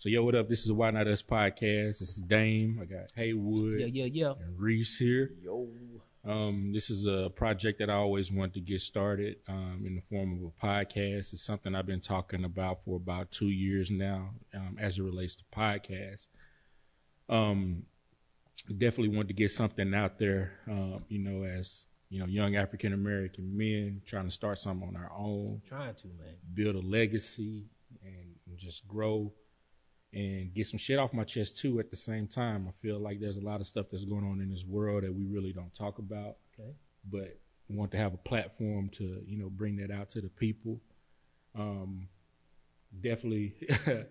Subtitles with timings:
[0.00, 0.48] So yo, what up?
[0.48, 1.98] This is the Why Not Us podcast.
[1.98, 2.78] This is Dame.
[2.80, 4.32] I got Haywood Yeah, yeah, yeah.
[4.40, 5.32] and Reese here.
[5.44, 5.68] Yo.
[6.24, 10.00] Um, this is a project that I always wanted to get started um, in the
[10.00, 11.34] form of a podcast.
[11.34, 15.36] It's something I've been talking about for about two years now, um, as it relates
[15.36, 16.28] to podcasts.
[17.28, 17.82] Um,
[18.78, 20.52] definitely want to get something out there.
[20.66, 24.96] Um, you know, as you know, young African American men trying to start something on
[24.96, 26.36] our own, Trying to, man.
[26.54, 27.66] build a legacy,
[28.02, 29.30] and just grow
[30.12, 31.78] and get some shit off my chest too.
[31.80, 34.40] At the same time, I feel like there's a lot of stuff that's going on
[34.40, 36.70] in this world that we really don't talk about Okay.
[37.10, 40.80] but want to have a platform to you know bring that out to the people
[41.56, 42.08] um
[43.00, 43.54] definitely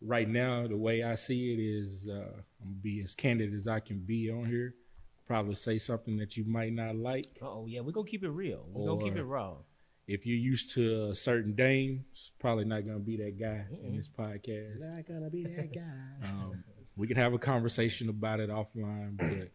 [0.00, 3.68] right now the way i see it is uh i'm gonna be as candid as
[3.68, 4.74] i can be on here
[5.26, 8.30] probably say something that you might not like Uh oh, yeah, we're gonna keep it
[8.30, 8.64] real.
[8.72, 9.56] We're gonna keep it raw.
[10.10, 13.96] If you're used to a certain dame it's probably not gonna be that guy in
[13.96, 14.80] this podcast.
[14.80, 16.22] Not gonna be that guy.
[16.28, 16.64] um,
[16.96, 19.50] we can have a conversation about it offline but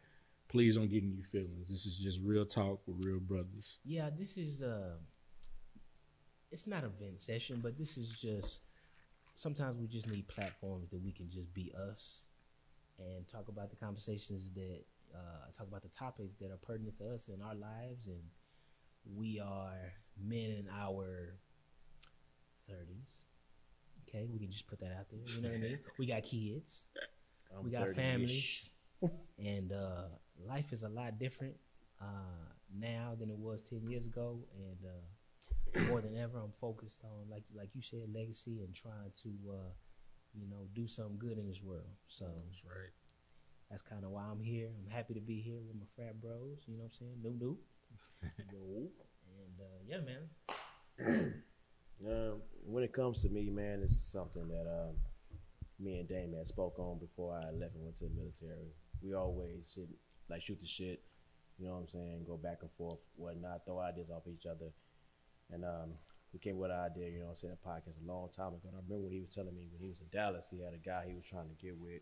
[0.47, 1.69] please don't get in your feelings.
[1.69, 3.79] This is just real talk with real brothers.
[3.83, 4.95] Yeah, this is uh
[6.51, 8.61] it's not a vent session, but this is just
[9.35, 12.21] sometimes we just need platforms that we can just be us
[12.97, 17.13] and talk about the conversations that uh talk about the topics that are pertinent to
[17.13, 18.21] us in our lives and
[19.13, 21.37] we are men in our
[22.67, 23.25] thirties.
[24.07, 25.19] Okay, we can just put that out there.
[25.35, 25.79] You know what I mean?
[25.97, 26.87] We got kids.
[27.61, 27.95] we got 30-ish.
[27.95, 28.69] families
[29.39, 30.07] and uh,
[30.47, 31.55] life is a lot different
[32.01, 37.01] uh, now than it was 10 years ago and uh, more than ever i'm focused
[37.03, 39.71] on like like you said legacy and trying to uh,
[40.33, 42.91] you know do something good in this world so that's right
[43.69, 46.59] that's kind of why i'm here i'm happy to be here with my frat bros
[46.67, 47.57] you know what i'm saying new new
[48.51, 48.89] Yo.
[49.55, 51.33] And uh, yeah man
[52.03, 54.95] Um, when it comes to me, man, it's something that um,
[55.79, 58.73] me and Dame had spoke on before I left and went to the military.
[59.01, 59.79] We always
[60.29, 61.01] like shoot the shit,
[61.57, 62.25] you know what I'm saying?
[62.27, 64.71] Go back and forth, whatnot, throw ideas off each other.
[65.51, 65.93] And um,
[66.33, 68.53] we came with an idea, you know what I'm saying, a podcast a long time
[68.53, 68.67] ago.
[68.67, 70.73] And I remember when he was telling me when he was in Dallas, he had
[70.73, 72.01] a guy he was trying to get with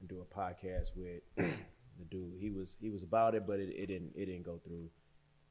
[0.00, 1.22] and do a podcast with.
[1.98, 4.60] the dude, he was he was about it, but it, it didn't it didn't go
[4.64, 4.88] through.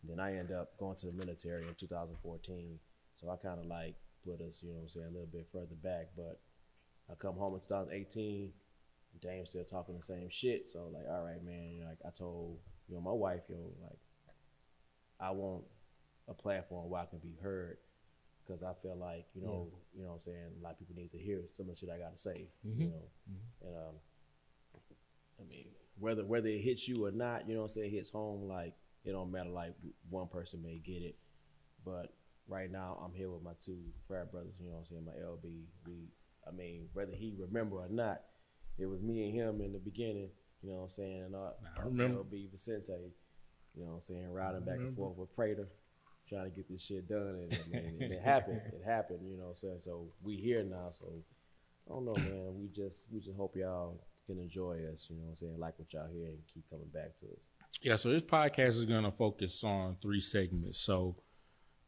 [0.03, 2.79] Then I end up going to the military in 2014.
[3.15, 5.47] So I kind of like put us, you know what I'm saying, a little bit
[5.51, 6.09] further back.
[6.15, 6.39] But
[7.09, 8.51] I come home in 2018,
[9.21, 10.69] Dame's still talking the same shit.
[10.69, 11.71] So like, all right, man.
[11.73, 12.57] You know, like I told
[12.89, 13.99] you know my wife, yo, know, like
[15.19, 15.63] I want
[16.27, 17.77] a platform where I can be heard
[18.45, 20.95] because I feel like you know, you know, what I'm saying a lot of people
[20.95, 22.49] need to hear some of the shit I got to say.
[22.63, 22.89] You Mhm.
[22.89, 23.03] know,
[23.65, 23.95] and um,
[25.39, 25.67] I mean,
[25.99, 28.47] whether whether it hits you or not, you know what I'm saying, hits home.
[28.47, 28.73] Like
[29.05, 29.49] it don't matter.
[29.49, 29.73] Like
[30.09, 31.15] one person may get it,
[31.85, 32.13] but
[32.47, 33.77] right now I'm here with my two
[34.07, 34.53] frat brothers.
[34.59, 35.63] You know what I'm saying, my LB.
[35.85, 35.93] We,
[36.47, 38.21] I mean, whether he remember or not,
[38.77, 40.29] it was me and him in the beginning.
[40.61, 42.23] You know what I'm saying, and our, I our remember.
[42.23, 43.11] LB Vicente.
[43.75, 45.67] You know what I'm saying, riding back and forth with Prater.
[46.29, 48.61] Trying to get this shit done, and, I mean, and it happened.
[48.71, 49.43] It happened, you know.
[49.43, 50.91] what I'm saying so we here now.
[50.93, 51.05] So
[51.89, 52.55] I don't know, man.
[52.55, 55.07] We just we just hope y'all can enjoy us.
[55.09, 55.59] You know what I'm saying?
[55.59, 57.43] Like what y'all hear and keep coming back to us.
[57.83, 60.79] Yeah, so this podcast is going to focus on three segments.
[60.79, 61.17] So,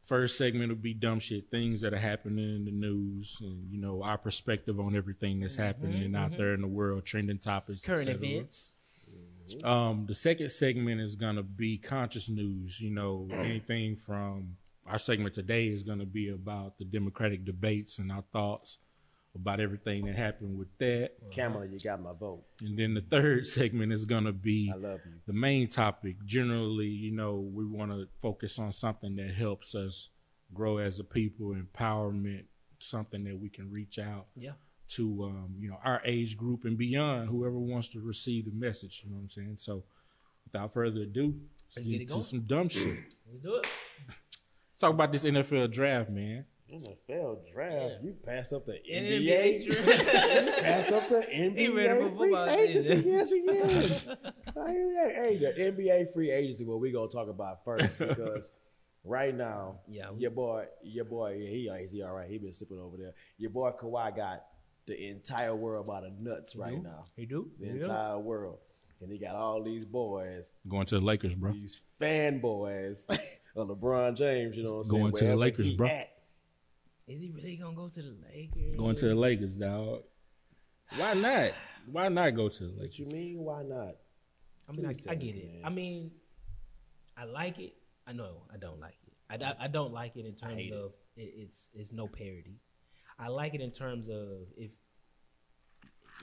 [0.03, 3.79] first segment will be dumb shit, things that are happening in the news, and you
[3.79, 6.37] know our perspective on everything that's mm-hmm, happening out mm-hmm.
[6.37, 8.21] there in the world, trending topics, et current cetera.
[8.21, 8.73] events
[9.53, 9.65] mm-hmm.
[9.65, 12.81] Um, the second segment is going to be conscious news.
[12.81, 17.99] You know, anything from our segment today is going to be about the Democratic debates
[17.99, 18.79] and our thoughts
[19.35, 21.11] about everything that happened with that.
[21.33, 22.43] Kamala, you got my vote.
[22.61, 25.11] And then the third segment is going to be I love you.
[25.27, 30.09] the main topic generally you know we want to focus on something that helps us
[30.53, 32.43] grow as a people empowerment
[32.79, 34.51] something that we can reach out yeah
[34.87, 39.01] to um, you know our age group and beyond whoever wants to receive the message
[39.03, 39.83] you know what i'm saying so
[40.45, 41.33] without further ado
[41.75, 42.23] Let's get it to going.
[42.23, 42.95] some dumb shit
[43.27, 47.73] let's do it let's talk about this nfl draft man NFL draft.
[47.75, 47.89] Yeah.
[48.03, 49.69] You passed up the NBA NBA.
[49.85, 50.61] draft.
[50.63, 51.57] passed up the NBA.
[51.57, 52.95] He ready for free agency.
[52.95, 53.11] season.
[53.11, 54.07] Yes, he is.
[54.57, 55.11] I hear that.
[55.15, 56.65] Hey, the NBA free agency.
[56.65, 58.49] What we gonna talk about first because
[59.03, 60.09] right now, Yeah.
[60.17, 62.29] your boy, your boy, yeah, he is he all right.
[62.29, 63.13] He been sipping over there.
[63.37, 64.43] Your boy Kawhi got
[64.87, 66.81] the entire world by the nuts right do?
[66.83, 67.05] now.
[67.15, 67.81] he do The He do.
[67.81, 68.57] entire world,
[69.01, 72.99] and he got all these boys, going to the lakers bro these fanboys
[73.55, 74.55] of LeBron James.
[74.57, 75.01] You know what I'm saying?
[75.01, 75.87] Going to the Lakers, he bro.
[75.87, 76.09] at.
[77.07, 80.03] Is he really gonna go to the lakers going to the lakers dog
[80.97, 81.51] why not
[81.91, 83.39] why not go to the What lakers you mean?
[83.39, 83.95] Why not?
[84.67, 85.53] I mean, I, Please I tell get it.
[85.53, 85.61] man.
[85.63, 86.11] I mean,
[87.15, 87.75] I like it.
[88.07, 89.13] I know I don't like it.
[89.29, 90.73] I, I, I don't like it in terms hate it.
[90.73, 92.59] of it, it's it's no parody.
[93.19, 94.71] I like it in terms of if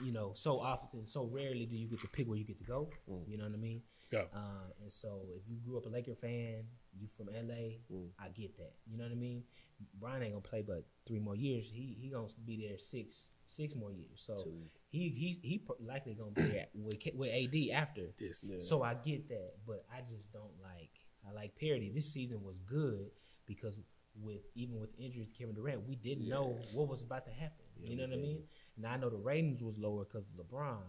[0.03, 2.65] you know, so often, so rarely do you get to pick where you get to
[2.65, 2.89] go.
[3.11, 3.29] Mm.
[3.29, 3.83] You know what I mean?
[4.11, 4.23] Yeah.
[4.35, 6.65] Uh, and so if you grew up a Laker fan,
[6.99, 8.09] you from LA, Mm.
[8.19, 8.73] I get that.
[8.91, 9.45] You know what I mean?
[10.01, 11.71] Brian ain't gonna play but three more years.
[11.71, 14.23] He he gonna be there six six more years.
[14.27, 14.53] So Two.
[14.91, 18.13] he he he likely gonna be there with with AD after.
[18.19, 18.57] This Yeah.
[18.61, 20.91] So I get that, but I just don't like.
[21.29, 21.91] I like parity.
[21.95, 23.11] This season was good
[23.47, 23.79] because
[24.21, 27.65] with even with injuries to Kevin Durant, we didn't know what was about to happen.
[27.79, 28.43] Yeah, you know what I mean?
[28.77, 28.91] didn't.
[28.91, 30.83] I know the ratings was lower because of LeBron,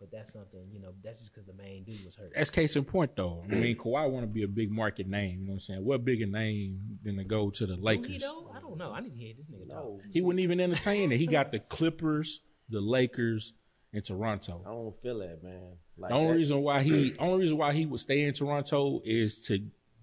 [0.00, 0.90] but that's something you know.
[1.02, 2.32] That's just because the main dude was hurt.
[2.34, 3.44] That's case in point, though.
[3.50, 5.40] I mean, Kawhi want to be a big market name.
[5.40, 5.84] You know what I'm saying?
[5.84, 8.06] What bigger name than to go to the Do Lakers?
[8.10, 8.50] he though?
[8.54, 8.92] I don't know.
[8.92, 9.68] I need to hear this nigga.
[9.68, 11.18] No, He wouldn't even entertain it.
[11.18, 13.52] He got the Clippers, the Lakers,
[13.92, 14.62] and Toronto.
[14.66, 15.60] I don't feel that, man.
[15.96, 19.00] Like The only that- reason why he, only reason why he would stay in Toronto
[19.04, 19.58] is to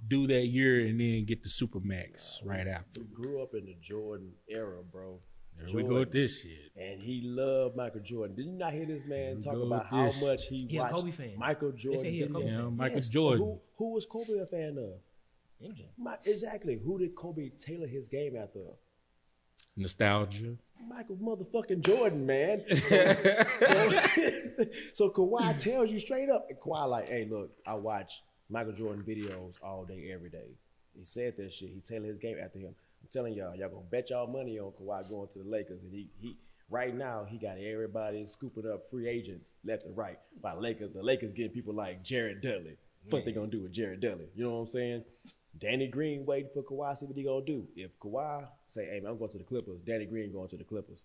[0.08, 3.02] do that year and then get the supermax right after.
[3.02, 5.20] we grew up in the Jordan era, bro.
[5.66, 6.72] There we go with this shit.
[6.76, 8.36] And he loved Michael Jordan.
[8.36, 10.22] Did you not hear this man talk about with how this.
[10.22, 11.34] much he He a watched Kobe fan.
[11.38, 12.02] Michael Jordan?
[12.04, 12.28] say he a?
[12.28, 12.78] Kobe Yeah, fan.
[12.78, 13.10] Michael Yes.
[13.10, 13.46] Jordan.
[13.46, 15.68] Who, who was Kobe a fan of?
[15.72, 15.84] MJ.
[15.98, 16.80] My, exactly.
[16.84, 18.62] Who did Kobe tailor his game after?
[19.78, 20.56] Nostalgia.
[20.88, 22.64] Michael motherfucking Jordan, man.
[22.72, 23.16] So,
[23.62, 26.48] so, so Kawhi tells you straight up.
[26.50, 30.50] And Kawhi like, hey, look, I watch Michael Jordan videos all day, every day.
[30.98, 31.70] He said that shit.
[31.70, 32.76] He tailored his game after him.
[33.14, 35.82] I'm telling y'all, y'all gonna bet y'all money on Kawhi going to the Lakers.
[35.84, 36.38] And he, he
[36.70, 40.94] right now he got everybody scooping up free agents left and right by Lakers.
[40.94, 42.78] The Lakers getting people like Jared Dudley.
[43.10, 44.28] What they gonna do with Jared Dudley?
[44.36, 45.04] You know what I'm saying?
[45.58, 47.68] Danny Green waiting for Kawhi, see what he gonna do.
[47.76, 50.64] If Kawhi say, "Hey man, I'm going to the Clippers," Danny Green going to the
[50.64, 51.04] Clippers.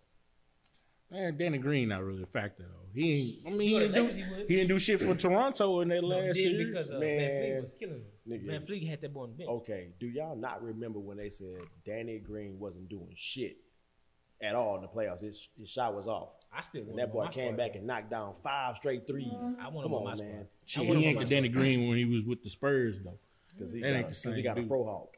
[1.10, 2.88] Man, Danny Green not really a factor though.
[2.94, 3.46] He ain't.
[3.46, 4.16] I mean, he You know didn't do.
[4.36, 4.44] He.
[4.46, 6.66] He didn't do shit for Toronto in that No, last did year.
[6.68, 7.18] because uh, Man.
[7.20, 8.04] VanVleet was killing him.
[8.28, 8.46] Nigga.
[8.66, 9.50] VanVleet had that boy on the bench.
[9.50, 13.56] Okay, do y'all not remember when they said Danny Green wasn't doing shit
[14.42, 15.20] at all in the playoffs?
[15.20, 16.30] His, his shot was off.
[16.52, 19.54] I still want And that boy my came back and knocked down five straight threes.
[19.60, 20.16] I want Come him on on, my man.
[20.16, 20.46] squad.
[20.66, 21.60] Shit, I want he him ain't on the my Danny squad.
[21.60, 23.18] Green when he was with the Spurs though.
[23.56, 24.68] Because he, That got, ain't a- the 'cause he same got a dude.
[24.68, 25.16] fro hawk.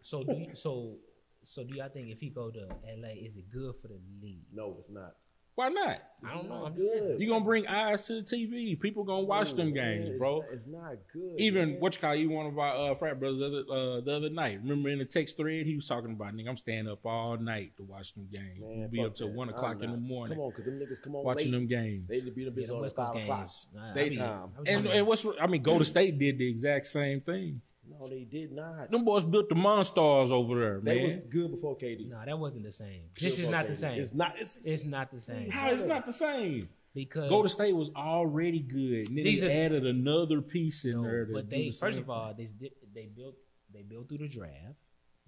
[0.00, 0.96] So do you, so
[1.42, 2.68] so do y'all think if he go to
[2.98, 4.44] LA, is it good for the league?
[4.52, 5.16] No, it's not.
[5.58, 5.98] Why not?
[6.24, 6.60] I don't know.
[6.60, 7.20] not I'm good.
[7.20, 8.78] You gonna bring eyes to the TV.
[8.78, 10.36] People gonna watch them No, man, games, it's bro.
[10.38, 11.34] not- It's not good.
[11.40, 11.80] Even man.
[11.80, 14.30] what you call you one of our uh, frat brothers the other, uh, the other
[14.30, 14.60] night.
[14.62, 16.48] Remember in the text thread he was talking about nigga.
[16.48, 18.60] I'm staying up all night to watch them games.
[18.60, 21.02] Man, We'll be up till one o'clock in the morning Come on, because them niggas
[21.02, 21.58] come on watching late.
[21.58, 22.06] them games.
[22.08, 23.40] They need to be the Yeah, bitch the on West at Coast five o'clock.
[23.40, 23.66] games.
[23.74, 24.48] Nah, be- Daytime.
[24.56, 27.62] I be and and what's I mean, Golden State did the exact same thing.
[27.88, 28.90] No, they did not.
[28.90, 31.04] Them boys built the monsters over there, They man.
[31.04, 32.08] was good before KD.
[32.08, 33.02] No, that wasn't the same.
[33.14, 33.76] Good This is before not the KD.
[33.78, 34.00] same.
[34.00, 34.34] It's not.
[34.40, 36.62] It's, It's not the same How it's not the same?
[36.94, 40.92] because Golden State was already good, and then These they are- added another piece in
[40.92, 41.26] No, there.
[41.26, 43.36] To but do they the first same of all they did- they built
[43.72, 44.74] they built through the draft.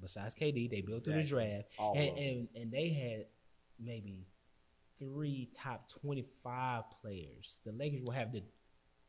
[0.00, 2.24] Besides KD, they built through the draft, All and, of them.
[2.24, 3.26] and and they had
[3.78, 4.26] maybe
[4.98, 7.58] three top twenty five players.
[7.64, 8.42] The Lakers will have the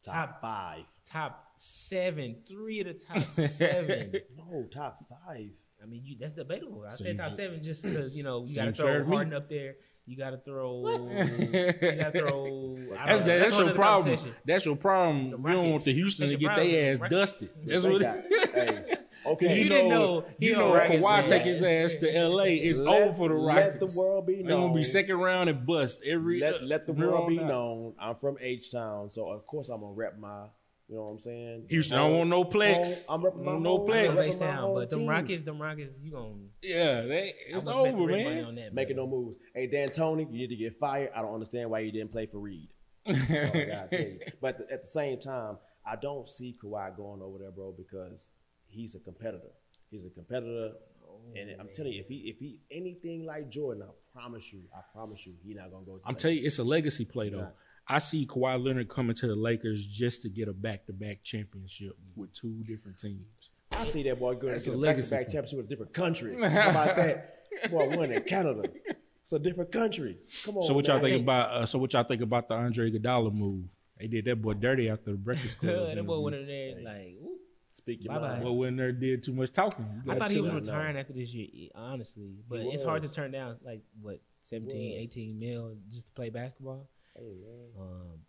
[0.03, 0.83] top top five.
[1.09, 4.13] top seven, three of the top seven.
[4.38, 5.50] No, top five.
[5.81, 6.86] I mean, you, that's debatable.
[6.88, 9.06] I So say top seven just because you know you got to throw to.
[9.06, 9.75] Harden up there.
[10.07, 10.81] You got to throw.
[10.88, 12.75] you got to throw.
[13.06, 14.19] That's, that, that's a your problem.
[14.45, 15.31] That's your problem.
[15.31, 17.15] The you don't want the Houston That's to get their ass Rockets.
[17.31, 17.50] dusted.
[17.65, 18.01] That's They what.
[18.01, 18.95] got- hey,
[19.25, 19.56] okay.
[19.56, 21.27] You you didn't know, know you a know, Rockets Kawhi fan.
[21.27, 22.56] take his ass to L.A.
[22.56, 24.62] It's Let- over for the Let the world be They're known.
[24.69, 26.39] gonna be second round and bust every.
[26.39, 27.47] Let, uh, let the world be out.
[27.47, 27.93] known.
[28.00, 30.45] I'm from H Town, so of course I'm gonna rep my.
[30.89, 31.65] You know what I'm saying?
[31.69, 33.05] Houston, I don't want no plex.
[33.07, 34.15] Home- I'm repping my no home- I know plex.
[34.17, 35.10] they my sound, but them teams.
[35.10, 38.43] Rockets, them Rockets, you gonna Yeah, they, it's wouldn't over, red money man.
[38.43, 39.38] on that, Making no moves.
[39.55, 41.12] Hey, D'Antoni, you need to get fired.
[41.15, 42.67] I don't understand why you didn't play for Reed.
[43.05, 44.19] That's all I tell you.
[44.41, 48.27] But at the same time, I don't see Kawhi going over there, bro, because
[48.71, 49.51] he's a competitor.
[49.89, 50.71] He's a competitor,
[51.35, 54.81] and I'm telling you, if he if he anything like Jordan, I promise you, I
[54.93, 55.97] promise you, he not gonna go.
[55.97, 57.41] To I'm the telling you, it's a legacy play though.
[57.41, 57.53] Right.
[57.87, 62.31] I see Kawhi Leonard coming to the Lakers just to get a back-to-back championship with
[62.33, 63.25] two different teams.
[63.71, 65.33] I see that boy going That's to a get a legacy back-to-back point.
[65.33, 66.41] championship with a different country.
[66.49, 67.69] How about that?
[67.69, 68.69] Boy, one in Canada.
[69.23, 70.17] It's a different country.
[70.45, 70.63] Come on.
[70.63, 71.03] So what y'all man.
[71.03, 71.51] think about?
[71.51, 73.65] Uh, so what y'all think about the Andre Iguodala move?
[73.99, 75.87] They did that boy dirty after the Breakfast Club.
[75.95, 77.17] that boy went in there like.
[77.21, 77.37] Ooh.
[77.81, 78.27] Speak your Bye-bye.
[78.33, 78.43] mind.
[78.43, 80.03] Well, when there did too much talking.
[80.07, 80.53] I thought he was I out.
[80.53, 80.73] know.
[80.73, 82.35] retiring after this year, e, honestly.
[82.47, 86.88] But it's hard to turn down like what 17, 18 mil just to play basketball.
[87.17, 87.69] Hey, man.
[87.79, 88.19] Um,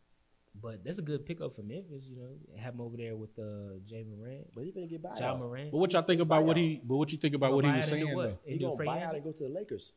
[0.61, 2.05] but that's a good pickup for Memphis.
[2.07, 5.19] You know, have him over there with uh, Ja Morant, But he gonna get by.
[5.19, 5.71] John Morant.
[5.71, 6.81] But what y'all think about what he?
[6.83, 8.17] But what you think about what he was out and do saying?
[8.17, 8.41] what?
[8.47, 9.93] He gonna buy out and go to the Lakers.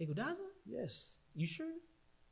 [0.00, 0.36] Iguodala?
[0.66, 1.12] Yes.
[1.34, 1.70] You sure?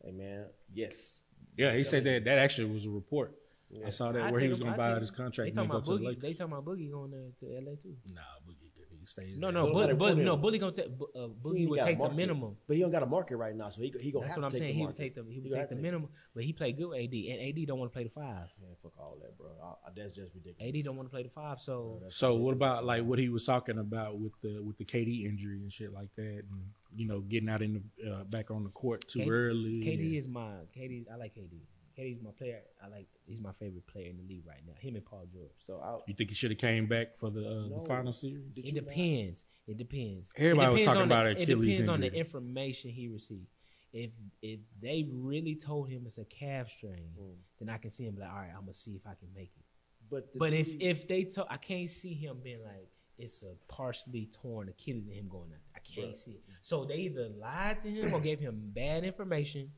[0.03, 0.47] Hey man.
[0.73, 1.19] Yes.
[1.57, 2.25] Yeah, he said that.
[2.25, 3.35] That actually was a report.
[3.71, 3.87] Yeah.
[3.87, 5.69] I saw that I where he was going to buy out his contract and talking
[5.71, 7.95] then go about to the They talking about Boogie going to, to LA too.
[8.13, 8.57] Nah, Boogie,
[9.01, 9.39] he stays.
[9.39, 10.41] No, no, Don't Bully, Bully, no, him.
[10.43, 10.91] Bully gonna take.
[10.99, 12.57] Bu- Uh, Boogie would take the minimum.
[12.67, 14.53] But he don't got a market right now, so he he gonna That's have what
[14.53, 14.75] I'm saying.
[14.75, 16.77] the He would take the he would gonna take the to minimum, but he played
[16.77, 18.49] good with AD, and AD don't want to play the five.
[18.61, 19.49] Man, fuck all that, bro.
[19.63, 20.69] I, I- that's just ridiculous.
[20.77, 23.29] AD don't want to play the five, so That's So what about like what he
[23.31, 26.61] was talking about with the with the KD injury and shit like that, and
[26.95, 29.77] you know getting out in the uh, back on the court too K- early?
[29.77, 31.07] KD and- is my KD.
[31.11, 31.61] I like KD.
[31.99, 32.61] KD's my player.
[32.83, 33.09] I like.
[33.27, 34.73] He's my favorite player in the league right now.
[34.79, 35.51] Him and Paul George.
[35.67, 37.81] So I, you think he should have came back for the uh, No.
[37.83, 38.45] the final series?
[38.55, 39.45] did It you not- depends.
[39.67, 40.31] It depends.
[40.37, 43.47] Everybody it was talking on the- about It Achilles depends on the information he received.
[43.93, 44.11] If
[44.43, 47.35] if they really told him it's a calf strain, Mm.
[47.59, 49.29] then I can see him be like, all right, I'm gonna see if I can
[49.35, 49.65] make it.
[50.11, 53.43] But the But if dude- if they told, I can't see him being like it's
[53.43, 55.61] a partially torn Achilles and him going out.
[55.77, 56.17] I can't Bruh.
[56.17, 56.43] see it.
[56.63, 59.71] So they either lied to him or gave him bad information.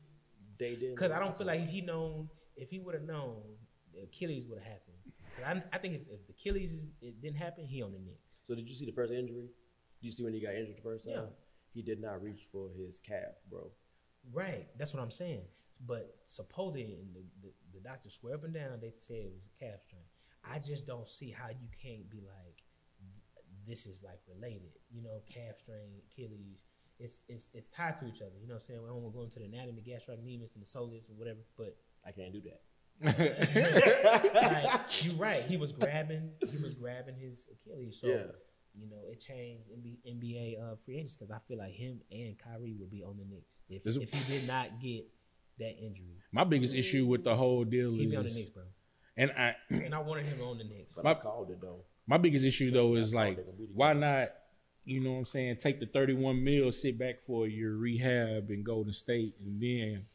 [0.63, 3.41] They didn't, Because I don't feel like if he known, if he would have known,
[3.93, 5.63] the Achilles would have happened.
[5.71, 8.41] I, I think if, if the Achilles is, it didn't happen, he on the Knicks.
[8.47, 9.49] So did you see the first injury?
[10.01, 11.13] Did you see when he got injured the first time?
[11.15, 11.25] Yeah.
[11.73, 13.71] He did not reach for his calf, bro.
[14.31, 14.67] Right.
[14.77, 15.43] That's what I'm saying.
[15.85, 19.47] But supposedly, and the, the, the doctor swear up and down, they said it was
[19.47, 20.03] a calf strain.
[20.49, 22.63] I just don't see how you can't be like,
[23.67, 24.71] this is like related.
[24.91, 26.59] You know, calf strain, Achilles.
[27.03, 28.31] It's, it's it's tied to each other.
[28.41, 28.79] You know what I'm saying?
[28.83, 31.39] I don't want to go into the anatomy, gastrocnemius, and the soleus or whatever.
[31.57, 31.75] But
[32.07, 32.61] I can't do that.
[33.03, 35.43] like, you're right.
[35.45, 36.29] He was grabbing.
[36.39, 37.99] He was grabbing his Achilles.
[37.99, 38.23] So Yeah.
[38.75, 42.37] you know, it changed NBA, NBA uh, free agents because I feel like him and
[42.37, 45.05] Kyrie would be on the Knicks if, Is if he did not get
[45.59, 46.17] that injury.
[46.31, 47.95] My biggest issue with the whole deal is.
[47.95, 48.63] He'd be on the Knicks, bro.
[49.17, 50.93] and I And I wanted him on the Knicks.
[50.95, 51.81] But My- I called it though.
[52.07, 53.77] my biggest issue though is like, they gonna be together.
[53.77, 54.29] why not?
[54.85, 55.57] You know what I'm saying?
[55.57, 60.05] Take the 31 mil, sit back for your rehab in Golden State, and then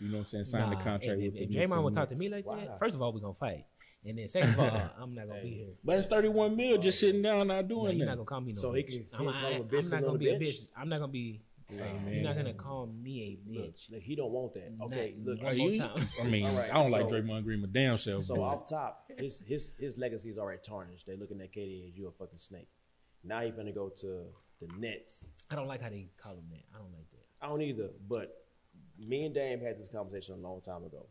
[0.00, 1.82] you know what I'm saying, sign the contract If, with if, the if Knicks Draymond
[1.84, 2.64] would talk to me like Why?
[2.66, 3.64] that, first of all, we're gonna fight,
[4.04, 4.66] and then second of all,
[5.00, 5.68] I'm not gonna be here.
[5.84, 8.12] But it's 31 mil just sitting down not No, doing you're that.
[8.12, 8.86] not gonna call me no So he bitch.
[8.88, 10.60] can I'm, still I, call him a I'm not gonna on the be a bitch.
[10.76, 11.40] I'm not gonna be.
[11.68, 13.90] Hey, You're not gonna call me a bitch.
[13.90, 14.70] look, he don't want that.
[14.84, 15.42] Okay, Not look.
[15.42, 16.08] one more time.
[16.20, 18.24] I mean, All right, I don't like so- Draymond Green, my damn self.
[18.24, 21.06] So but off top, his his his legacy is already tarnished.
[21.06, 22.68] They looking at KD as you a fucking snake.
[23.26, 24.24] Now he's gonna go to
[24.60, 25.28] the Nets.
[25.50, 26.64] I don't like how they call him that.
[26.74, 27.24] I don't like that.
[27.44, 28.44] I don't either, but
[28.98, 31.06] me and Dame had this conversation a long time ago.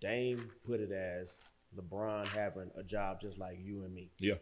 [0.00, 1.36] Dame put it as
[1.76, 4.10] LeBron having a job just like you and me.
[4.18, 4.34] yeah,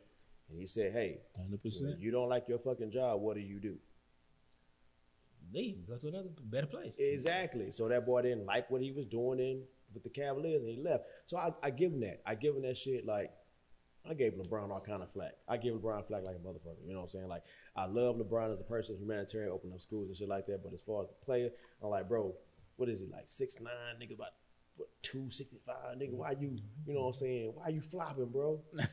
[0.51, 1.99] And he said, Hey, hundred percent.
[2.01, 3.77] you don't like your fucking job, what do you do?
[5.53, 5.87] Leave.
[5.87, 6.93] Go to another better place.
[6.99, 7.71] Exactly.
[7.71, 10.83] So that boy didn't like what he was doing in with the Cavaliers and he
[10.83, 11.05] left.
[11.27, 12.21] So I, I give him that.
[12.27, 13.31] I give him that shit like
[14.09, 15.33] I gave LeBron all kind of flack.
[15.49, 16.77] I give LeBron flack like a motherfucker.
[16.87, 17.29] You know what I'm saying?
[17.29, 17.43] Like
[17.77, 20.63] I love LeBron as a person, humanitarian, open up schools and shit like that.
[20.63, 21.51] But as far as the player,
[21.83, 22.35] I'm like, bro,
[22.77, 23.25] what is he like?
[23.27, 24.29] Six nine, nigga, about
[24.77, 26.13] what two sixty five, nigga.
[26.13, 27.53] Why you you know what I'm saying?
[27.55, 28.61] Why you flopping, bro?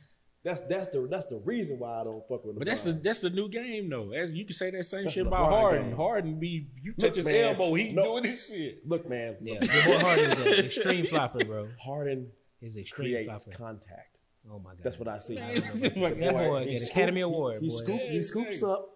[0.43, 2.59] That's that's the that's the reason why I don't fuck with LeBron.
[2.59, 4.11] But that's the that's the new game though.
[4.11, 5.89] As you can say that same That's shit about Harden.
[5.89, 5.95] game.
[5.95, 8.03] Harden be you Look, touch his man, elbow, he no.
[8.05, 8.87] doing this shit.
[8.87, 9.35] look, man.
[9.43, 11.67] Yeah, your boy Harden is an extreme flopper, bro.
[11.79, 13.55] Harden is an extreme creates flopper.
[13.55, 14.10] contact.
[14.53, 15.39] Oh my god, That's what I see.
[15.39, 16.09] I don't know.
[16.19, 17.61] That boy- boy he get scoop- Academy he- Award.
[17.61, 17.75] He, boy.
[17.75, 18.87] scoop, he scoops up.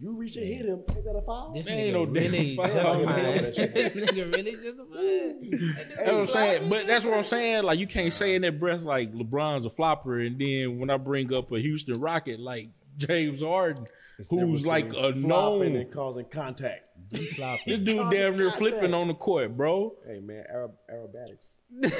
[0.00, 0.82] You reach and hit him.
[0.96, 1.52] Ain't that a foul?
[1.54, 2.66] This That nigga ain't no really damn foul.
[2.74, 3.42] justifying.
[3.42, 3.74] That shit.
[3.74, 5.74] this nigga really justifying.
[5.96, 6.68] That's what I'm saying.
[6.68, 7.62] But that's what I'm saying.
[7.62, 10.96] Like you can't say in that breath like LeBron's a flopper, and then when I
[10.96, 13.86] bring up a Houston Rocket like James Harden,
[14.18, 16.80] It's who's like a flopping known, and causing contact.
[17.36, 17.62] Flopping.
[17.66, 19.94] this dude damn near flipping on the court, bro.
[20.04, 21.92] Hey man, Arab aerobatics.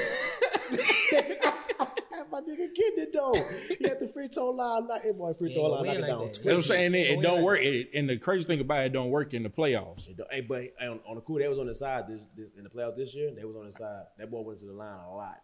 [2.31, 3.33] My nigga getting it though.
[3.79, 4.87] He had the free throw line.
[4.87, 6.19] Like, hey boy, free throw ain't line gonna knock it win down.
[6.19, 6.33] that.
[6.33, 6.95] That's what I'm saying.
[6.95, 7.43] It, it don't ahead.
[7.43, 7.59] work.
[7.61, 10.07] It, and the crazy thing about it, it don't work in the playoffs.
[10.09, 12.49] It don't- Hey, but on, on the cool, they was on the side this, this
[12.57, 13.31] in the playoffs this year.
[13.35, 14.03] They was on the side.
[14.17, 15.41] That boy went to the line a lot.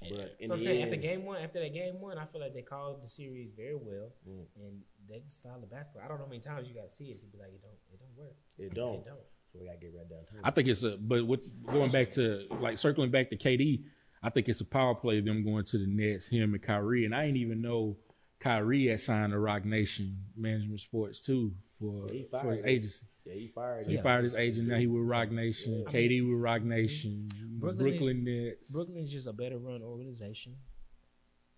[0.00, 2.40] But in So I'm saying end, after game one, after that game one, I feel
[2.40, 4.44] like they called the series very well, Mm.
[4.56, 6.02] and that style of basketball.
[6.04, 7.60] I don't know how many times you got to see it to be like it
[7.60, 8.36] don't, it don't work.
[8.58, 8.94] it don't.
[8.94, 9.18] It don't.
[9.52, 10.20] So we gotta get right down.
[10.44, 10.96] I think it's a.
[10.96, 13.82] But with going back to like circling back to KD,
[14.22, 17.04] I think it's a power play of them going to the Nets, him and Kyrie,
[17.06, 17.96] and I didn't even know
[18.38, 23.06] Kyrie had signed to Roc Nation Management Sports too for He for his agency.
[23.24, 23.84] Yeah, he fired.
[23.84, 24.02] So he him.
[24.02, 24.68] fired his agent.
[24.68, 25.84] Now he with Roc Nation.
[25.88, 27.28] KD with Roc Nation.
[27.58, 28.70] Brooklyn Brooklyn, Nets.
[28.72, 30.56] Brooklyn's just a better run organization,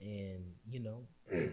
[0.01, 1.03] and you know,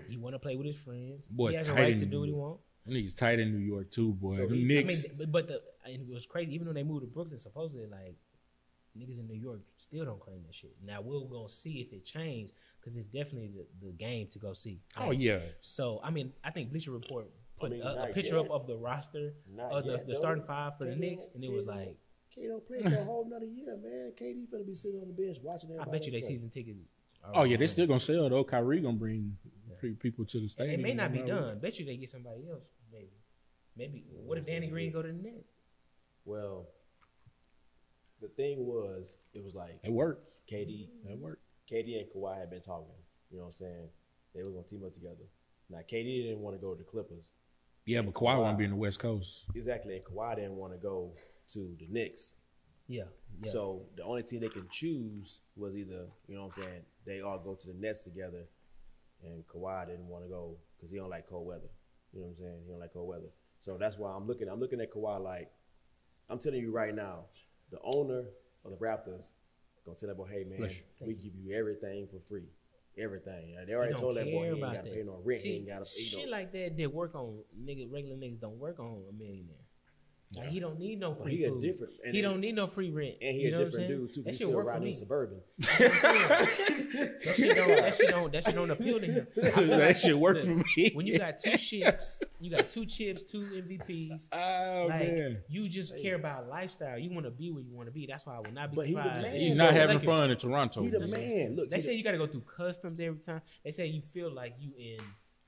[0.09, 1.25] he want to play with his friends.
[1.25, 2.41] Boy, he has a tight right in to New do what he York.
[2.49, 2.59] want.
[2.85, 4.35] Them niggas tight in New York too, boy.
[4.35, 5.05] So Them he- Knicks.
[5.05, 6.53] I mean, but the and it was crazy.
[6.55, 8.15] Even though they moved to Brooklyn, supposedly like
[8.97, 10.75] niggas in New York still don't claim that shit.
[10.85, 14.53] Now we're gonna see if it changed because it's definitely the, the game to go
[14.53, 14.81] see.
[14.97, 15.39] oh yeah.
[15.61, 17.29] So I mean, I think Bleacher Report
[17.59, 18.45] put I mean, a, a picture yet.
[18.45, 21.29] up of the roster Not of the, yet, the starting five for the KD Knicks,
[21.35, 21.97] and it was like,
[22.37, 24.13] KD don't play for a whole another year, man.
[24.19, 26.29] KD gonna be sitting on the bench watching I bet you they play.
[26.29, 26.79] season tickets.
[27.33, 28.43] Oh yeah, they still gonna sell though.
[28.43, 29.37] Kyrie gonna bring
[29.81, 30.79] pe- people to the stadium.
[30.79, 31.41] It may not be you know?
[31.41, 31.59] done.
[31.59, 32.63] Bet you they get somebody else.
[32.91, 33.09] Maybe.
[33.75, 34.05] Maybe.
[34.09, 35.49] What if Danny Green go to the Nets?
[36.25, 36.67] Well,
[38.21, 40.27] the thing was, it was like It worked.
[40.51, 41.43] KD, It worked.
[41.71, 42.87] KD and Kawhi had been talking.
[43.31, 43.89] You know what I'm saying?
[44.33, 45.25] They were gonna team up together.
[45.69, 47.33] Now KD didn't want to go to the Clippers.
[47.85, 49.45] Yeah, but Kawhi won't be in the West Coast.
[49.55, 51.13] Exactly, and Kawhi didn't want to go
[51.53, 52.33] to the Knicks.
[52.87, 53.03] Yeah.
[53.43, 53.51] yeah.
[53.51, 57.21] So the only team they can choose was either, you know what I'm saying, they
[57.21, 58.45] all go to the Nets together,
[59.23, 61.69] and Kawhi didn't want to go because he don't like cold weather.
[62.13, 62.59] You know what I'm saying?
[62.65, 63.29] He don't like cold weather.
[63.59, 64.49] So that's why I'm looking.
[64.49, 65.51] I'm looking at Kawhi like,
[66.29, 67.25] I'm telling you right now,
[67.71, 68.23] the owner
[68.65, 69.25] of the Raptors
[69.85, 70.83] gonna tell that boy, hey man, Bless you.
[71.07, 72.47] we give you everything for free,
[72.97, 73.55] everything.
[73.65, 74.93] They already told that boy he ain't got to that.
[74.93, 75.41] pay no rent.
[75.41, 75.97] See, he ain't got to.
[75.97, 79.13] pay shit know, like that that work on nigga regular niggas don't work on a
[79.13, 79.65] millionaire.
[80.37, 81.61] Like he don't need no Well, free he a food.
[81.63, 83.15] different- and he he- don't need no free rent.
[83.19, 84.21] and he you a know what I'm different dude too.
[84.21, 84.89] That He's shit still work for riding me.
[84.89, 85.41] in suburban.
[85.57, 87.67] that shit don't.
[87.81, 88.31] That shit don't.
[88.31, 89.27] That shit don't appeal to him.
[89.35, 90.91] That like, shit worked look, for me.
[90.93, 94.27] When you got two chips, you got two chips, two MVPs.
[94.33, 96.97] oh like man, you just care about lifestyle.
[96.99, 98.05] You want to be where you want to be.
[98.05, 99.21] That's why I would not be But surprised.
[99.21, 100.15] man, he's not having Lakers.
[100.15, 100.81] fun in Toronto.
[100.81, 101.09] He the man.
[101.11, 101.55] man.
[101.55, 103.41] Look, They say the, you got to go through customs every time.
[103.63, 104.99] They say you feel like you in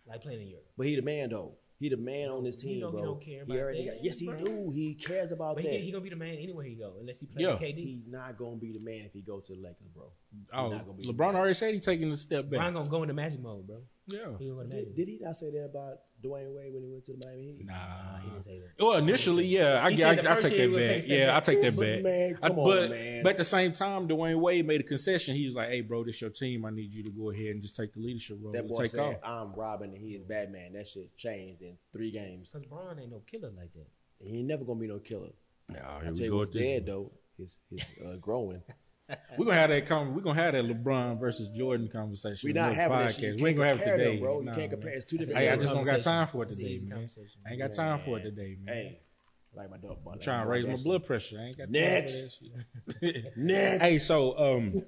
[0.08, 0.66] like playing in Europe.
[0.78, 1.54] but he the man though.
[1.82, 3.06] He the man on this He team, don't- he bro.
[3.06, 4.04] don't care about already that, got.
[4.04, 4.38] Yes, he bro.
[4.38, 4.70] do.
[4.72, 5.74] He cares about But that.
[5.74, 7.58] he, he gonna be the man anywhere he go, unless he play Yeah.
[7.58, 7.76] KD.
[7.78, 10.12] He not gonna be the man if he go to the Lakers, bro.
[10.54, 12.60] Oh, not gonna be LeBron the already said he taking a step back.
[12.60, 13.82] Brian gonna go into magic mode, bro.
[14.12, 14.38] Yeah.
[14.40, 16.90] He gonna go to Did, did he not say that about Dwyane Wade when he
[16.92, 17.66] went to the Miami Heat?
[17.66, 17.74] Nah.
[17.74, 18.84] Nah, he didn't say that.
[18.84, 21.04] Well, initially, yeah, I, He I, said the I take that he would back.
[21.08, 21.44] Yeah, I back.
[21.44, 22.04] take that back.
[22.04, 23.24] man, come on, but, man.
[23.24, 25.36] but at the same time, Dwyane Wade made a concession.
[25.36, 26.66] He was like, "Hey, bro, this your team.
[26.66, 28.92] I need you to go ahead and just take the leadership role That boy take
[28.92, 32.50] said, off." "I'm Robin and he is Batman." That shit changed in three games.
[32.52, 33.88] Cause Brian ain't no killer like that.
[34.20, 35.30] He ain't never gonna be no killer.
[35.70, 37.12] Nah, I here tell you go what's dead though.
[37.38, 38.62] His his uh, growing.
[39.38, 42.40] We're gonna have that con- We're gonna have that LeBron versus Jordan conversation.
[42.48, 43.20] We in not another having that podcast.
[43.20, 43.38] shit.
[43.38, 44.40] You We ain't can't gonna have it compare them, today, bro.
[44.40, 44.90] You Nah, can't compare.
[44.90, 44.98] man.
[44.98, 47.10] It's two different Hey, I just don't got time for it today, man.
[47.48, 48.74] I ain't got time for it today, man.
[48.76, 49.00] Hey,
[49.54, 49.98] like my dog.
[50.12, 51.38] I'm trying to raise my blood pressure.
[51.40, 52.38] I ain't got time Next.
[52.38, 52.44] for
[53.02, 53.34] that shit.
[53.38, 53.84] Next.
[53.84, 54.84] Hey, so um,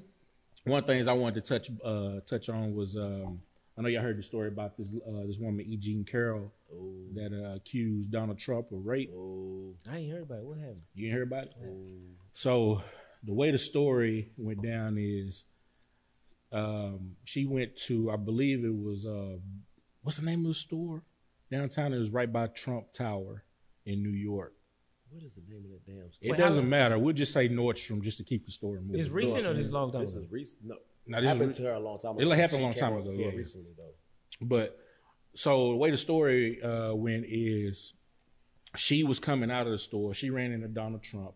[0.66, 3.42] one of the things I wanted to touch uh touch on was um,
[3.78, 5.78] I know y'all heard the story about this uh this woman E.
[5.78, 9.12] Jean Carroll Oh, that uh, accused Donald Trump of rape.
[9.16, 10.44] oh, I ain't heard about it.
[10.46, 10.82] What happened?
[10.96, 11.56] You ain't heard about it?
[11.64, 11.70] oh.
[12.34, 12.82] So
[13.24, 15.46] the way the story went down is
[16.52, 19.38] um, she went to I believe it was uh,
[20.02, 21.04] what's the name of the store
[21.52, 21.94] downtown?
[21.94, 23.44] It was right by Trump Tower
[23.86, 24.54] in New York.
[25.10, 26.32] What is the name of that damn It store?
[26.32, 26.98] Wait, doesn't matter.
[26.98, 29.00] We'll just say Nordstrom just to keep the story moving.
[29.00, 30.26] It's recent or this long time This ago?
[30.26, 30.66] is recent.
[30.66, 32.32] No, Now, this happened re- to her a long time ago.
[32.32, 33.28] It happened a long time ago, yeah.
[33.28, 34.46] Recently though.
[34.46, 34.78] But
[35.36, 37.94] so the way the story uh, went is
[38.76, 40.14] she was coming out of the store.
[40.16, 41.34] She ran into Donald Trump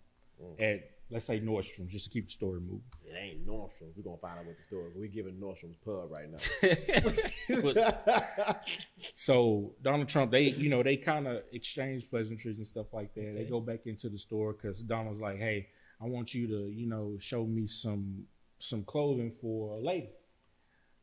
[0.60, 2.82] at let's say Nordstrom just to keep the story moving.
[3.06, 3.96] It ain't Nordstrom's.
[3.96, 4.92] We're gonna find out what the story.
[4.96, 7.62] We're giving Nordstrom's pub right now.
[7.62, 8.68] But-
[9.14, 13.36] so Donald Trump, they you know they kind of exchange pleasantries and stuff like that.
[13.38, 15.68] They go back into the store because Donald's like, "Hey,
[16.02, 18.26] I want you to you know show me some
[18.60, 20.10] some clothing for a lady."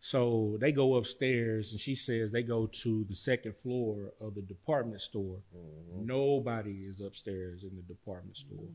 [0.01, 4.43] So they go upstairs, and she says they go to the second floor of the
[4.43, 5.38] department store.
[5.57, 6.05] Mm-hmm.
[6.07, 8.69] Nobody is upstairs in the department store.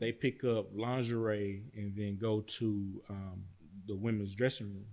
[0.00, 3.44] They pick up lingerie and then go to um,
[3.86, 4.86] the women's dressing room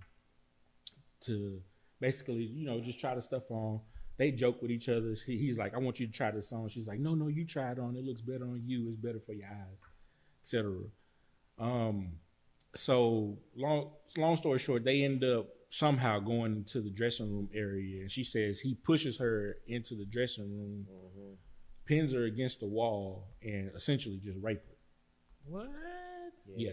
[1.22, 1.60] to
[2.00, 3.80] basically, you know, just try the stuff on.
[4.18, 5.16] They joke with each other.
[5.26, 7.44] He, he's like, "I want you to try this on." She's like, "No, no, you
[7.44, 7.96] try it on.
[7.96, 8.88] It looks better on you.
[8.88, 9.78] It's better for your eyes,
[10.44, 10.72] etc."
[11.58, 12.12] Um,
[12.74, 18.02] so long, long story short, they end up somehow going into the dressing room area,
[18.02, 20.86] and she says he pushes her into the dressing room,
[21.86, 24.71] pins her against the wall, and essentially just rape her.
[25.46, 25.68] What?
[26.56, 26.70] Yeah,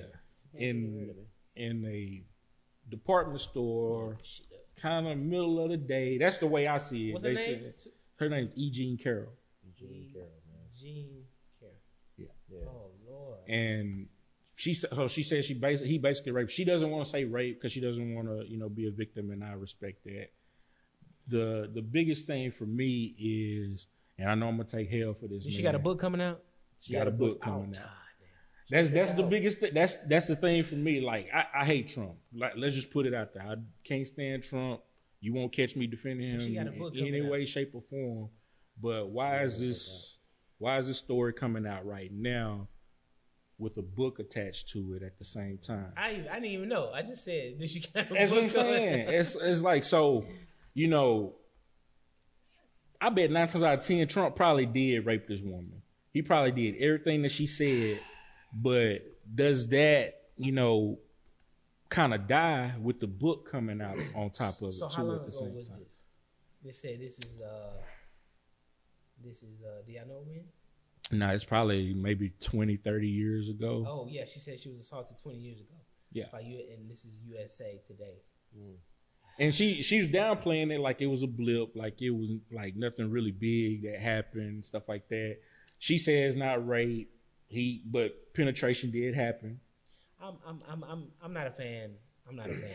[0.53, 1.15] Heard in
[1.55, 2.23] in a
[2.89, 6.17] department store, oh, kind of middle of the day.
[6.17, 7.13] That's the way I see it.
[7.13, 7.73] What's They her name?
[7.77, 8.69] said- her name's E.
[8.69, 9.31] Jean Carroll,
[9.65, 10.57] Eugene Carroll, man.
[10.77, 11.23] Jean
[11.59, 11.75] Carroll.
[12.17, 12.57] Yeah.
[12.67, 13.37] Oh Lord.
[13.47, 14.07] and
[14.55, 16.51] she so she said she basically he basically raped.
[16.51, 18.91] She doesn't want to say rape because she doesn't want to you know be a
[18.91, 20.31] victim, and I respect that.
[21.27, 25.27] The the biggest thing for me is, and I know I'm gonna take hell for
[25.27, 25.43] this.
[25.45, 25.71] She man.
[25.71, 26.41] got a book coming out.
[26.81, 27.83] She got a book coming out.
[27.83, 27.89] out.
[28.69, 29.59] That's that's the biggest.
[29.59, 31.01] Th- that's that's the thing for me.
[31.01, 32.15] Like I, I hate Trump.
[32.33, 33.43] Like let's just put it out there.
[33.43, 34.81] I can't stand Trump.
[35.21, 37.31] You won't catch me defending him She got a in any coming out.
[37.31, 38.29] way, shape, or form.
[38.81, 40.17] But why is this?
[40.59, 42.67] Why is this story coming out right now
[43.57, 45.91] with a book attached to it at the same time?
[45.97, 46.91] I I didn't even know.
[46.93, 49.09] I just said that she got a That's what I'm saying.
[49.09, 50.25] It's it's like so,
[50.73, 51.35] you know.
[53.01, 55.81] I bet nine times out of ten, Trump probably did rape this woman.
[56.11, 57.99] He probably did everything that she said,
[58.53, 58.99] but
[59.33, 60.99] does that, you know,
[61.89, 65.15] kind of die with the book coming out on top of it So how too
[65.15, 65.55] at the same time.
[65.55, 65.69] this?
[66.63, 67.73] They said this is uh
[69.23, 70.43] this is uh do y'all know when?
[71.11, 73.83] No, it's probably maybe 20, 30 years ago.
[73.87, 75.73] Oh yeah, she said she was assaulted twenty years ago.
[76.11, 76.25] Yeah.
[76.31, 78.17] By you and this is USA today.
[79.39, 83.09] And she she's downplaying it like it was a blip, like it was like nothing
[83.09, 85.37] really big that happened, stuff like that.
[85.77, 87.09] She says not rape.
[87.49, 89.59] He but penetration did happen.
[90.21, 91.91] I'm I'm I'm I'm I'm not a fan.
[92.27, 92.71] I'm not a fan.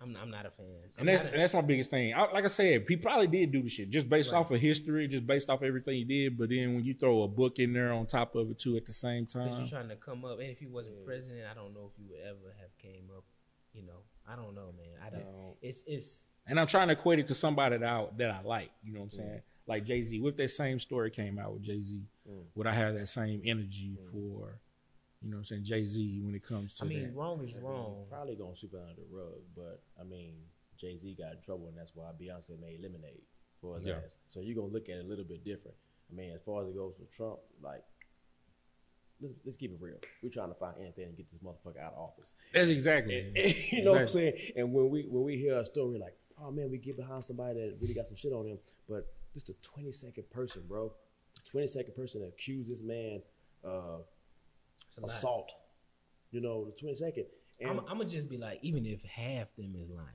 [0.00, 0.66] I'm I'm not a fan.
[0.98, 2.14] I'm And that's not and that's my biggest thing.
[2.14, 4.38] I, like I said, he probably did do the shit just based Right.
[4.38, 6.38] off of history, just based off everything he did.
[6.38, 8.86] But then when you throw a book in there on top of it too at
[8.86, 10.40] the same because time, you're trying to come up.
[10.40, 13.24] And if he wasn't president, I don't know if you would ever have came up.
[13.72, 14.86] You know, I don't know, man.
[15.06, 15.20] I don't.
[15.20, 15.56] No.
[15.60, 18.70] It's it's and I'm trying to equate it to somebody that I, that I like.
[18.82, 19.42] You know what I'm saying?
[19.66, 20.20] Like Jay Z.
[20.20, 22.02] What if that same story came out with Jay Z?
[22.30, 22.42] Mm.
[22.54, 24.58] Would I have that same energy for,
[25.22, 27.14] you know what I'm saying, Jay Z when it comes to I mean, that?
[27.14, 28.04] wrong is I mean, wrong.
[28.10, 30.34] Probably gonna sweep it under the rug, but I mean,
[30.78, 33.22] Jay Z got in trouble, and that's why Beyonce made Lemonade
[33.60, 34.00] for his Yeah.
[34.04, 34.16] ass.
[34.28, 35.76] So you're gonna look at it a little bit different.
[36.10, 37.82] I mean, as far as it goes for Trump, like,
[39.20, 39.96] let's, let's keep it real.
[40.22, 42.34] We're trying to find anything and get this motherfucker out of office.
[42.52, 43.32] That's exactly.
[43.72, 44.34] you know what I'm saying?
[44.56, 47.60] And when we when we hear a story like, oh man, we get behind somebody
[47.60, 50.92] that really got some shit on him, but just a 20 second person, bro,
[51.50, 53.20] 20 second person that accused this man
[53.62, 54.04] of
[54.88, 55.10] It's a lot.
[55.10, 55.52] assault.
[56.30, 57.26] You know, the 20 second.
[57.60, 60.08] And I'm, I'm gonna just be like, even if half them is lying,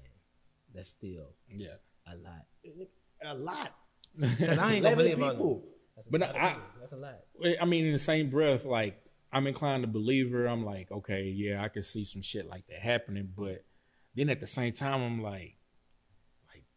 [0.73, 1.75] that's still Yeah.
[2.07, 2.45] a lot.
[3.23, 3.75] a lot.
[4.19, 5.63] Cause I ain't gonna believe people.
[5.95, 7.19] That's a But lot I- That's a lot.
[7.61, 9.01] I mean, in the same breath, like
[9.31, 10.47] I'm inclined to believe her.
[10.47, 13.63] I'm like, okay, yeah, I could see some shit like that happening, but
[14.15, 15.55] then at the same time, I'm like, like,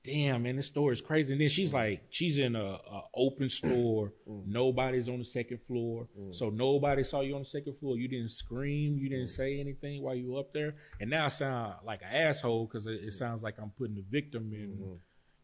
[0.04, 1.32] damn, man, this store is crazy.
[1.32, 1.76] And then she's mm-hmm.
[1.76, 3.52] like, she's in a, a open mm.
[3.52, 4.12] store.
[4.28, 4.46] Mm.
[4.46, 6.34] Nobody's on the second floor, mm.
[6.34, 7.96] so nobody saw you on the second floor.
[7.96, 10.74] You didn't scream, you didn't say anything while you were up there.
[11.00, 14.04] And now I sound like an asshole because it, it sounds like I'm putting the
[14.08, 14.68] victim in.
[14.68, 14.94] Mm-hmm.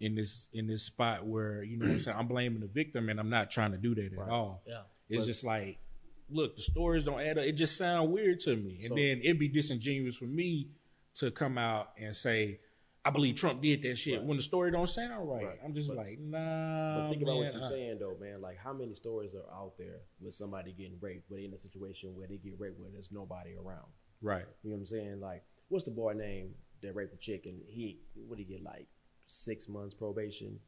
[0.00, 3.08] In this in this spot where you know what I'm saying I'm blaming the victim
[3.08, 4.62] and I'm not trying to do that at all.
[4.64, 4.82] Yeah.
[5.08, 5.80] It's just like,
[6.30, 7.44] look, the stories don't add up.
[7.44, 8.78] It just sound weird to me.
[8.82, 10.68] And So- then it'd be disingenuous for me
[11.16, 12.60] to come out and say,
[13.04, 14.26] I believe Trump did that shit Right.
[14.26, 15.44] when the story don't sound right.
[15.46, 15.58] Right.
[15.64, 16.98] I'm just But- like, nah.
[17.02, 18.40] But think about what you're I- saying, though, man.
[18.42, 22.14] Like, how many stories are out there with somebody getting raped, but in a situation
[22.14, 23.86] where they get raped where there's nobody around?
[24.20, 24.44] Right.
[24.62, 25.20] You know what I'm saying?
[25.20, 28.62] Like, what's the boy name that raped the chick and he, what did he get,
[28.62, 28.86] like
[29.24, 30.60] six months probation?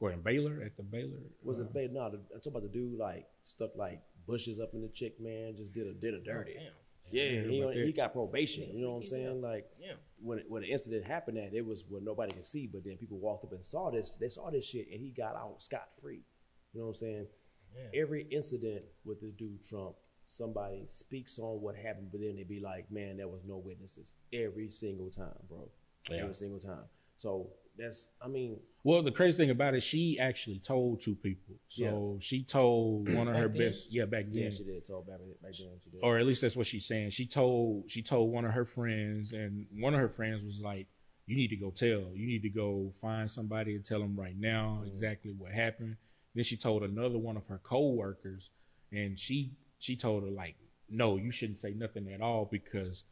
[0.00, 1.18] Or in Baylor at the Baylor.
[1.42, 1.90] Was uh, it, babe?
[1.92, 5.56] No, I'm talking about the dude, like, stuck like bushes up in the chick, man,
[5.56, 6.54] just did a, did a dirty.
[6.54, 6.72] Damn.
[7.10, 8.74] Yeah, Yeah, he, but he got probation.
[8.76, 9.08] You know what I'm Yeah.
[9.08, 9.40] saying?
[9.40, 9.94] Like, Yeah.
[10.20, 13.18] when when the incident happened at, it was where nobody could see, but then people
[13.18, 14.10] walked up and saw this.
[14.12, 16.24] They saw this shit, and he got out scot free.
[16.72, 17.26] You know what I'm saying?
[17.74, 18.00] Yeah.
[18.02, 22.60] Every incident with this dude Trump, somebody speaks on what happened, but then they be
[22.60, 25.70] like, "Man, there was no witnesses." Every single time, bro.
[26.10, 26.18] Yeah.
[26.22, 26.84] Every single time.
[27.16, 31.54] So that's, I mean, Well, the crazy thing about it, she actually told two people.
[31.68, 33.58] So she told mm, one of her then?
[33.58, 34.44] best, yeah, back then.
[34.44, 34.86] yeah, she did.
[34.86, 36.00] Told back, back then, she did.
[36.02, 37.10] or at least that's what she's saying.
[37.10, 40.86] She told she told one of her friends, and one of her friends was like,
[41.26, 42.10] "You need to go tell.
[42.14, 44.88] You need to go find somebody and tell them right now mm.
[44.88, 45.96] exactly what happened."
[46.34, 48.50] Then she told another one of her coworkers,
[48.92, 50.56] and she she told her like,
[50.88, 53.04] "No, you shouldn't say nothing at all because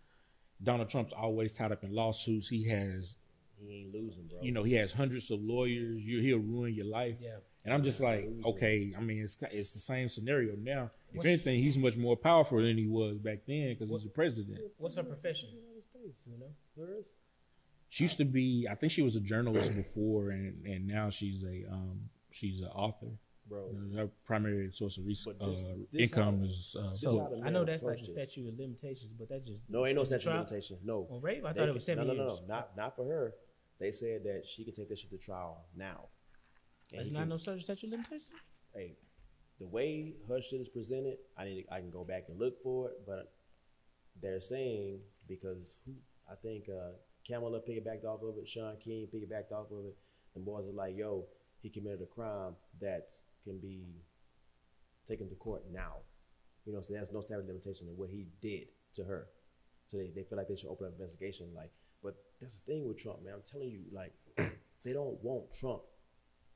[0.62, 2.48] Donald Trump's always tied up in lawsuits.
[2.48, 3.16] He has,
[3.59, 4.38] he ain't losing, bro.
[4.42, 6.03] you know, he has hundreds of lawyers.
[6.05, 7.37] You, he'll ruin your life." Yeah.
[7.64, 8.95] And I'm just like, okay.
[8.97, 10.90] I mean, it's it's the same scenario now.
[11.11, 14.09] If What's- anything, he's much more powerful than he was back then because he's a
[14.14, 14.59] president.
[14.79, 15.49] What's her profession?
[15.53, 16.51] United States, You know.
[16.77, 17.07] hers.
[17.88, 21.42] She used to be, I think she was a journalist before, and and now she's
[21.45, 23.07] a um she's an author.
[23.49, 23.71] bro.
[23.97, 26.77] Her primary source of res- But this- uh, this income is.
[26.79, 29.87] uh, So I know man that's like a statute of limitations, but that just No,
[29.87, 30.79] ain't no statute of trial- limitation.
[30.85, 31.07] No.
[31.11, 32.27] On rape, I They thought it was can- seven no, years.
[32.27, 33.35] no, no, no, not not for her.
[33.79, 36.09] They said that she can take this shit to trial now.
[36.93, 38.31] And There's not can- no such statute of limitations.
[38.75, 38.97] hey,
[39.59, 42.62] the way her shit is presented, I need to, I can go back and look
[42.62, 43.33] for it, but
[44.23, 45.93] they're saying because who
[46.31, 46.93] I think uh
[47.27, 49.97] Kamala piggybacked off of it, Shaun King piggybacked off of it.
[50.35, 51.27] The boys are like, yo,
[51.61, 53.11] he committed a crime that
[53.45, 53.97] can be
[55.09, 55.97] taken to court now.
[56.65, 59.27] You know, so there's no statute of limitation in what he did to her.
[59.87, 61.49] So they, they feel like they should open an investigation.
[61.55, 61.71] Like,
[62.07, 63.35] but that's the thing with Trump, man.
[63.35, 64.12] I'm telling you, like,
[64.85, 65.83] they don't want Trump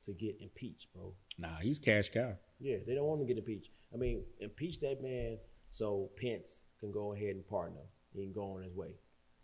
[0.05, 1.13] to get impeached, bro.
[1.37, 2.33] nah, he's cash cow.
[2.59, 3.69] Yeah, they don't want him to get impeached.
[3.93, 5.37] I mean, impeach that man
[5.71, 7.85] so Pence can go ahead and pardon him.
[8.15, 8.95] He can go on his way.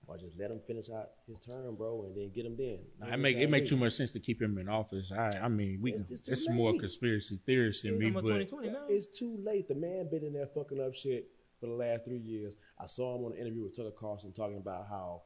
[0.07, 2.79] Or just let him finish out his term, bro, and then get him then.
[2.97, 5.11] Nah, it make it make too much sense to keep him in office.
[5.11, 8.41] I I mean, we It's- can, it's it's more conspiracy theorist than me, almost but
[8.89, 9.67] It's too late.
[9.67, 12.55] The man been in there fucking up shit for the last three years.
[12.79, 15.23] I saw him on an interview with Tucker Carlson talking about how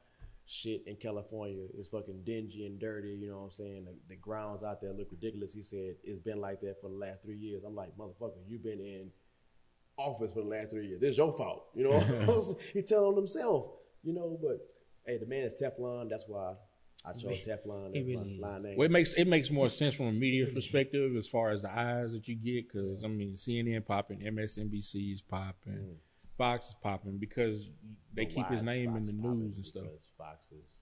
[0.51, 3.17] shit in California is fucking dingy and dirty.
[3.21, 3.85] You know what I'm saying?
[3.85, 5.53] The, the grounds out there look ridiculous.
[5.53, 7.63] He said it's been like that for the last three years.
[7.65, 9.11] I'm like, motherfucker, you've been in
[9.97, 10.99] office for the last three years.
[10.99, 11.67] This is your fault.
[11.73, 13.67] You know, he telling himself.
[14.03, 14.73] You know, but
[15.05, 16.09] hey, the man is Teflon.
[16.09, 16.55] That's why
[17.05, 17.93] I chose Teflon.
[17.93, 18.77] He That's really my line name.
[18.77, 21.71] Well, it makes it makes more sense from a media perspective as far as the
[21.71, 22.67] eyes that you get.
[22.67, 25.95] Because I mean, CNN popping, MSNBC is popping, mm.
[26.37, 27.69] Fox is popping because
[28.13, 29.83] they keep his is name in the news and stuff.
[29.83, 30.75] Because Fox is.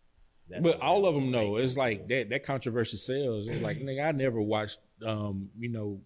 [0.49, 2.29] that's But all of them know it's like that.
[2.29, 3.47] That controversy sells.
[3.47, 6.01] It's like nigga, I never watched, um, you know,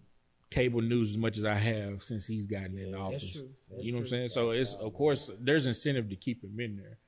[0.50, 3.22] cable news as much as I have since he's gotten in office.
[3.22, 3.48] that's true.
[3.70, 4.28] That's you know what I'm saying?
[4.28, 6.98] So it's of course there's incentive to keep him in there.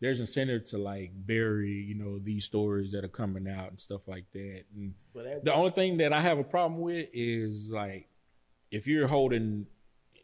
[0.00, 4.02] There's incentive to like bury, you know, these stories that are coming out and stuff
[4.06, 4.64] like that.
[4.74, 8.08] And that, the only thing that I have a problem with is like
[8.70, 9.66] if you're holding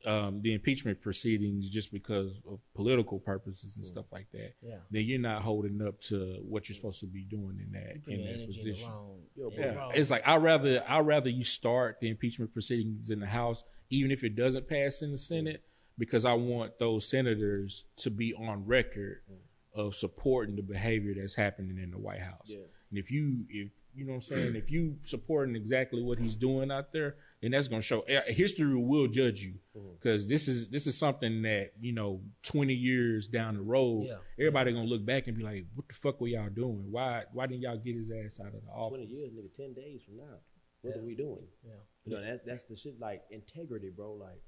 [0.07, 3.89] um, the impeachment proceedings just because of political purposes and mm.
[3.89, 4.77] stuff like that, Yeah.
[4.91, 8.23] then you're not holding up to what you're supposed to be doing in that in
[8.23, 8.91] that energy in the position.
[8.91, 9.23] wrong.
[9.37, 9.57] Yo, in bro.
[9.57, 13.21] the Yeah, wrong- it's like I rather I rather you start the impeachment proceedings in
[13.21, 15.21] the House, even if it doesn't pass in the mm.
[15.21, 15.63] Senate,
[15.99, 19.37] because I want those senators to be on record mm.
[19.75, 22.47] of supporting the behavior that's happening in the White House.
[22.49, 22.61] Yeah.
[22.91, 26.35] And if you if you know what I'm saying, if you supporting exactly what he's
[26.35, 29.55] doing out there, then that's going to show eh, history will judge you
[29.99, 34.17] because this is this is something that you know 20 years down the road, Yeah.
[34.39, 36.85] everybody gonna look back and be like, what the fuck were y'all doing?
[36.91, 38.97] Why why didn't y'all get his ass out of the office?
[38.99, 40.37] Twenty years, nigga, ten days from now,
[40.83, 41.47] what are we doing?
[41.67, 41.73] Yeah.
[42.05, 44.13] You know, that's that's the shit like integrity, bro.
[44.15, 44.41] Like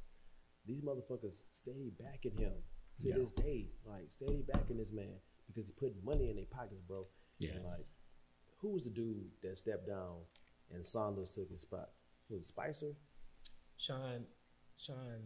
[0.66, 2.52] these motherfuckers steady backing him
[3.00, 3.14] to Yeah.
[3.16, 3.68] this day.
[3.86, 7.06] Like steady backing this man because he put money in their pockets, bro.
[7.38, 7.52] Yeah.
[7.56, 7.86] And like,
[8.60, 10.18] who was the dude that stepped down
[10.72, 11.88] and Sanders took his spot?
[12.32, 12.92] Was it Spicer?
[13.76, 14.24] Sean,
[14.78, 15.20] Sean,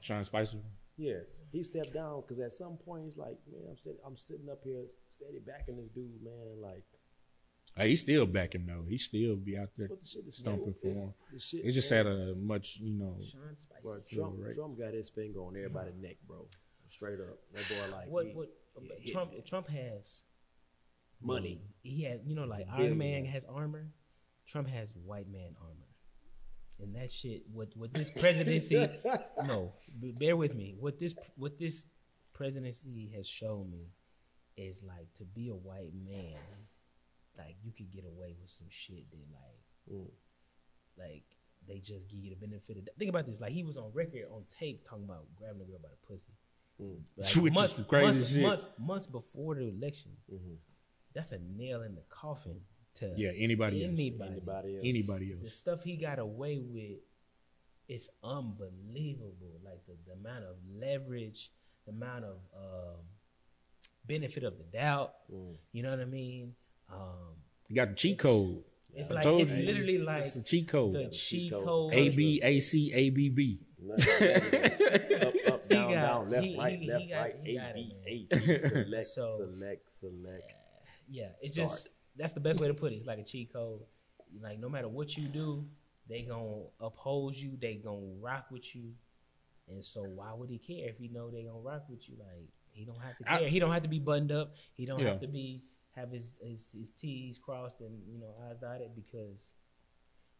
[0.00, 0.58] Sean Spicer.
[0.96, 1.20] Yeah,
[1.52, 4.60] he stepped down because at some point he's like, man, I'm sitting, I'm sitting up
[4.64, 6.82] here steady backing this dude, man, and like,
[7.76, 8.84] Hey, he's still backing though.
[8.88, 11.14] He still be out there what the shit is stumping for him.
[11.32, 13.82] The shit, It's just had a much, you know, Sean Spicer.
[13.82, 14.54] Bro, Trump, right.
[14.54, 16.46] Trump got his finger on everybody's neck, bro.
[16.88, 18.48] Straight up, that boy like What he- what
[19.04, 19.42] he Trump me.
[19.46, 20.22] Trump has
[21.20, 21.60] money.
[21.82, 23.92] He had you know like Iron Man has armor.
[24.46, 25.75] Trump has white man armor,
[26.82, 27.42] and that shit.
[27.52, 28.88] What what this presidency?
[29.44, 29.72] no,
[30.18, 30.74] bear with me.
[30.78, 31.86] What this what this
[32.32, 33.88] presidency has shown me
[34.56, 36.38] is like to be a white man,
[37.38, 40.10] like you could get away with some shit that like Mm.
[40.98, 41.22] like
[41.68, 43.92] they just give you the benefit of the, think about this like he was on
[43.94, 46.32] record on tape talking about grabbing a girl by the pussy
[46.82, 47.02] Mm.
[47.16, 48.42] like, Which is months, crazy months, shit.
[48.42, 50.56] months months before the election Mhm.
[51.14, 52.60] that's a nail in the coffin
[52.96, 54.30] to yeah, anybody anybody else.
[54.32, 54.78] anybody.
[54.82, 55.42] Anybody else?
[55.42, 56.98] The stuff he got away with
[57.88, 61.52] is unbelievable like the, the amount of leverage
[61.86, 62.96] the amount of um,
[64.06, 65.56] benefit of the doubt Mm.
[65.72, 66.54] you know what i mean
[66.92, 67.34] um,
[67.68, 68.62] You got the cheat code.
[68.94, 69.66] it's like told it's you.
[69.66, 70.94] literally like It's a cheat code.
[70.94, 71.64] the the cheat cheat code.
[71.64, 73.60] code A B A C A B B.
[73.88, 77.56] Up, up, He down, got- down, left, he- right, he- left, he got- right, he
[77.56, 80.52] A, got B, it, A, B, select, So- select, select.
[81.10, 83.80] yeah it's just that's the best way to put it it's like a cheat code
[84.42, 85.64] like no matter what you do
[86.08, 88.92] they gonna uphold you they gonna rock with you
[89.68, 92.48] and so why would he care if he know they gonna rock with you like
[92.72, 95.00] he don't have to I- care he don't have to be buttoned up he don't
[95.00, 95.10] Yeah.
[95.10, 95.62] have to be
[95.94, 99.50] have his, his his t's crossed and you know eyes dotted because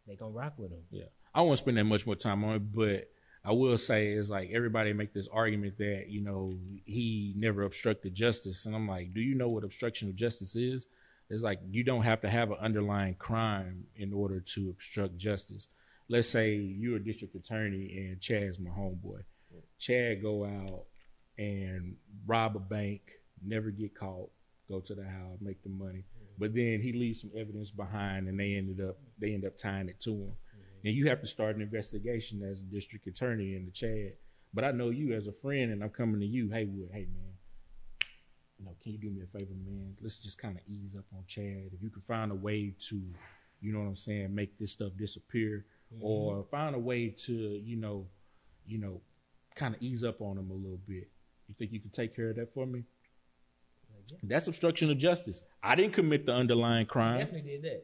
[0.06, 1.04] they gonna rock with him Yeah.
[1.34, 3.10] I won't spend that much more time on it, but
[3.44, 6.54] I will say is like everybody make this argument that, you know,
[6.86, 8.64] he never obstructed justice.
[8.66, 10.86] And I'm like, do you know what obstruction of justice is?
[11.28, 15.68] It's like you don't have to have an underlying crime in order to obstruct justice.
[16.08, 19.22] Let's say you're a district attorney and Chad's my homeboy.
[19.78, 20.84] Chad go out
[21.38, 23.00] and rob a bank,
[23.44, 24.30] never get caught,
[24.68, 26.04] go to the house, make the money.
[26.38, 29.88] But then he leaves some evidence behind and they ended up they end up tying
[29.88, 30.32] it to him.
[30.84, 34.12] And you have to start an investigation as a district attorney in the Chad.
[34.54, 37.06] But I know you as a friend and I'm coming to you, hey Wood, hey
[37.12, 37.35] man,
[38.58, 39.96] you know, can you do me a favor, man?
[40.00, 41.70] Let's just kind of ease up on Chad.
[41.74, 43.02] If you can find a way to,
[43.60, 46.04] you know what I'm saying, make this stuff disappear, mm-hmm.
[46.04, 48.06] or find a way to, you know,
[48.66, 49.00] you know,
[49.54, 51.08] kind of ease up on him a little bit.
[51.48, 52.84] You think you can take care of that for me?
[54.22, 55.42] That's obstruction of justice.
[55.62, 57.18] I didn't commit the underlying crime.
[57.18, 57.82] definitely did that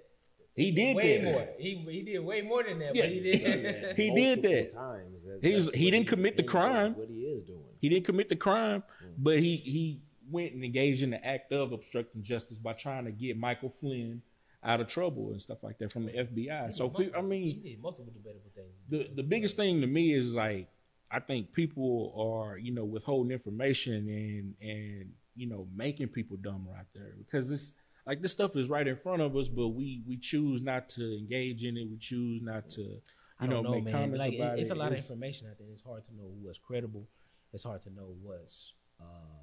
[0.54, 1.24] He did way that.
[1.24, 3.02] more he, he did way more than that Yeah.
[3.02, 4.72] but he did He did that.
[4.72, 5.22] Times.
[5.26, 6.94] That- He that's he didn't commit the crime.
[6.94, 7.60] What he is doing.
[7.80, 9.08] He didn't commit the crime, mm.
[9.18, 10.00] but he he
[10.32, 14.22] went and engaged in the act of obstructing justice by trying to get Michael Flynn
[14.64, 16.72] out of trouble and stuff like that from the FBI.
[16.72, 20.12] So multiple- I mean, he did multiple debatable things the the biggest thing to me
[20.14, 20.68] is like
[21.10, 26.66] I think people are, you know, withholding information and and you know making people dumb
[26.70, 27.72] right there because this
[28.06, 31.18] like this stuff is right in front of us, but we we choose not to
[31.18, 31.88] engage in it.
[31.88, 33.00] We choose not to, you
[33.40, 33.92] I know, don't know, make man.
[33.94, 34.76] comments Like about it, it's it.
[34.76, 35.68] a lot of information out there.
[35.72, 37.06] It's hard to know what's credible.
[37.52, 39.41] It's hard to know what's, um,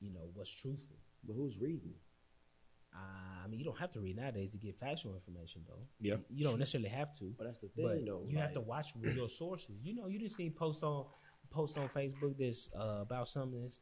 [0.00, 0.96] you know, what's truthful.
[1.24, 1.94] But who's reading?
[2.94, 5.86] Uh, I mean, you don't have to read nowadays to get factual information, though.
[6.00, 6.16] Yeah.
[6.30, 7.32] You don't necessarily have to.
[7.36, 8.24] But that's the thing, But though.
[8.28, 9.76] you have to watch your sources.
[9.82, 11.04] You know, you didn't see post on
[11.50, 13.80] post on Facebook that's uh, about something that's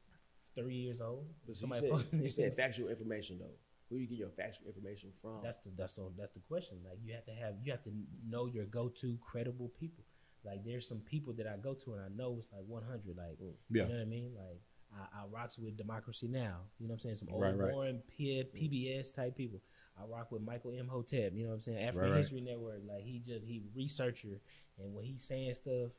[0.55, 1.27] three years old.
[1.47, 3.55] But you Somebody said, you said factual information though.
[3.91, 5.39] Who you get your factual information from?
[5.45, 6.79] That's the that's the that's the question.
[6.85, 7.91] Like you have to have you have to
[8.29, 10.05] know your go to credible people.
[10.45, 13.17] Like there's some people that I go to and I know it's like 100.
[13.17, 13.39] Like
[13.71, 13.83] Yeah.
[13.83, 14.33] you know what I mean.
[14.37, 14.61] Like
[14.97, 16.59] I, I rocks with Democracy Now.
[16.79, 17.17] You know what I'm saying?
[17.17, 17.73] Some old Right.
[17.73, 19.61] Warren PBS type people.
[19.99, 21.33] I rock with Michael Imhotep.
[21.35, 21.79] You know what I'm saying?
[21.79, 22.17] African Right.
[22.19, 22.83] History Network.
[22.87, 24.41] Like he just he researcher,
[24.79, 25.91] and when he's saying stuff,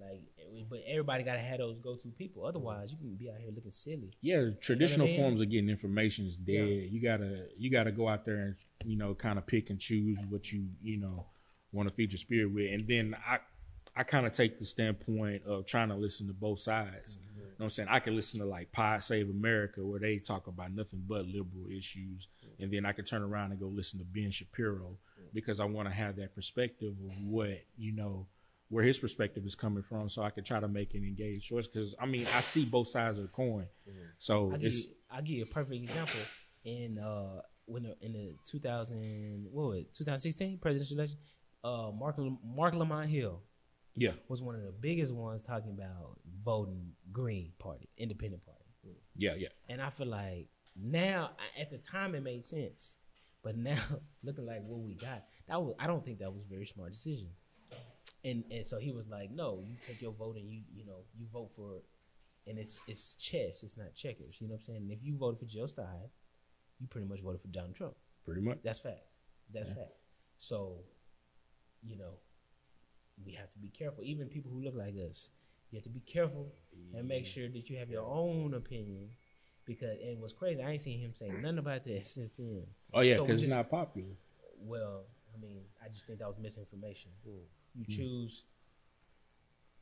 [0.00, 0.22] like
[0.68, 2.44] but everybody gotta have those go to people.
[2.46, 4.10] Otherwise, you can be out here looking silly.
[4.20, 5.20] yeah, traditional mean?
[5.20, 6.54] forms of getting information is dead.
[6.68, 6.88] Yeah.
[6.90, 10.18] You gotta you gotta go out there and you know kind of pick and choose
[10.28, 11.26] what you you know
[11.72, 13.38] want to feed your spirit with, and then I
[13.94, 17.18] I kind of take the standpoint of trying to listen to both sides.
[17.35, 17.88] You know what I'm saying?
[17.90, 21.66] I can listen to like Pod Save America where they talk about nothing but liberal
[21.70, 22.28] issues,
[22.60, 24.98] and then I can turn around and go listen to Ben Shapiro
[25.32, 28.26] because I want to have that perspective of what you know
[28.68, 31.66] where his perspective is coming from, so I can try to make an engaged choice.
[31.66, 33.66] Because I mean, I see both sides of the coin,
[34.18, 36.20] so I'll give, it's you, I'll give you a perfect example.
[36.64, 41.18] In uh, when the, in the 2000 what was it 2016 presidential election,
[41.64, 43.40] uh, Marc Marc Lamont Hill
[43.96, 48.64] yeah, was one of the biggest ones talking about voting Green Party, Independent Party.
[49.16, 49.48] yeah, yeah.
[49.68, 50.48] And I feel like
[50.80, 52.98] now, at the time, it made sense,
[53.42, 53.78] but now
[54.22, 56.92] looking like what we got, that was I don't think that was a very smart
[56.92, 57.28] decision.
[58.24, 61.04] And and so he was like, no, you take your vote and you you know
[61.16, 61.82] you vote for,
[62.46, 64.40] and it's it's chess, it's not checkers.
[64.40, 64.82] You know what I'm saying?
[64.82, 66.10] And if you voted for Jill Stein,
[66.78, 67.94] you pretty much voted for Donald Trump.
[68.24, 68.58] Pretty much.
[68.62, 69.02] That's fact.
[69.52, 69.92] That's fact.
[70.38, 70.80] So,
[71.82, 72.14] you know,
[73.24, 74.04] we have to be careful.
[74.04, 75.30] Even people who look like us,
[75.70, 76.52] you have to be careful
[76.94, 79.10] and make sure that you have your own opinion.
[79.64, 82.64] Because and what's crazy, I ain't seen him say nothing about that since then.
[82.94, 84.08] Oh yeah, So we because it's not popular.
[84.58, 87.10] Well, I mean, I just think that was misinformation.
[87.24, 87.92] You Hmm.
[87.92, 88.44] choose.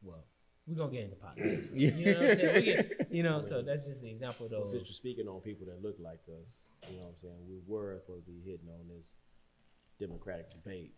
[0.03, 0.25] Well,
[0.67, 1.69] we're gonna get into politics.
[1.75, 2.55] You know what I'm saying?
[2.55, 4.67] We get, you know, so that's just an example Well, though.
[4.71, 7.37] since you're speaking on people that look like us, you know what I'm saying?
[7.49, 9.13] We were supposed to be hitting on this
[9.99, 10.95] Democratic debate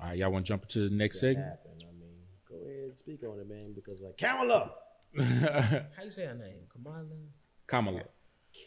[0.00, 1.46] All right, y'all want to jump into the next segment?
[1.46, 1.82] happened.
[1.82, 2.14] I mean,
[2.48, 4.72] go ahead and speak on it, man, because like Kamala,
[5.18, 6.62] How you say her name?
[6.72, 7.04] Kamala.
[7.66, 8.02] Kamala.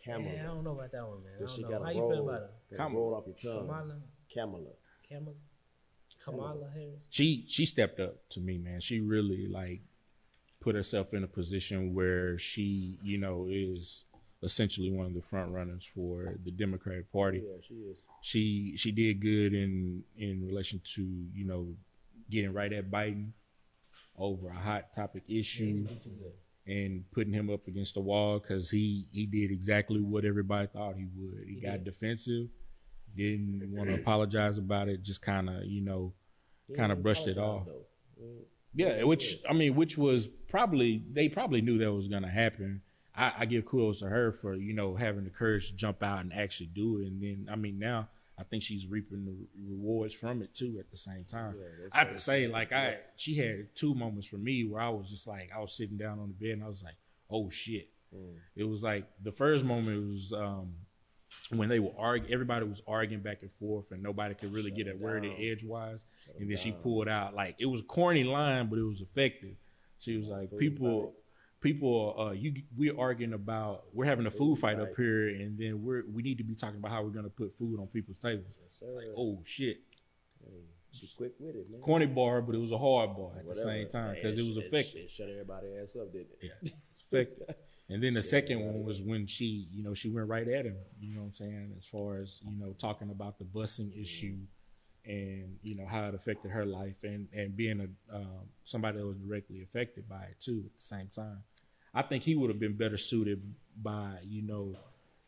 [0.06, 1.34] Kamala, Yeah, I don't know about that one, man.
[1.38, 1.80] I This don't shit know.
[1.80, 2.42] got How to you feel about
[2.72, 2.78] her?
[2.78, 2.96] Kamala.
[3.00, 3.68] roll off your tongue.
[3.68, 3.98] Kamala,
[4.34, 4.70] Kamala.
[5.10, 5.36] Kamala,
[6.24, 7.00] Kamala Harris.
[7.10, 8.80] she she stepped up to me, man.
[8.80, 9.82] She really like
[10.62, 14.06] put herself in a position where she, you know, is
[14.44, 17.42] essentially one of the front runners for the Democratic Party.
[17.44, 17.98] Yeah, she is.
[18.22, 21.02] She she did good in in relation to
[21.34, 21.68] you know
[22.30, 23.32] getting right at Biden
[24.18, 26.72] over a hot topic issue Did too good.
[26.74, 30.96] and putting him up against the wall because he he did exactly what everybody thought
[30.96, 31.48] he would.
[31.48, 31.86] He, He got did.
[31.86, 32.48] defensive,
[33.16, 35.02] didn't want to apologize about it.
[35.04, 36.14] Just kind of you know
[36.76, 37.66] Kinda brushed it off.
[37.66, 37.86] though.
[38.76, 42.82] Yeah, which I mean, which was probably they probably knew that was gonna happen.
[43.16, 46.22] I, I give kudos to her for you know having the courage to jump out
[46.22, 49.36] and actually do it, and then I mean now I think she's reaping the
[49.70, 51.56] rewards from it too at the same time.
[51.60, 54.90] Yeah, I have to say, like I, she had two moments for me where I
[54.90, 56.96] was just like I was sitting down on the bed and I was like,
[57.30, 57.90] oh shit.
[58.16, 58.36] Mm.
[58.56, 60.74] It was like the first moment was um,
[61.50, 62.34] when they were arguing.
[62.34, 65.32] Everybody was arguing back and forth, and nobody could really Shut get a word in
[65.32, 65.42] down.
[65.42, 66.06] edgewise.
[66.26, 69.02] Shut And then she pulled out like it was a corny line, but it was
[69.02, 69.56] effective.
[70.00, 71.14] She was like, "People.
[71.64, 75.82] People, uh, you we're arguing about we're having a food fight up here, and then
[75.84, 78.58] we're we need to be talking about how we're gonna put food on people's tables."
[78.62, 79.78] Yes, It's like, oh shit,
[80.92, 81.82] she quick with it, man.
[81.82, 84.58] corny bar, but it was a hard bar at the same time because it was
[84.58, 85.02] effective.
[85.06, 86.40] It shut everybody ass up, didn't it?
[86.44, 86.74] Yeah, it's
[87.12, 87.56] effective.
[87.90, 90.78] And then the second one was when she, you know, she went right at him.
[91.02, 91.74] You know what I'm saying?
[91.78, 94.38] As far as you know, talking about the busing issue,
[95.06, 99.06] and you know how it affected her life, and and being a um, somebody that
[99.06, 100.64] was directly affected by it too.
[100.66, 101.44] At the same time,
[101.94, 103.42] I think he would have been better suited
[103.82, 104.76] by you know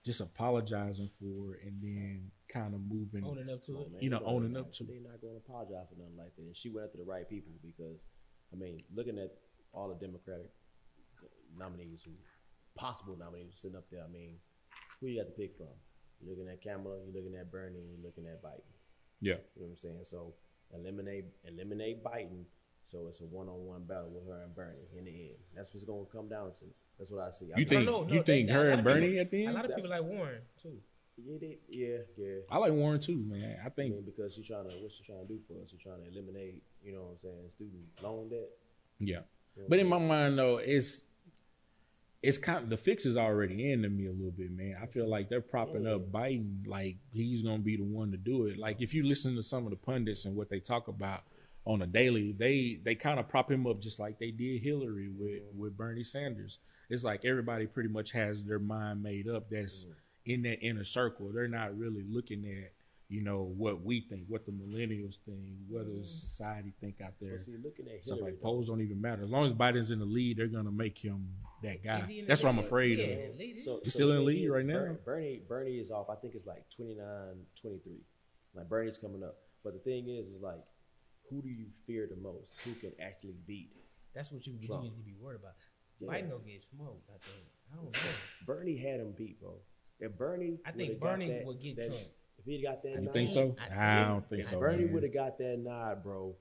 [0.06, 3.26] just apologizing for it and then kind of moving.
[3.26, 3.86] Owning up to Come it.
[3.88, 4.02] Oh, man.
[4.04, 4.88] You know, owning not- up to it.
[4.88, 6.44] They're not going to apologize for nothing like that.
[6.44, 7.98] And she went after the right people because,
[8.54, 9.34] I mean, looking at
[9.74, 10.52] all the Democratic
[11.58, 12.12] nominees, who
[12.76, 14.36] possible nominees sitting up there, I mean,
[15.02, 15.74] who you got to pick from?
[16.22, 18.62] You're looking at Kamala, you're looking at Bernie, you're looking at Biden.
[19.22, 20.00] Yeah, You know what I'm saying?
[20.04, 20.34] So
[20.74, 22.44] eliminate eliminate Biden,
[22.86, 25.38] So it's a one-on-one battle with her and Bernie in the end.
[25.56, 26.66] That's what's going to come down to.
[27.00, 27.52] That's what I see.
[27.54, 29.50] I You think No, no, you think they- her and Bernie people- at the end?
[29.50, 30.80] A lot of That's- people like Warren too.
[31.18, 32.36] Yeah, they- yeah, yeah.
[32.50, 33.58] I like Warren too, man.
[33.64, 35.70] I I think mean, because she's trying to, what she's trying to do for us?
[35.72, 38.50] She's trying to eliminate, you know what I'm saying, student loan debt.
[39.00, 39.22] yeah.
[39.56, 41.04] You know But in my mind though, it's
[42.22, 44.76] it's kind of the fix is already in to me a little bit, man.
[44.82, 48.48] I feel like they're propping up Biden like he's gonna be the one to do
[48.48, 48.58] it.
[48.58, 51.24] Like if you listen to some of the pundits and what they talk about
[51.66, 55.10] on a daily, they they kind of prop him up just like they did Hillary
[55.10, 55.60] with mm-hmm.
[55.60, 56.60] with Bernie Sanders.
[56.90, 60.32] It's like everybody pretty much has their mind made up that's mm-hmm.
[60.32, 61.32] in that inner circle.
[61.34, 62.72] They're not really looking at
[63.08, 66.28] you know what we think, what the millennials think, what does mm-hmm.
[66.28, 67.32] society think out there.
[67.32, 69.24] But see, looking at Hillary, like polls don't even matter.
[69.24, 71.28] As long as Biden's in the lead, they're gonna make him
[71.64, 72.00] that guy.
[72.00, 73.38] Is he in the That's what I'm afraid Yeah, of.
[73.38, 73.62] lead.
[73.62, 74.76] So, He's so still in the lead right now?
[74.76, 76.10] Bernie, Bernie Bernie is off.
[76.10, 77.06] I think it's like 29,
[77.60, 77.94] 23.
[78.56, 79.38] Like Bernie's coming up.
[79.64, 80.64] But the thing is, is like,
[81.30, 82.52] who do you fear the most?
[82.64, 83.72] Who can actually beat
[84.14, 84.84] That's what you, you Trump.
[84.84, 85.54] need to be worried about.
[86.00, 86.10] Yeah.
[86.10, 87.10] Biden gonna get smoked.
[87.10, 87.46] I think.
[87.72, 88.00] I don't know.
[88.46, 88.78] Bernie?
[88.78, 89.56] Had him beat, bro.
[90.00, 92.02] If Bernie, I think Bernie that- would get that- Trump.
[92.38, 93.56] If he got that, You nod, think so?
[93.60, 94.60] I- I don't think If so.
[94.60, 96.36] Bernie would have got that nod, bro,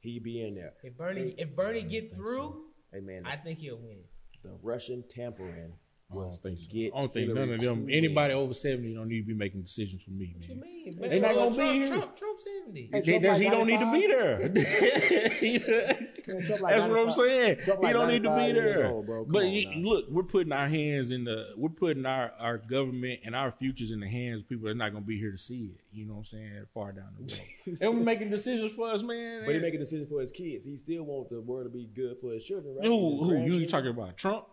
[0.00, 0.74] he'd be in there.
[0.84, 4.04] If Bernie, if Bernie get through, Hey man, I think he'll win.
[4.42, 5.72] the Russian tampering
[6.10, 6.66] I don't to think so.
[6.72, 6.92] get.
[6.94, 7.86] I don't think Hillary none of them.
[7.90, 8.42] Anybody win.
[8.42, 10.64] over seventy don't need to be making decisions for me, What you man.
[10.64, 11.10] mean?
[11.10, 11.86] They not gonna be Trump, here.
[11.86, 12.88] Trump, Trump seventy.
[12.90, 15.28] Hey, He, Trump does- like he don't need to be there.
[15.38, 17.56] He- Trump That's like what I'm 95 saying.
[17.64, 18.86] Trump he don't need to 95 be years there.
[18.90, 19.24] old, bro.
[19.24, 19.88] Come but on you- now.
[19.90, 23.90] look, we're putting our hands in the, we're putting our, our government and our futures
[23.90, 25.80] in the hands of people that's not gonna be here to see it.
[25.92, 26.64] You know what I'm saying?
[26.72, 27.24] Far down the
[27.66, 29.42] road, and we're making decisions for us, man.
[29.44, 30.64] But he making decisions for his kids.
[30.64, 32.86] He still wants the world to be good for his children, right?
[32.86, 32.92] who?
[32.92, 33.24] His Who?
[33.26, 33.68] You grandchildren.
[33.68, 34.44] talking about Trump?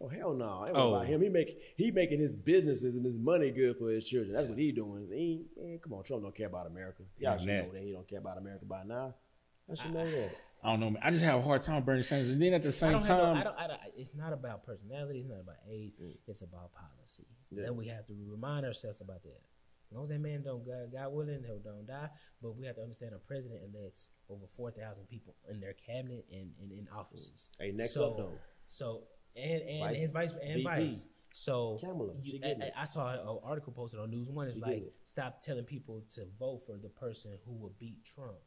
[0.00, 0.66] Oh hell no!
[0.66, 0.94] Ain't Oh.
[0.94, 1.22] about him.
[1.22, 4.32] He make he making his businesses and his money good for his children.
[4.34, 5.08] That's what he doing.
[5.10, 7.02] He man, come on, Trump don't care about America.
[7.18, 9.14] Y'all Yeah, should know that he don't care about America by now.
[9.70, 10.30] I should know that.
[10.62, 11.02] I don't know, man.
[11.04, 12.92] I just have a hard time with Bernie Sanders, and then at the I same
[12.92, 15.20] don't have no, time, I don't, I don't, it's not about personality.
[15.20, 15.92] It's not about age.
[16.02, 16.16] Mm.
[16.26, 17.26] It's about policy.
[17.50, 17.64] Yeah.
[17.66, 19.42] And we have to remind ourselves about that.
[19.90, 22.08] As long as that man don't God, God willing, he'll don't die.
[22.42, 26.24] But we have to understand a president elects over four thousand people in their cabinet
[26.32, 27.50] and, and in offices.
[27.60, 28.32] Hey, next so, up though,
[28.66, 29.02] So
[29.36, 30.62] and and Vice- his vice and VP.
[30.64, 31.08] vice.
[31.32, 32.48] So Kamala, you- I.
[32.48, 34.46] I- I saw an article posted on News One.
[34.46, 34.94] It's She like it.
[35.04, 38.38] stop telling people to vote for the person who will beat Trump,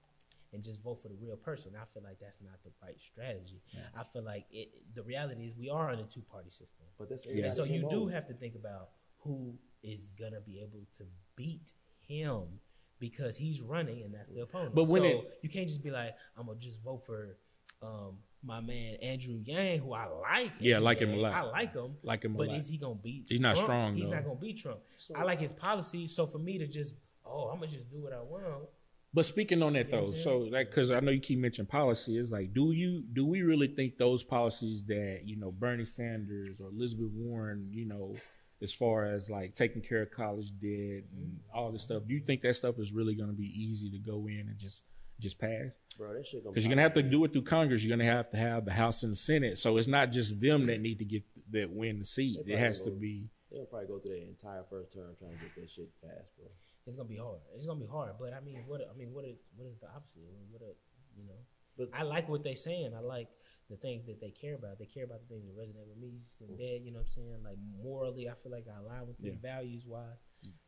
[0.53, 1.75] and just vote for the real person.
[1.75, 3.61] I feel like that's not the right strategy.
[3.93, 7.09] I feel like it, the reality is we are in a two party system, but
[7.09, 11.03] that's and so you do have to think about who is gonna be able to
[11.35, 12.61] beat him
[12.99, 14.73] because he's running and that's the opponent.
[14.73, 17.37] But when so it- you can't just be like, I'm gonna just vote for
[17.81, 20.51] um, my man Andrew Yang, who I like.
[20.59, 21.33] Yeah, I like him a lot.
[21.33, 21.95] I like him.
[22.03, 22.57] like him a But lot.
[22.57, 23.25] is he gonna beat?
[23.29, 24.11] He's not strong, He's though.
[24.13, 24.79] not gonna beat Trump.
[24.97, 26.07] So- I like his policy.
[26.07, 28.69] So for me to just, oh, I'm gonna just do what I want.
[29.13, 32.17] But speaking on that You though, so like because I know you keep mentioning policy,
[32.17, 36.59] it's like, do you do we really think those policies that you know Bernie Sanders
[36.59, 38.15] or Elizabeth Warren, you know,
[38.61, 41.57] as far as like taking care of college debt and mm-hmm.
[41.57, 43.97] all this stuff, do you think that stuff is really going to be easy to
[43.97, 44.83] go in and just
[45.19, 45.71] just pass?
[45.97, 46.13] bro.
[46.13, 47.83] That shit gonna Because you're gonna have to do it through Congress.
[47.83, 49.57] You're gonna have to have the House and the Senate.
[49.57, 52.39] So it's not just them that need to get that win the seat.
[52.45, 53.01] It has to probably will.
[53.01, 53.29] be.
[53.51, 56.47] They'll probably go through their entire first term trying to get that shit passed, bro.
[56.85, 57.39] It's gonna be hard.
[57.55, 58.11] It's gonna be hard.
[58.19, 58.81] But I mean, what?
[58.81, 60.21] I mean, what is what is the opposite?
[60.51, 60.61] What?
[60.61, 60.71] A,
[61.17, 61.39] you know.
[61.77, 62.93] But- I like what they're saying.
[62.95, 63.27] I like
[63.69, 64.79] the things that they care about.
[64.79, 66.21] They care about the things that resonate with me.
[66.41, 67.37] And dad, you know what I'm saying?
[67.43, 69.55] Like morally, I feel like I align with them Yeah.
[69.55, 70.21] values wise.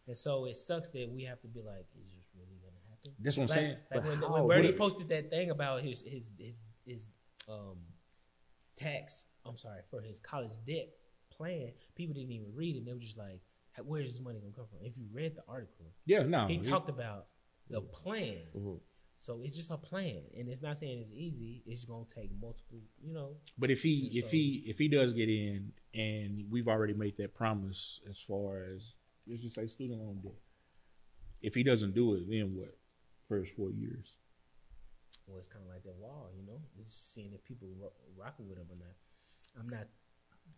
[0.08, 2.99] And so it sucks that we have to be like, is this really gonna happen?
[3.20, 3.70] That's what I'm like, saying.
[3.92, 4.46] Like But when, how?
[4.46, 7.06] when Bernie posted that thing about his his his his
[7.48, 7.78] um
[8.76, 9.26] tax.
[9.46, 10.90] I'm sorry for his college debt
[11.32, 11.72] plan.
[11.96, 12.86] People didn't even read it.
[12.86, 13.42] They were just like,
[13.84, 16.48] "Where is this money gonna come from?" If you read the article, Yeah, no.
[16.48, 17.28] he talked about
[17.70, 18.38] the plan.
[18.56, 18.80] Mhm.
[19.16, 21.62] So it's just a plan, and it's not saying it's easy.
[21.66, 23.36] It's gonna take multiple, you know.
[23.58, 27.18] But if he if so- he if he does get in, and we've already made
[27.18, 28.94] that promise as far as
[29.28, 30.40] let's just say student loan debt.
[31.42, 32.78] If he doesn't do it, then what?
[33.30, 34.16] First four years.
[35.28, 36.60] Well, it's kind of like that wall, you know.
[36.82, 38.96] It's seeing if people ro- rocking with him or not.
[39.60, 39.86] I'm not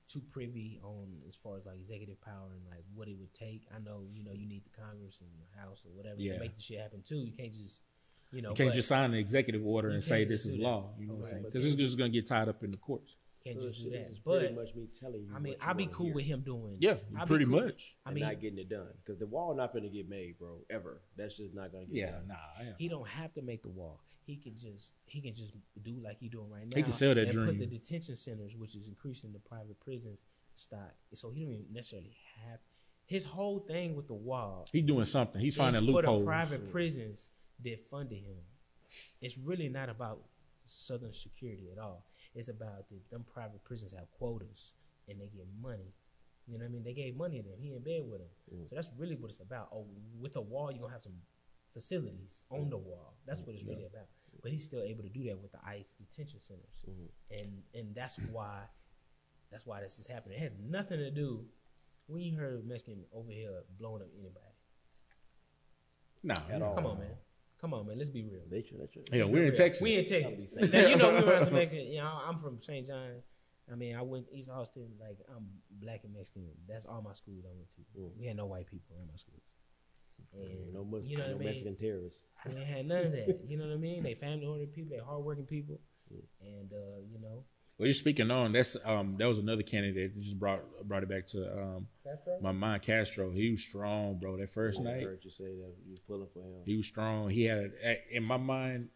[0.08, 3.64] too privy on as far as like executive power and like what it would take.
[3.76, 6.34] I know, you know, you need the Congress and the House or whatever Yeah.
[6.34, 7.18] to make the shit happen too.
[7.18, 7.82] You can't just,
[8.32, 10.62] you know, You can't just sign an executive order and say this is that.
[10.62, 10.94] law.
[10.98, 11.44] You know what I'm saying?
[11.44, 13.16] Because it's just going to get tied up in the courts.
[13.44, 14.12] Can't So just this do shit- that.
[14.12, 15.36] is But pretty much me telling you.
[15.36, 16.78] I mean, I'll be cool hear with him doing.
[16.80, 17.62] Yeah, I'll pretty cool.
[17.62, 17.96] much.
[18.06, 20.60] I and mean, not getting it done because the wall not gonna get made, bro.
[20.70, 21.02] Ever.
[21.18, 22.28] That's just not gonna get Yeah, done.
[22.28, 22.36] nah.
[22.64, 22.74] yeah.
[22.78, 24.00] he don't have to make the wall.
[24.24, 26.76] He can just he can just do like he doing right now.
[26.76, 27.48] He can sell that and dream.
[27.48, 30.20] Put the detention centers, which is increasing the private prisons
[30.56, 30.94] stock.
[31.16, 32.16] So he don't even necessarily
[32.48, 32.60] have
[33.08, 34.68] his whole thing with the wall.
[34.72, 35.42] He's doing something.
[35.42, 36.26] He's is finding for the loopholes.
[36.26, 37.30] private prisons
[37.64, 38.38] that funded him.
[39.22, 40.22] It's really not about
[40.66, 42.06] Southern security at all.
[42.34, 44.74] It's about that them private prisons have quotas
[45.08, 45.94] and they get money.
[46.48, 46.84] You know what I mean?
[46.84, 47.60] They gave money to them.
[47.62, 48.30] He in bed with them.
[48.54, 48.70] Mm.
[48.70, 49.70] So that's really what it's about.
[49.74, 49.86] Oh,
[50.20, 51.22] with a wall, you're gonna have some
[51.74, 53.16] facilities on the wall.
[53.26, 54.08] That's what it's really about.
[54.42, 57.10] But he's still able to do that with the ICE detention centers, Mhm.
[57.40, 58.64] and and that's why
[59.52, 60.38] that's why this is happening.
[60.38, 61.48] It has nothing to do.
[62.08, 64.56] We you heard Mexican over here blowing up anybody,
[66.24, 66.76] No, At all.
[66.76, 67.18] come on, man,
[67.62, 67.98] come on, man.
[67.98, 68.42] Let's be real.
[68.50, 68.80] They should.
[69.12, 69.20] They.
[69.20, 69.82] Yeah, we're in Texas.
[69.82, 70.58] We in Trying Texas.
[70.72, 71.88] Now, you know, we around some Mexican.
[71.88, 72.88] You know, I'm from St.
[72.88, 73.22] John.
[73.72, 74.90] I mean, I went East Austin.
[75.00, 75.48] Like, I'm
[75.80, 76.48] black and Mexican.
[76.68, 78.00] That's all my schools I went to.
[78.00, 78.20] Mm.
[78.20, 79.44] We had no white people in my schools.
[80.34, 81.48] And no Mus- you know no I mean?
[81.48, 82.24] Mexican terrorists.
[82.46, 83.40] We had none of that.
[83.48, 84.04] You know what I mean?
[84.04, 84.96] They family oriented people.
[84.96, 85.80] They hardworking people.
[86.42, 87.46] And uh, you know,
[87.82, 91.10] Well, you're speaking on that's um that was another candidate that just brought brought it
[91.10, 92.40] back to um that's right.
[92.40, 93.32] my mind Castro.
[93.32, 94.38] He was strong, bro.
[94.38, 96.62] That first I night, heard you say that you was pulling for him.
[96.64, 97.32] he was strong.
[97.32, 98.90] He had a- in my mind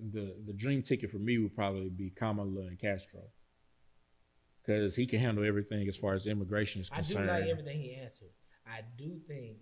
[0.00, 3.20] the the dream ticket for me would probably be Kamala and Castro
[4.62, 7.30] because he can handle everything as far as immigration is concerned.
[7.30, 8.30] I do like everything he answered.
[8.66, 9.58] I do think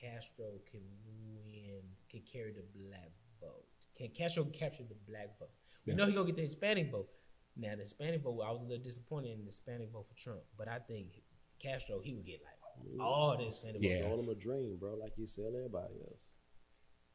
[0.00, 3.10] Castro can win, can carry the black
[3.40, 3.64] vote.
[3.98, 5.50] Can Castro capture the black vote?
[5.86, 5.96] We Yeah.
[5.96, 7.08] know he gonna get the Hispanic vote.
[7.56, 10.40] Now the Hispanic vote, I was a little disappointed in the Hispanic vote for Trump,
[10.56, 11.22] but I think
[11.62, 13.62] Castro he would get like all this.
[13.62, 14.02] Hispanic Yeah.
[14.02, 14.08] vote.
[14.08, 16.20] Sold him a dream, bro, like you sell everybody else.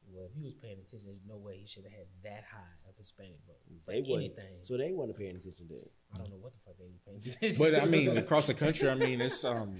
[0.09, 2.77] Well, if he was paying attention, there's no way he should have had that high
[2.87, 4.63] of Hispanic vote for They anything.
[4.63, 5.83] So they wasn't paying attention then.
[6.13, 7.57] I don't know what the fuck they be paying attention.
[7.59, 9.75] But I mean, across the country, I mean, it's um,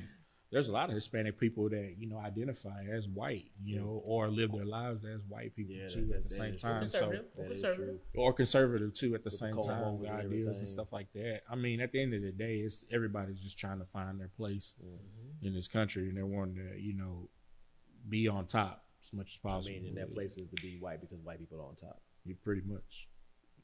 [0.50, 4.30] there's a lot of Hispanic people that you know identify as white, you know, or
[4.30, 6.88] live their lives as white people Yeah, too that- at the same time.
[6.90, 8.02] So conservative, That is conservative.
[8.14, 8.22] true.
[8.22, 10.94] or conservative too at the With same comb time, overs with and ideas and stuff
[10.94, 11.42] like that.
[11.50, 14.30] I mean, at the end of the day, it's everybody's just trying to find their
[14.30, 15.46] place Mm-hmm.
[15.48, 17.30] in this country, and they're wanting to, you know,
[18.08, 19.48] be on top as much as possible.
[19.48, 19.76] I possible.
[19.82, 22.02] mean, and that place is to be white because white people are on top.
[22.24, 23.08] You pretty much,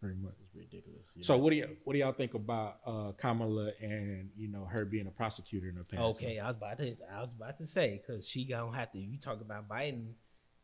[0.04, 0.34] pretty much.
[0.44, 1.02] It's ridiculous.
[1.16, 4.66] You So what do you what do y'all think about uh, Kamala and you know
[4.70, 6.18] her being a prosecutor in the past?
[6.18, 9.00] Okay, I was about to I was about to say because she gonna have to.
[9.00, 10.10] You talk about Biden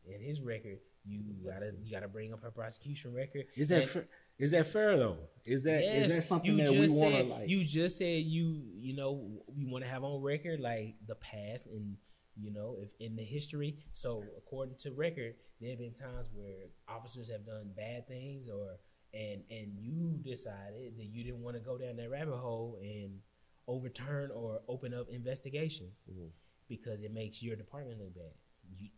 [0.06, 0.78] and his record.
[1.06, 3.46] You gotta you gotta bring up her prosecution record.
[3.56, 4.08] Is that And- fair?
[4.38, 5.18] Is that fair though?
[5.46, 7.48] Is that is Yes, that something you that we just want to said, like?
[7.48, 11.66] You just said you you know we want to have on record like the past
[11.66, 11.96] and
[12.36, 13.78] you know if in the history.
[13.92, 18.78] So according to record, there have been times where officers have done bad things or
[19.14, 23.18] and and you decided that you didn't want to go down that rabbit hole and
[23.66, 26.30] overturn or open up investigations Mhm.
[26.68, 28.32] because it makes your department look bad.
[28.76, 28.88] You,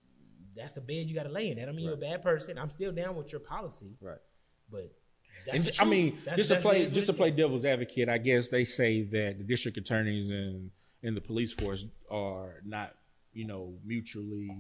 [0.55, 1.57] that's the bed you got to lay in.
[1.59, 2.59] That don't mean you're a bad person.
[2.59, 4.19] I'm still down with your policy, right.
[4.71, 4.93] but.
[5.47, 8.09] The I mean, That's- just to play it is what just to play devil's advocate,
[8.09, 10.71] I guess they say that the district attorneys and
[11.03, 12.95] and the police force are not,
[13.33, 14.51] you know, mutually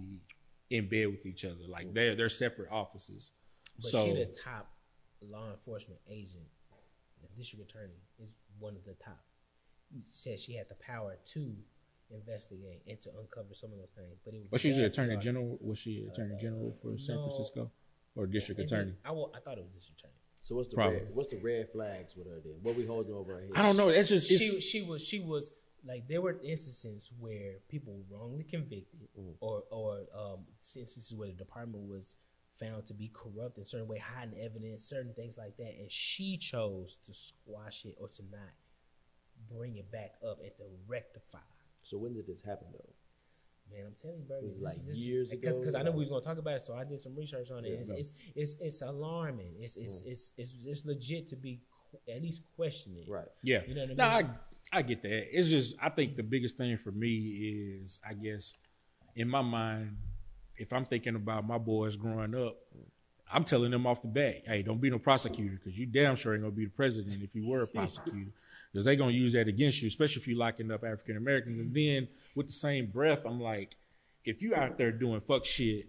[0.70, 1.68] in bed with each other.
[1.68, 3.30] Like they're they're separate offices.
[3.76, 4.72] But so she the top
[5.30, 6.44] law enforcement agent.
[7.22, 9.20] The district attorney is one of the top.
[10.04, 11.54] Said she had the power to
[12.10, 14.16] investigate and to uncover some of those things.
[14.24, 15.20] But it was was she the bad attorney PR.
[15.22, 15.58] general?
[15.60, 17.24] Was she attorney general for San no.
[17.26, 17.70] Francisco
[18.16, 18.94] or district Is it- attorney?
[19.04, 20.14] I, wa- I thought it was district attorney.
[20.40, 20.98] So what's the Probably.
[20.98, 22.54] red, what's the red flags with her then?
[22.62, 23.50] What we holding over her head?
[23.54, 23.88] I don't know.
[23.90, 25.52] It's just it's, She she was she was
[25.84, 29.34] like there were instances where people were wrongly convicted Mhm.
[29.40, 32.16] or or um, instances where the department was
[32.62, 36.36] found to be corrupt in certain way, hiding evidence, certain things like that, and she
[36.36, 38.52] chose to squash it or to not
[39.50, 41.38] bring it back up and to rectify.
[41.82, 42.94] So when did this happen though?
[43.70, 44.40] Man, I'm telling you, bro.
[44.40, 45.78] Was it this- like this is- years Because ago?
[45.78, 47.70] I know we was gonna talk about it, so I did some research on it.
[47.70, 47.96] Yeah, it's, no.
[47.96, 49.56] it's it's it's alarming.
[49.60, 50.10] It's it's, mm.
[50.10, 51.60] it's it's it's legit to be
[52.08, 53.08] at least questioning.
[53.08, 53.28] Right.
[53.42, 53.62] yeah.
[53.66, 54.28] You know what I No,
[54.72, 54.78] I?
[54.78, 55.38] I get that.
[55.38, 58.54] It's just I think the biggest thing for me is I guess
[59.14, 59.96] in my mind,
[60.57, 62.57] if I'm thinking about my boys growing up,
[63.32, 66.34] I'm telling them off the bat, hey, don't be no prosecutor because you damn sure
[66.34, 68.30] ain't gonna be the president if you were a prosecutor.
[68.70, 71.59] Because they're gonna use that against you, especially if you're locking up African Americans.
[71.59, 73.76] And then with the same breath, I'm like,
[74.24, 75.88] if you out there doing fuck shit,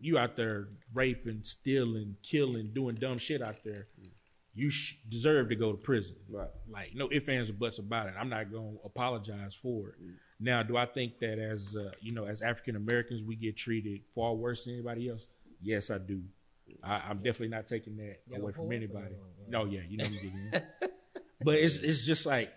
[0.00, 3.84] you out there raping, stealing, killing, doing dumb shit out there,
[4.54, 6.16] you sh- deserve to go to prison.
[6.28, 6.48] Right.
[6.68, 8.14] Like no ifs ands or buts about it.
[8.18, 10.02] I'm not going to apologize for it.
[10.02, 10.14] Mm.
[10.38, 14.00] Now, do I think that as uh, you know, as African Americans, we get treated
[14.14, 15.28] far worse than anybody else?
[15.62, 16.22] Yes, I do.
[16.82, 19.14] I, I'm definitely not taking that Yeah, away from anybody.
[19.14, 20.62] or- No, yeah, you know me getting in.
[21.44, 22.50] But it's it's just like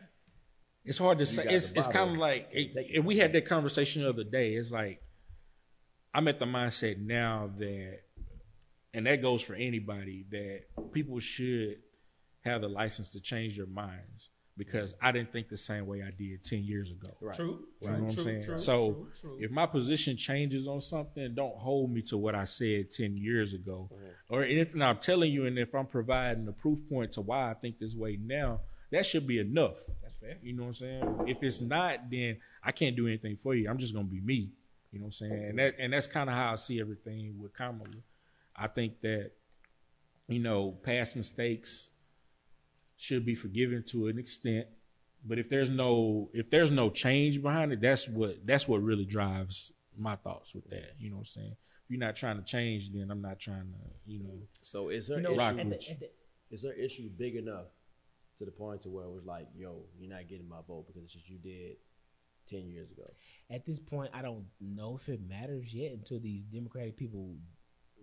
[0.85, 1.43] it's hard to say.
[1.47, 4.53] It's it's kind of like it and we had that conversation the other day.
[4.55, 5.01] It's like
[6.13, 7.99] I'm at the mindset now that,
[8.93, 10.61] and that goes for anybody that
[10.93, 11.75] people should
[12.41, 14.29] have the license to change their minds
[14.59, 17.09] because I didn't think the same way I did ten years ago.
[17.21, 17.35] Right.
[17.35, 17.65] True.
[17.79, 18.43] You know what I'm True, saying?
[18.43, 19.37] true, so true, true.
[19.39, 23.53] if my position changes on something, don't hold me to what I said ten years
[23.53, 23.89] ago.
[24.29, 27.53] Or if I'm telling you, and if I'm providing a proof point to why I
[27.53, 28.59] think this way now,
[28.91, 29.77] that should be enough.
[30.03, 30.37] That's fair.
[30.43, 31.19] You know what I'm saying?
[31.27, 33.69] If it's not, then I can't do anything for you.
[33.69, 34.51] I'm just gonna be me.
[34.91, 35.45] You know what I'm saying?
[35.51, 37.89] And that and that's kind of how I see everything with Kamala.
[38.55, 39.31] I think that
[40.27, 41.89] you know past mistakes
[42.99, 44.67] should be forgiven to an extent,
[45.25, 49.05] but if there's no if there's no change behind it, that's what that's what really
[49.05, 50.95] drives my thoughts with that.
[50.99, 51.55] You know what I'm saying?
[51.85, 54.11] If you're not trying to change, then I'm not trying to.
[54.11, 56.09] You know, So is there You know, issue, at the, at the,
[56.51, 57.67] is there issue big enough
[58.37, 61.03] to the point to where it was like, yo, you're not getting my vote because
[61.03, 61.77] it's just you did
[62.47, 63.05] ten years ago?
[63.49, 67.35] at this point, I don't know if it matters yet until these Democratic people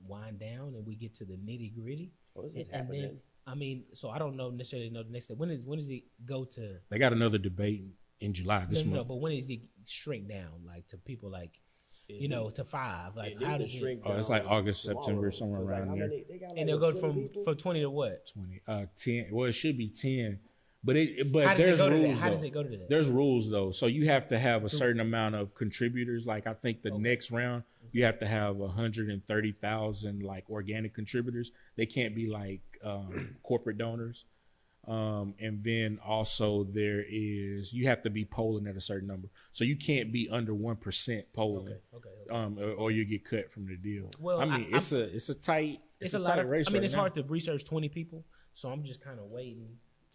[0.06, 2.12] wind down and we get to the nitty gritty.
[2.34, 3.02] Oh, this is And, and happening.
[3.02, 5.36] then, I mean, so I don't know necessarily know the next step.
[5.38, 6.76] When is when does it go to?
[6.90, 7.82] they got another debate
[8.20, 9.08] in July this no, no, no, month.
[9.08, 11.60] but when does it shrink down, like to people like
[12.08, 13.14] you know to five?
[13.16, 13.78] Like It how need to does it?
[13.78, 15.04] shrink Oh, it's like August, tomorrow.
[15.04, 16.08] September, somewhere It's like, around there.
[16.08, 17.44] many- they like, And they'll go 20 from people?
[17.44, 18.26] from twenty to what?
[18.32, 19.26] Twenty, uh, ten.
[19.30, 20.40] Well, it should be ten,
[20.82, 22.18] but it but How it there's go to rules.
[22.18, 22.46] How does though.
[22.48, 22.88] it go to that?
[22.88, 26.26] There's rules though, so you have to have a certain amount of contributors.
[26.26, 30.50] Like I think the next round, you have to have hundred and thirty thousand like
[30.50, 31.52] organic contributors.
[31.76, 34.24] They can't be like um, corporate donors.
[34.88, 39.26] Um, and then also there is you have to be polling at a certain number,
[39.50, 42.08] so you can't be under one percent polling, Okay, okay.
[42.30, 42.36] okay.
[42.44, 44.08] um, or, or you get cut from the deal.
[44.20, 46.38] Well, I mean, I- it's a it's a tight It's, it's, a, a, lot tight
[46.38, 46.48] of.
[46.48, 46.66] race.
[46.68, 47.00] I mean, right it's now.
[47.00, 48.24] hard to research twenty people,
[48.54, 49.66] so I'm just kind of waiting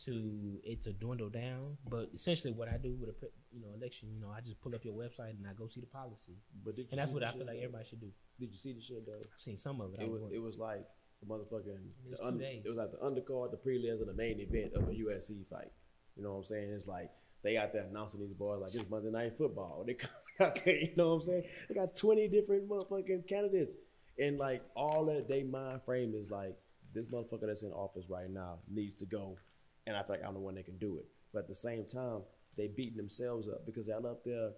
[0.06, 1.62] to it to dwindle down.
[1.90, 4.74] But essentially, what I do with a you know election, you know, I just pull
[4.74, 7.34] up your website and I go see the policy, But did and that's what I
[7.34, 8.12] feel like everybody should do.
[8.40, 9.18] Did you see the shit though?
[9.18, 10.02] I've seen some of it.
[10.04, 10.86] It was, was, it was like
[11.22, 11.78] the motherfucking.
[12.10, 12.44] it's the two.
[12.44, 15.72] It was like the undercard, the prelims, and the main event of a UFC fight.
[16.16, 16.70] You know what I'm saying?
[16.72, 17.10] It's like
[17.44, 19.84] they out there announcing these boys like it's Monday Night Football.
[19.88, 21.44] They come out there, you know what I'm saying?
[21.70, 23.76] They got 20 different motherfucking candidates,
[24.20, 26.56] and like all that they mind frame is like
[26.94, 29.38] this motherfucker that's in office right now needs to go,
[29.88, 31.06] and I feel like I'm the one that can do it.
[31.34, 32.22] But at the same time,
[32.58, 34.50] they beating themselves up because they're up there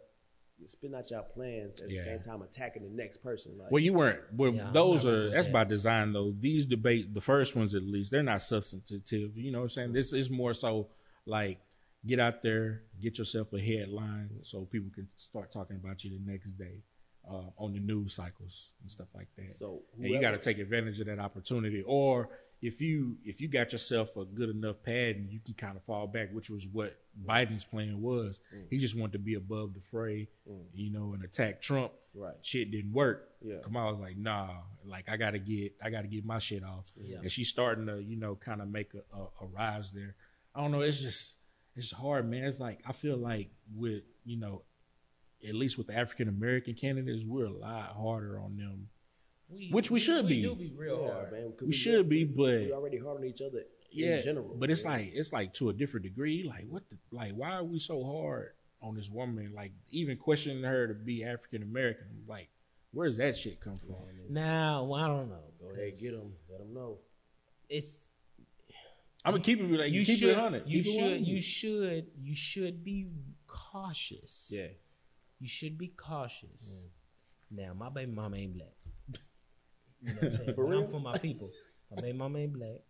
[0.67, 3.57] spitting out y'all plans at the same time attacking the next person.
[3.57, 4.19] Like, Well, you weren't.
[4.35, 5.53] Well, Yeah, those are that's that.
[5.53, 6.33] by design though.
[6.39, 9.37] These debate, the first ones at least, they're not substantive.
[9.37, 9.93] You know what I'm saying?
[9.93, 10.89] This is more so
[11.25, 11.59] like
[12.05, 16.31] get out there, get yourself a headline, so people can start talking about you the
[16.31, 16.83] next day
[17.29, 19.55] uh, on the news cycles and stuff like that.
[19.55, 21.83] so and you got to take advantage of that opportunity.
[21.85, 22.29] Or
[22.63, 25.83] if you if you got yourself a good enough pad, and you can kind of
[25.83, 28.39] fall back, which was what Biden's plan was.
[28.55, 28.63] Mm.
[28.69, 30.29] He just wanted to be above the fray,
[30.73, 31.91] you know, and attack Trump.
[32.15, 32.35] Right.
[32.41, 33.31] Shit didn't work.
[33.41, 33.57] Yeah.
[33.63, 34.49] Kamala's like, nah,
[34.85, 36.89] like I gotta get I gotta get my shit off.
[36.95, 37.17] Yeah.
[37.17, 40.15] And she's starting to, you know, kind of make a, a, a rise there.
[40.55, 41.35] I don't know, it's just
[41.75, 42.45] it's hard, man.
[42.45, 44.61] It's like I feel like with, you know,
[45.45, 48.87] at least with the African American candidates, we're a lot harder on them.
[49.53, 50.35] We, which we should we be.
[50.41, 51.31] We do be real Yeah, hard.
[51.31, 51.51] man.
[51.57, 54.55] 'cause We should be, but we but already hard on each other yeah, in general.
[54.57, 56.43] but it's like it's like to a different degree.
[56.43, 56.83] Like what?
[56.89, 59.53] The, like why are we so hard on this woman?
[59.55, 62.23] Like even questioning her to be African American.
[62.27, 62.49] Like
[62.91, 63.95] where's that shit come from?
[64.29, 65.43] Now, well, I don't know.
[65.59, 66.99] go ahead, get them, let them know.
[67.69, 68.07] It's
[69.25, 70.67] I'm gonna keep it like you keep should it on it.
[70.67, 71.27] you Keep it should 100.
[71.27, 73.07] you should you should be
[73.47, 74.49] cautious.
[74.53, 74.67] Yeah,
[75.39, 76.87] You should be cautious.
[77.49, 78.73] Now, my baby mama ain't black.
[80.03, 80.53] You know what I'm saying?
[80.55, 80.83] For But real?
[80.83, 81.51] I'm for my people.
[81.95, 82.81] My baby mama ain't black,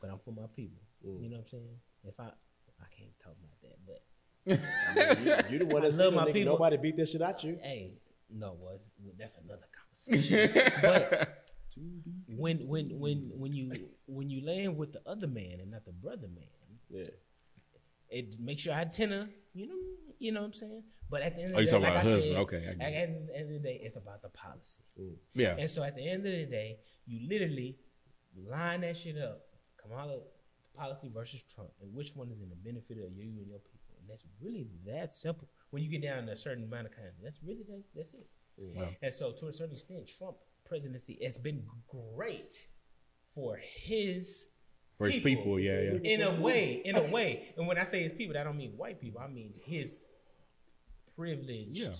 [0.00, 0.80] but I'm for my people.
[1.06, 1.22] Mm.
[1.22, 1.76] You know what I'm saying?
[2.04, 4.02] If I I can't talk about that, but
[5.10, 6.52] I mean, you, you the one I that said my nigga, people.
[6.54, 7.58] nobody beat that shit out you.
[7.62, 7.94] hey,
[8.30, 8.78] no, well,
[9.18, 9.66] that's another
[10.08, 10.50] conversation.
[10.82, 11.44] but
[12.28, 13.72] when when when when you
[14.06, 16.44] when you land with the other man and not the brother man,
[16.90, 17.04] Yeah,
[18.10, 19.74] it makes your antenna, you know,
[20.18, 20.82] you know what I'm saying.
[21.08, 22.36] But at the end of Oh, the day, like about I her said.
[22.36, 24.82] Okay, I at get the end end of the day, it's about the policy.
[25.00, 25.14] Mm.
[25.34, 25.56] Yeah.
[25.58, 27.78] And so at the end of the day, you literally
[28.50, 29.42] line that shit up.
[29.80, 30.18] Kamala
[30.76, 33.94] policy versus Trump, and which one is in the benefit of you and your people.
[34.00, 35.48] And that's really that simple.
[35.70, 38.26] When you get down to a certain amount of kind, that's really that's that's it.
[38.60, 38.74] Mm.
[38.80, 38.88] Wow.
[39.02, 42.52] And so to a certain extent, Trump presidency has been great
[43.34, 44.48] for his
[44.98, 45.98] For his people, yeah, yeah.
[46.14, 47.54] in a way, in a way.
[47.56, 49.20] And when I say his people, I don't mean white people.
[49.20, 50.02] I mean his
[51.16, 51.92] privileged Yeah.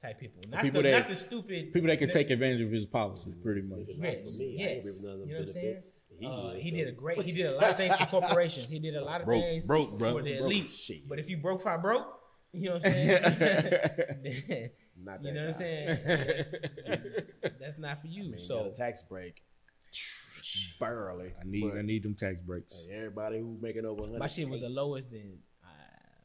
[0.00, 2.70] type people, not people the that- not the stupid People that can take advantage of
[2.70, 3.80] his policies, pretty much.
[3.88, 4.86] Yes, For me, I ain't yes.
[4.86, 5.82] agree with none of them You know what I'm saying?
[6.20, 7.22] He Uh, did, he did a great.
[7.22, 8.68] He did a lot of things for corporations.
[8.68, 10.12] He did a lot of Broke, things broke, bro.
[10.18, 10.42] for the Broke.
[10.52, 10.70] elite.
[10.70, 11.08] Shit.
[11.08, 12.06] But if you broke, I broke.
[12.52, 13.22] You know what I'm saying?
[15.02, 15.86] Not you that know what I'm saying?
[16.04, 18.24] That's, that's- that's not for you.
[18.24, 19.42] I mean, so a tax break,
[20.78, 21.32] barely.
[21.40, 22.86] I need But, I need them tax breaks.
[22.88, 24.18] hey, everybody who making over hundred.
[24.18, 25.38] my shit was the lowest than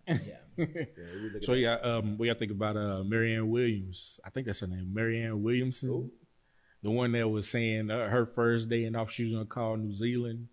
[0.07, 0.15] Yeah.
[0.57, 0.65] Yeah,
[1.41, 4.19] So yeah, um, we got to think about uh, Marianne Williams.
[4.25, 5.89] I think that's her name, Marianne Williamson.
[5.89, 6.11] Who?
[6.81, 9.77] The one that was saying uh, her first day and off, she was gonna call
[9.77, 10.47] New Zealand,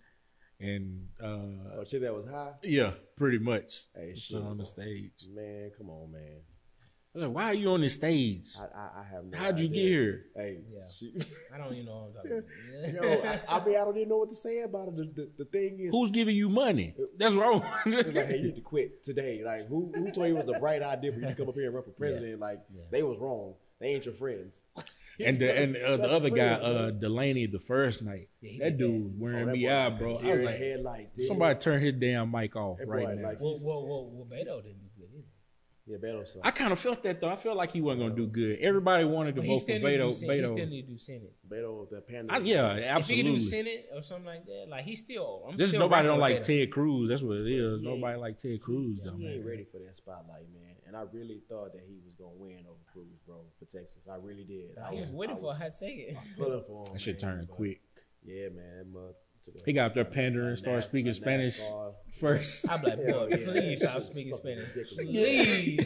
[0.61, 2.53] and uh, Oh, chick that was high.
[2.63, 3.83] yeah, pretty much.
[3.95, 4.37] Hey, shit.
[4.39, 5.13] on the stage.
[5.35, 6.41] Man, come on, man.
[7.15, 8.51] I was like, why are you on the stage?
[8.59, 9.69] I, I, I have no How'd you idea.
[9.83, 10.25] get here?
[10.37, 10.81] Hey, Yeah.
[10.93, 11.15] she,
[11.55, 13.41] I don't even know what I'm talking yo, about.
[13.49, 14.97] I, I mean, I don't even know what to say about it.
[14.97, 16.97] The, the, the thing is, Who's giving you money?
[17.17, 19.43] That's what I It's like, hey, you need to quit today.
[19.45, 21.55] Like, who who told you it was a bright idea for you to come up
[21.55, 22.41] here and run for president?
[22.41, 22.83] Like, Yeah.
[22.91, 23.55] they was wrong.
[23.81, 24.63] They ain't your friends.
[25.21, 28.91] and the and uh, the other guy, uh, Delaney, the first night, Yeah, that dude
[29.05, 30.17] was Oh, wearing that me out, bro.
[30.17, 31.27] I was like, headlights.
[31.29, 33.29] somebody turn his damn mic off That right now.
[33.29, 34.94] like- Well, well, well, well, Beto didn't do good either.
[35.87, 36.41] Yeah, Beto son.
[36.45, 37.29] I kind of felt that though.
[37.29, 38.59] I felt like he wasn't gonna do good.
[38.61, 40.13] Everybody wanted to But he vote for still, need to do Beto.
[40.15, 40.41] Senate.
[40.41, 40.69] he still Beto.
[40.71, 41.33] need to do Senate.
[41.47, 42.33] Beto, the panda.
[42.33, 43.33] I, yeah, If he absolutely.
[43.33, 45.45] could do Senate or something like that, like he still.
[45.47, 46.47] I'm Just still nobody don't with like Beto.
[46.47, 47.09] Ted Cruz.
[47.11, 47.83] That's what it is.
[47.83, 47.91] Yeah.
[47.91, 49.47] Nobody like Ted Cruz though, He ain't man.
[49.47, 50.75] ready for that spotlight, man.
[50.87, 54.07] And I really thought that he was gonna win over Cruz, bro, for Texas.
[54.11, 54.79] I really did.
[54.79, 56.17] I was waiting for a hot second.
[56.39, 56.93] pulling for him.
[56.95, 57.81] That shit man, turned but- quick.
[58.25, 58.79] Yeah, man.
[58.79, 59.24] That mud took a-
[59.65, 61.59] He got up there pandering, a started speaking Spanish
[62.21, 62.69] first.
[62.71, 63.37] I'm like, Hell boy, yeah.
[63.45, 64.69] please That stop speaking Spanish.
[64.95, 65.79] Please.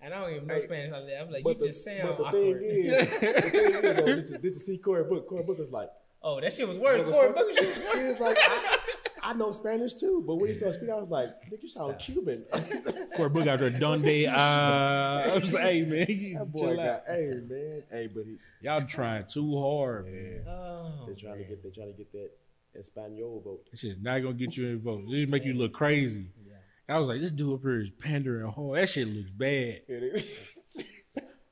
[0.00, 1.20] and I don't even know Hey, Spanish like that.
[1.20, 2.60] I'm like, But you the, just sound but the awkward.
[2.60, 5.26] thing is, the thing is, though, did, you, did you see Cory Booker?
[5.26, 5.90] Cory Booker's like,
[6.22, 7.02] oh, that shit was worse.
[7.02, 8.18] Cory Booker shit was he worse.
[8.18, 8.78] was like, I,
[9.22, 11.98] I know Spanish too, but when he started speaking, I was like, nigga, you sound
[11.98, 12.44] Cuban.
[13.16, 14.06] Court book after there, Donde.
[14.26, 14.30] Uh,
[15.30, 17.02] I was like, hey man, you that boy chill got, out.
[17.08, 20.44] hey man, hey, but he, Y'all trying too hard, man.
[20.46, 22.30] Oh, they're trying to get, they're trying to get that
[22.78, 23.66] Espanol vote.
[23.70, 25.06] That shit not gonna get you any votes.
[25.10, 26.26] This just make you look crazy.
[26.46, 26.94] Yeah.
[26.94, 28.78] I was like, this dude up here is pandering hard.
[28.78, 29.80] That shit looks bad.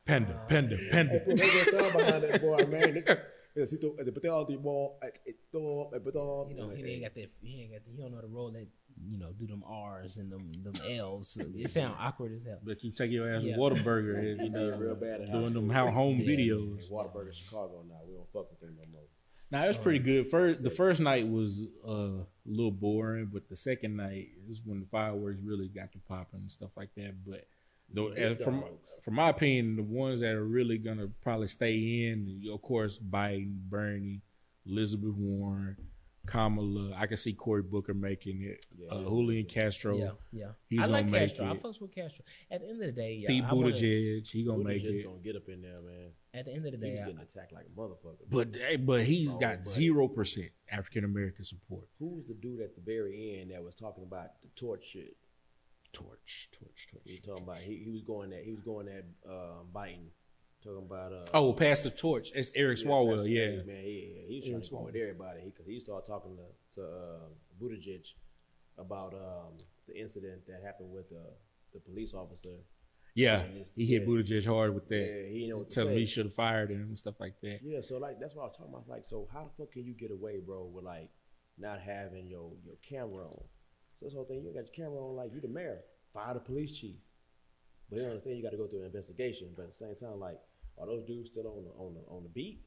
[0.05, 1.21] Panda, panda, Hey, panda.
[1.21, 2.95] put a thumb behind that boy, man.
[2.95, 3.05] This-
[3.55, 6.49] Necesito el peteado de mo- eh, esto, el peteado.
[6.49, 7.29] You know, he ain't got that.
[7.43, 7.85] He ain't got.
[7.85, 8.67] The, he don't know how to roll that.
[9.07, 11.37] You know, do them R's and them them L's.
[11.55, 12.61] It sound awkward as hell.
[12.65, 13.57] But you take your ass Yeah.
[13.57, 16.29] to Whataburger and you know, real bad at doing them how home Yeah.
[16.35, 16.91] videos.
[16.91, 18.01] Whataburger Chicago now.
[18.09, 19.02] We don't fuck with them no more.
[19.53, 20.31] Now it's pretty good.
[20.31, 24.81] First, the first night was uh, a little boring, but the second night is when
[24.81, 27.15] the fireworks really got to popping and stuff like that.
[27.27, 27.45] But
[27.93, 28.65] the, Yeah, uh, from
[29.03, 31.77] from my opinion, the ones that are really gonna probably stay
[32.09, 34.23] in, of course, Biden, Bernie,
[34.67, 35.77] Elizabeth Warren,
[36.27, 36.95] Kamala.
[36.97, 38.65] I can see Cory Booker making it.
[38.79, 38.89] Yeah.
[38.89, 40.47] uh, Julian Castro, Yeah, yeah.
[40.71, 41.47] he's I like gonna make Castro.
[41.47, 41.63] I it.
[41.63, 42.25] fucks with Castro.
[42.51, 44.85] At the end of the day, yeah, Pete I wanna- Buttigieg, he gonna Buttigieg make
[44.85, 45.05] it.
[45.05, 46.11] gonna get up in there, man.
[46.35, 48.25] At the end of the He day, was I, getting attacked like a motherfucker.
[48.31, 51.89] But hey, but he's Oh, got zero percent African American support.
[51.99, 55.17] Who was the dude at the very end that was talking about the torch shit?
[55.93, 57.03] Torch, torch, torch.
[57.05, 60.09] He was talking about he, he was going that he was going at um, Biden,
[60.65, 62.33] talking about uh, Oh, pass the torch.
[62.35, 63.29] It's Eric Swalwell.
[63.29, 63.63] Yeah.
[63.67, 64.23] man, yeah, yeah.
[64.27, 67.29] He was trying Eric to go with everybody because he, started talking to to uh,
[67.63, 68.07] Buttigieg
[68.79, 71.27] about um, the incident that happened with the
[71.75, 72.57] the police officer.
[73.15, 73.43] Yeah,
[73.77, 74.09] he hit yeah.
[74.09, 74.97] Buttigieg hard with that.
[74.97, 77.35] Yeah, he know what to Tell him he should have fired him and stuff like
[77.43, 77.61] that.
[77.63, 78.89] Yeah, so like that's what I was talking about.
[78.89, 81.11] Like, so how the fuck can you get away, bro, with like
[81.59, 83.45] not having your your camera on?
[83.99, 85.81] So this whole thing, you got your camera on, like you the mayor,
[86.15, 86.97] fire the police chief.
[87.91, 89.51] But you understand you got to go through an investigation.
[89.55, 90.41] But at the same time, like,
[90.79, 92.65] are those dudes still on the on the on the beat?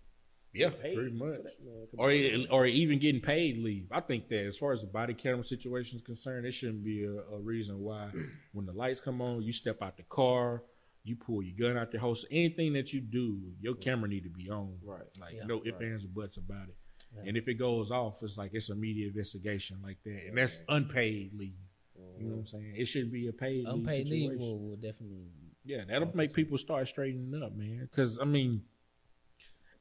[0.56, 1.43] Yeah, pretty much.
[1.43, 1.64] that?
[1.64, 3.88] Man, come Or or even getting paid leave.
[3.91, 7.03] I think that as far as the body camera situation is concerned, it shouldn't be
[7.03, 8.10] a, a reason why
[8.53, 10.64] when the lights come on, you step out the car,
[11.03, 12.28] you pull your gun out the holster.
[12.32, 14.78] Anything that you do, your camera need to be on.
[14.84, 15.01] Right.
[15.20, 15.45] Like Yeah.
[15.45, 15.89] no ifs, Right.
[15.89, 16.76] ands, or buts about it.
[17.16, 17.24] Yeah.
[17.28, 20.60] And if it goes off, it's like it's a media investigation like that, and that's
[20.68, 21.53] unpaid leave.
[22.18, 22.58] You know what I'm mm-hmm.
[22.58, 22.74] saying?
[22.78, 25.28] It should be a paid leave unpaid leave will, will definitely.
[25.64, 27.88] Yeah, that'll make people start straightening up, man.
[27.89, 28.62] Because I mean,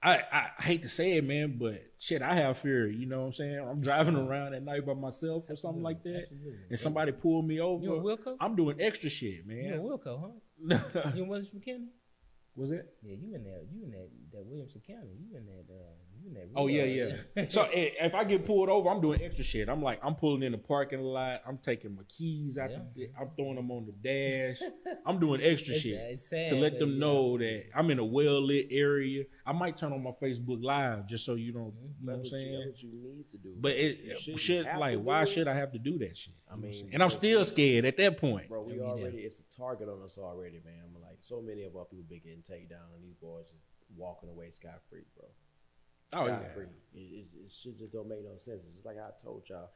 [0.04, 0.22] I,
[0.58, 2.86] I hate to say it, man, but shit, I have fear.
[2.86, 3.58] You know what I'm saying?
[3.58, 6.58] I'm driving around at night by myself or something like that, Absolutely.
[6.68, 7.82] and somebody pull me over.
[7.82, 8.02] You in.
[8.02, 8.36] Wilco?
[8.38, 9.64] I'm doing extra shit, man.
[9.64, 9.80] You in.
[9.80, 10.78] Wilco, huh?
[11.14, 11.88] You in Williamson County?
[12.54, 12.86] Was it?
[13.02, 13.66] Yeah, you in that.
[13.72, 14.08] You in that.
[14.32, 15.08] That Williamson County.
[15.18, 15.64] You in that.
[15.72, 16.03] Uh, you in that.
[16.56, 17.44] Oh yeah, yeah.
[17.48, 19.68] so eh, if I get pulled over, I'm doing extra shit.
[19.68, 21.42] I'm like, I'm pulling in the parking lot.
[21.46, 22.70] I'm taking my keys out.
[22.94, 24.60] The, I'm throwing them on the dash.
[25.06, 25.94] I'm doing extra It's- shit.
[25.94, 26.98] it's sad, to let them yeah.
[26.98, 29.24] know that I'm in a well lit area.
[29.46, 32.18] I might turn on my Facebook Live just so you don't, you know what I'm
[32.20, 32.66] That's you, saying.
[32.66, 33.54] what you need to do.
[33.60, 35.26] But it shouldn't should like why it.
[35.28, 36.34] should I have to do that shit?
[36.50, 38.48] I You I'm mean, and I'm still scared at that point.
[38.48, 39.22] Bro, we Yeah, we already do.
[39.26, 40.80] it's a target on us already, man.
[40.86, 43.44] I'm like so many of our people have been getting taken down and these boys
[43.50, 43.62] just
[43.96, 45.26] walking away scot free, bro.
[46.16, 46.52] Oh, yeah.
[46.54, 46.66] free.
[46.94, 48.62] It, it, it shit just don't make no sense.
[48.66, 49.70] It's just like I told y'all.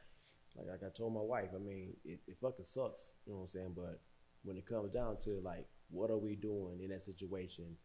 [0.57, 3.43] Like, like I told my wife, I mean, it, it fucking sucks, you know what
[3.43, 3.73] I'm saying?
[3.75, 3.99] But
[4.43, 7.75] when it comes down to like what are we doing in that situation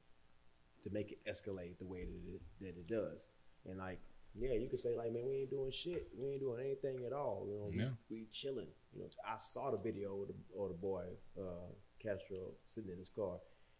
[0.82, 3.26] to make it escalate the way that it, that it does?
[3.68, 4.00] And like,
[4.34, 6.08] yeah, you could say like, man, we ain't doing shit.
[6.18, 7.46] We ain't doing anything at all.
[7.48, 7.90] You know, Yeah.
[8.10, 8.68] we, we chilling.
[8.94, 11.04] You know, I saw the video of the, of the boy
[11.38, 11.68] uh,
[12.02, 13.36] Castile sitting in his car,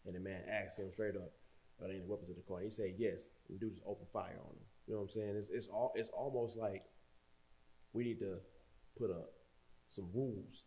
[0.07, 1.33] and the man asked him straight up,
[1.81, 3.87] "Are there any weapons in the car?" And He said, "Yes." And the dude just
[3.87, 4.65] opened fire on him.
[4.87, 5.37] You know what I'm saying?
[5.37, 6.85] It's it's all it's almost like
[7.93, 8.39] we need to
[8.99, 9.33] put up
[9.89, 10.65] some rules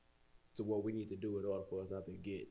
[0.55, 2.47] to what we need to do in order for us not to get,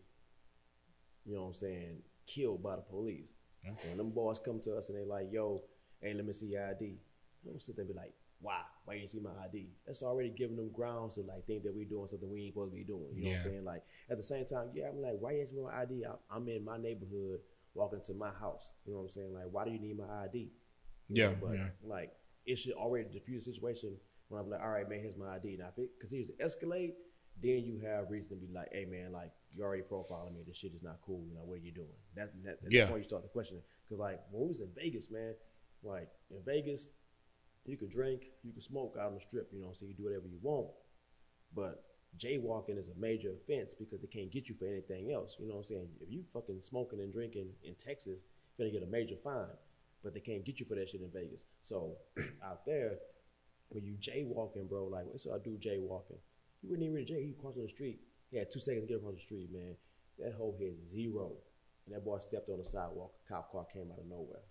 [1.24, 3.32] you know what I'm saying, killed by the police.
[3.64, 3.72] Yeah.
[3.82, 5.62] So when them boys come to us and they like, yo,
[6.00, 6.98] hey, let me see your ID.
[7.44, 8.60] We don't sit there and be like, why?
[8.84, 9.70] Why you didn't see my ID?
[9.86, 12.72] That's already giving them grounds to like think that we're doing something we ain't supposed
[12.72, 13.08] to be doing.
[13.14, 13.64] You know what I'm saying?
[13.64, 16.04] Like at the same time, yeah, I'm like, why you asking my ID?
[16.04, 17.40] I- I'm in my neighborhood
[17.76, 18.72] walking to my house.
[18.84, 19.34] You know what I'm saying?
[19.34, 20.50] Like, why do you need my ID?
[21.08, 21.68] You Yeah, know, but yeah.
[21.84, 22.12] like
[22.46, 23.96] it should already diffuse the situation
[24.28, 25.56] when I'm like, all right, man, here's my ID.
[25.58, 26.94] Now if it continues to escalate,
[27.42, 30.42] then you have reason to be like, hey man, like you already profiling me.
[30.46, 31.22] This shit is not cool.
[31.28, 31.96] You know what are you doing?
[32.16, 32.84] That, that that's Yeah.
[32.86, 33.62] the point you start to questioning.
[33.84, 35.34] Because like when we was in Vegas, man,
[35.82, 36.88] like in Vegas,
[37.64, 39.50] you can drink, you can smoke out on the strip.
[39.52, 40.68] You know, so you do whatever you want.
[41.54, 41.84] But
[42.18, 45.36] jaywalking is a major offense because they can't get you for anything else.
[45.38, 45.88] You know what I'm saying?
[46.00, 48.24] If you fucking smoking and drinking in Texas,
[48.56, 49.56] you're gonna get a major fine.
[50.02, 51.46] But they can't get you for that shit in Vegas.
[51.62, 51.96] So
[52.44, 52.98] out there,
[53.70, 56.18] when you jaywalking, bro, like what's I do jaywalking?
[56.60, 57.24] He wouldn't even really jay.
[57.24, 58.00] He crossing the street.
[58.30, 59.76] He had two seconds to get across the street, man.
[60.18, 61.32] That whole hit zero.
[61.86, 63.12] And that boy stepped on the sidewalk.
[63.28, 64.42] A cop car came out of nowhere.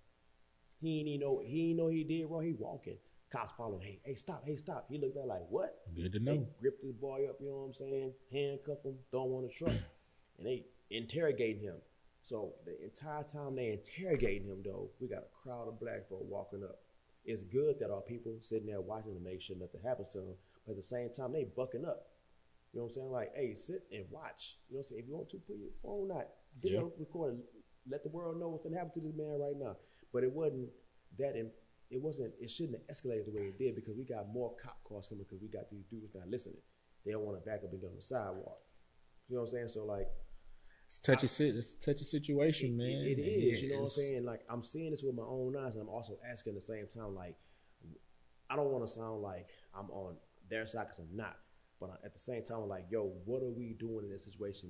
[0.81, 2.43] He ain't even know he ain't know he did wrong.
[2.43, 2.97] He walking.
[3.31, 3.81] Cops following.
[3.81, 4.85] Hey, hey, stop, hey, stop.
[4.89, 5.79] He looked at like, what?
[5.95, 6.47] Good to They know.
[6.59, 8.13] gripped this boy up, you know what I'm saying?
[8.31, 9.73] Handcuff him, throw him on the truck.
[10.37, 11.75] and they interrogating him.
[12.21, 16.21] So the entire time they interrogating him though, we got a crowd of black folk
[16.29, 16.79] walking up.
[17.25, 20.35] It's good that our people sitting there watching to make sure nothing happens to them,
[20.65, 22.07] but at the same time they bucking up.
[22.73, 23.11] You know what I'm saying?
[23.11, 24.57] Like, hey, sit and watch.
[24.69, 25.01] You know what I'm saying?
[25.01, 26.27] If you want to, put your phone out,
[26.61, 27.39] video record,
[27.89, 29.77] let the world know what's gonna happen to this man right now.
[30.13, 30.69] But it wasn't
[31.17, 31.35] that.
[31.35, 31.49] In,
[31.95, 32.33] it wasn't.
[32.39, 35.23] It shouldn't have escalated the way it did because we got more cop cars coming
[35.23, 36.61] because we got these dudes not listening.
[37.05, 38.59] They don't want to back up and get on the sidewalk.
[39.29, 39.67] You know what I'm saying?
[39.69, 40.07] So like,
[40.87, 43.05] It's a touchy, si- it's touchy situation, it- man.
[43.07, 43.61] it is.
[43.61, 44.25] You know what I'm saying?
[44.25, 46.87] Like I'm seeing this with my own eyes, and I'm also asking at the same
[46.87, 47.15] time.
[47.15, 47.35] Like,
[48.49, 50.15] I don't want to sound like I'm on
[50.49, 51.37] their side because I'm not.
[51.79, 54.69] But at the same time, I'm like, yo, what are we doing in this situation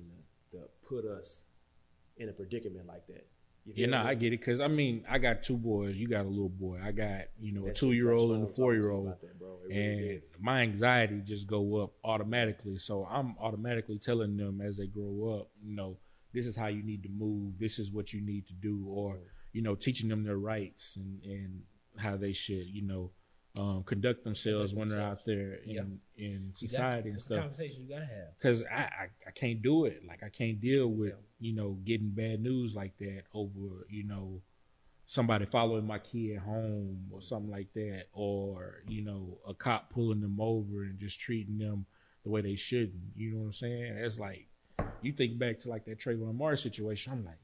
[0.52, 1.42] to, to put us
[2.16, 3.26] in a predicament like that?
[3.66, 4.08] You Yeah, no?
[4.08, 4.38] I get it.
[4.44, 5.96] Cause I mean, I got two boys.
[5.96, 6.78] You got a little boy.
[6.82, 9.38] I got you know a two year old and a four year old, about that,
[9.38, 9.48] bro.
[9.64, 10.22] It really and did.
[10.38, 12.78] my anxiety just go up automatically.
[12.78, 15.98] So I'm automatically telling them as they grow up, you know,
[16.32, 17.58] this is how you need to move.
[17.58, 19.18] This is what you need to do, or
[19.52, 21.62] you know, teaching them their rights and and
[21.96, 23.10] how they should, you know,
[23.58, 25.82] um, conduct themselves when they're out there in Yeah.
[26.24, 27.40] in society and stuff.
[27.40, 28.38] conversation you gotta have.
[28.40, 30.02] Cause I, I I can't do it.
[30.06, 31.48] Like I can't deal with Yeah.
[31.48, 34.42] you know getting bad news like that over you know
[35.06, 40.20] somebody following my kid home or something like that, or you know a cop pulling
[40.20, 41.86] them over and just treating them
[42.24, 43.12] the way they shouldn't.
[43.14, 43.96] You know what I'm saying?
[43.98, 44.48] It's like
[45.02, 47.12] you think back to like that Trayvon Martin situation.
[47.12, 47.38] I'm like,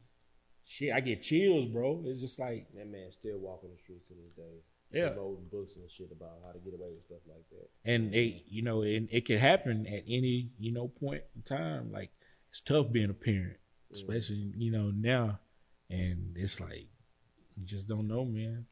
[0.64, 2.02] shit, I get chills, bro.
[2.06, 4.60] It's just like That man's still walking the streets to this day.
[4.92, 5.10] Yeah.
[5.10, 7.90] Promoting books and shit about how to get away with stuff like that.
[7.90, 11.90] and it you know and it can happen at any you know point in time
[11.90, 12.10] like
[12.50, 13.94] it's tough being a parent mm.
[13.94, 15.38] especially you know now
[15.88, 16.88] and it's like
[17.56, 18.66] you just don't know man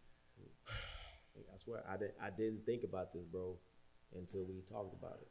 [1.39, 2.15] I swear, I didn't.
[2.23, 3.57] I didn't think about this, bro,
[4.17, 5.29] until we talked about it.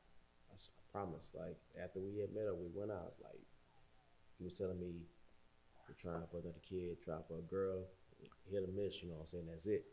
[0.51, 0.55] I
[0.91, 1.31] promise.
[1.33, 3.13] Like after we had met up, we went out.
[3.23, 3.39] Like
[4.37, 5.05] he was telling me,
[5.87, 7.85] we're trying for another kid, trying for a girl,
[8.51, 9.01] hit a miss.
[9.01, 9.85] You know, what I'm saying that's it.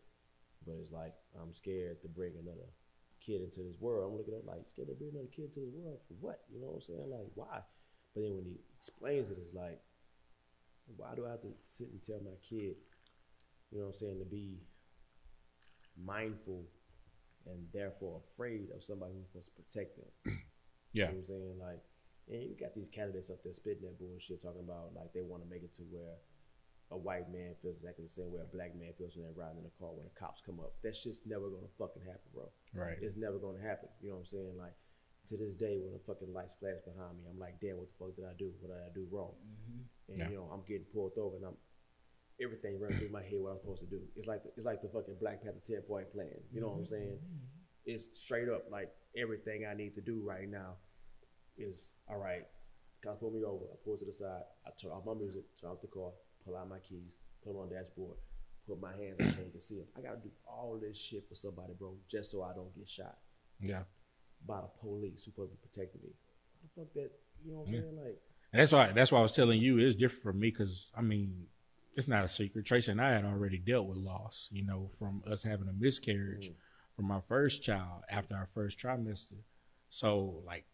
[0.66, 2.68] But it's like I'm scared to bring another
[3.20, 4.10] kid into this world.
[4.10, 6.40] I'm looking at it like scared to bring another kid into the world for what?
[6.52, 7.10] You know what I'm saying?
[7.10, 7.60] Like why?
[8.14, 9.78] But then when he explains it, it's like,
[10.96, 12.76] why do I have to sit and tell my kid?
[13.70, 14.62] You know what I'm saying to be
[15.96, 16.64] mindful
[17.46, 20.40] and therefore afraid of somebody who's supposed to protect them.
[20.92, 21.58] yeah You know what I'm saying?
[21.60, 21.82] Like,
[22.28, 25.42] and you got these candidates up there spitting that bullshit, talking about like they want
[25.44, 26.18] to make it to where
[26.90, 29.58] a white man feels exactly the same way a black man feels when they're riding
[29.58, 30.78] in a car when the cops come up.
[30.86, 32.46] That's just never gonna fucking happen, bro.
[32.74, 33.90] right It's never gonna happen.
[33.98, 34.54] You know what I'm saying?
[34.54, 34.74] Like,
[35.26, 37.98] to this day, when the fucking lights flash behind me, I'm like, damn, what the
[37.98, 38.54] fuck did I do?
[38.62, 39.34] What did I do wrong?
[39.42, 40.14] Mm-hmm.
[40.14, 40.30] And Yeah.
[40.30, 41.58] you know, I'm getting pulled over, and I'm
[42.38, 44.00] everything running through my head what I'm supposed to do.
[44.14, 46.38] It's like the, it's like the fucking Black Panther ten point plan.
[46.52, 47.18] You know what I'm mm-hmm.
[47.18, 47.18] saying?
[47.86, 50.78] It's straight up like everything I need to do right now
[51.58, 52.46] is all right.
[53.02, 53.64] Cops pull me over.
[53.66, 54.42] I pull to the side.
[54.66, 56.10] I turn off my music, turn off the car,
[56.46, 58.16] pull out my keys, put them on the dashboard,
[58.66, 59.86] put my hands on so you can see them.
[59.98, 63.18] I gotta do all this shit for somebody, bro, just so I don't get shot
[63.60, 63.82] yeah
[64.46, 66.10] by the police who supposed to be protecting me.
[66.60, 67.10] What the fuck that?
[67.44, 67.80] You know what I'm Yeah.
[67.80, 67.96] saying?
[67.96, 68.20] Like,
[68.52, 71.02] and that's why that's why I was telling you it's different for me because I
[71.02, 71.46] mean
[71.94, 75.22] it's not a secret Tracy and I had already dealt with loss you know from
[75.26, 76.54] us having a miscarriage Mm.
[76.94, 79.38] from our first child after our first trimester
[79.88, 80.64] so like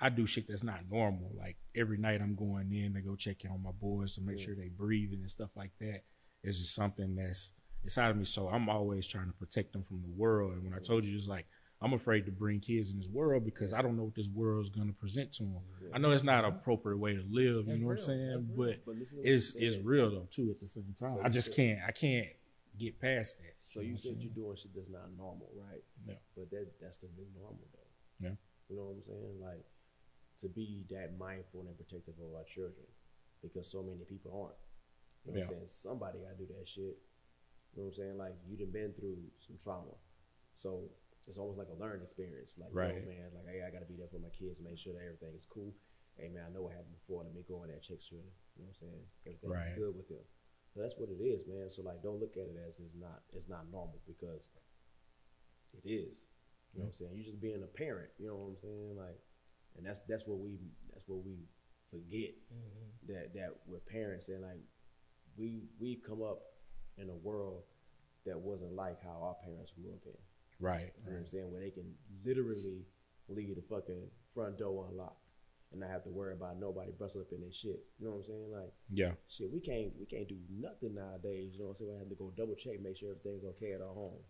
[0.00, 1.30] I do shit that's not normal.
[1.38, 4.38] Like every night I'm going in to go check in on my boys to make
[4.38, 4.46] Yeah.
[4.46, 6.02] sure they breathing and stuff like that.
[6.42, 7.52] It's just something that's
[7.84, 8.24] inside of me.
[8.24, 10.52] So I'm always trying to protect them from the world.
[10.54, 11.46] And when I told you, it's like
[11.80, 14.64] I'm afraid to bring kids in this world because I don't know what this world
[14.64, 15.60] is going to present to them.
[15.92, 17.66] I know it's not an appropriate way to live.
[17.66, 18.48] That's you know what I'm saying?
[18.56, 18.66] Real.
[18.68, 20.50] But what it's it's real though too.
[20.50, 21.78] At the same time, So I just said- can't.
[21.86, 22.28] I can't
[22.78, 23.54] get past that.
[23.68, 25.82] So know you what said you're doing shit that's not normal, right?
[26.06, 26.14] Yeah.
[26.36, 28.26] But that that's the new normal though.
[28.28, 28.34] Yeah.
[28.68, 29.40] You know what I'm saying?
[29.40, 29.64] Like
[30.44, 32.84] to be that mindful and protective of our children
[33.40, 34.60] because so many people aren't.
[35.24, 35.68] You know what I'm saying?
[35.72, 37.00] Somebody gotta do that shit.
[37.72, 38.16] You know what I'm saying?
[38.20, 39.96] Like you done been through some trauma.
[40.54, 40.92] So
[41.26, 42.60] it's almost like a learned experience.
[42.60, 42.92] Like, Right.
[42.92, 45.32] yo, man, like hey, I gotta be there for my kids, make sure that everything
[45.32, 45.72] is cool.
[46.20, 47.24] Hey man, I know what happened before.
[47.24, 48.20] Let me go in there and check sure.
[48.54, 49.04] You know what I'm saying?
[49.24, 49.80] Everything's Right.
[49.80, 50.22] good with them.
[50.76, 51.72] So that's what it is, man.
[51.72, 54.52] So like, don't look at it as it's not it's not normal because
[55.72, 56.28] it is.
[56.76, 57.14] You know what I'm saying?
[57.16, 58.10] You just being a parent.
[58.18, 58.92] You know what I'm saying?
[58.98, 59.18] Like,
[59.76, 60.58] and that's that's what we
[60.92, 61.48] that's what we
[61.90, 63.08] forget Mhm.
[63.08, 64.60] that that we're parents and like
[65.36, 66.42] we we come up
[66.96, 67.64] in a world
[68.24, 70.16] that wasn't like how our parents grew up in.
[70.60, 70.92] Right.
[71.04, 71.50] You know what I'm saying?
[71.52, 71.94] Where they can
[72.24, 72.86] literally
[73.28, 75.20] leave the fucking front door unlocked
[75.72, 77.84] and not have to worry about nobody busting up in their shit.
[77.98, 78.52] You know what I'm saying?
[78.52, 79.14] Like Yeah.
[79.28, 81.52] shit, we can't we can't do nothing nowadays.
[81.52, 81.92] You know what I'm saying?
[81.92, 84.22] We have to go double check, make sure everything's okay at our home.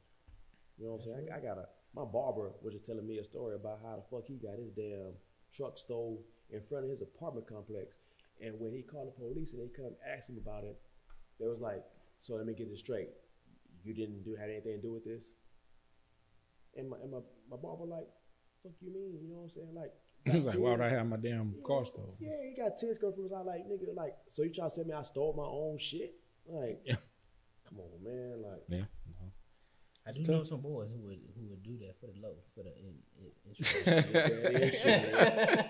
[0.78, 1.28] You know what I'm saying?
[1.32, 4.02] I, I got a my barber was just telling me a story about how the
[4.10, 5.12] fuck he got his damn
[5.54, 7.98] truck stole in front of his apartment complex.
[8.40, 10.76] And when he called the police and they come ask him about it,
[11.38, 11.84] they was like,
[12.20, 13.10] "So let me get this straight.
[13.84, 15.34] You didn't do have anything to do with this?"
[16.76, 18.08] And my and my, my barber like,
[18.62, 19.18] "Fuck you mean?
[19.22, 19.74] You know what I'm saying?
[19.74, 19.92] Like,
[20.46, 22.16] like, why would I have my damn know, car stole?
[22.18, 23.42] Yeah, he got tears coming from his eye.
[23.42, 26.14] Like, nigga, like, so you trying to tell me I stole my own shit?
[26.46, 26.96] Like, Yeah.
[27.68, 28.42] come on, man.
[28.42, 28.84] Like, Yeah.
[30.06, 30.10] No.
[30.10, 30.22] I mm-hmm.
[30.24, 32.72] do know some boys who would who would do that for the low for the
[32.78, 33.84] in, in, insurance.
[34.02, 35.64] that is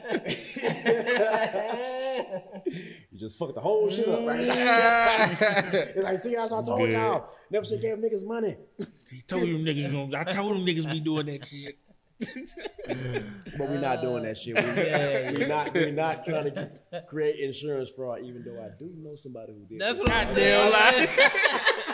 [3.10, 4.48] you just fucked the whole shit up right mm-hmm.
[5.70, 5.92] there.
[5.94, 6.90] It's like, see, that's what I told Good.
[6.92, 7.28] y'all.
[7.50, 8.56] Never should give niggas money.
[9.10, 11.78] He told you niggas, gonna- I told them niggas be doing that shit.
[13.56, 14.56] But we're not doing that shit.
[14.56, 15.32] We, Yeah.
[15.32, 15.74] we're not.
[15.74, 16.70] We're not trying to
[17.08, 18.22] create insurance fraud.
[18.24, 19.80] Even though I do know somebody who did.
[19.80, 20.08] That's this.
[20.08, 21.92] what I Goddamn lie.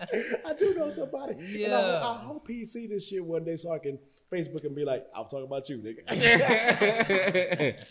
[0.46, 1.34] I do know somebody.
[1.34, 2.00] And I, Yeah.
[2.04, 3.98] I hope he see this shit one day so I can
[4.32, 6.06] Facebook and be like, I'm talking about you, nigga.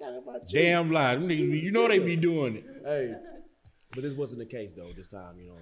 [0.00, 0.60] Talking about you.
[0.60, 1.14] Damn lie.
[1.14, 2.64] You know they be doing it.
[2.84, 3.14] Hey.
[3.94, 5.56] But this wasn't the case though, this time, you know.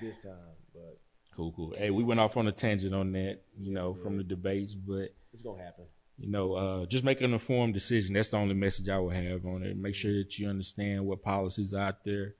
[0.00, 0.32] This time.
[0.74, 0.98] But
[1.34, 1.74] Cool, cool.
[1.76, 5.14] Hey, we went off on a tangent on that, you know, from the debates, but
[5.32, 5.84] it's gonna happen.
[6.18, 8.12] you know, uh, just make an informed decision.
[8.14, 9.74] That's the only message I would have on it.
[9.76, 12.34] Make sure that you understand what policies are out there.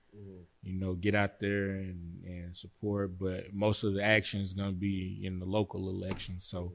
[0.62, 3.18] You know, get out there and, and support.
[3.18, 6.44] But most of the action is going to be in the local elections.
[6.44, 6.72] So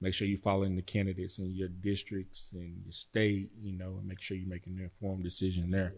[0.00, 3.50] make sure you're following the candidates in your districts and your state.
[3.60, 5.94] You know, and make sure you're making an informed decision there.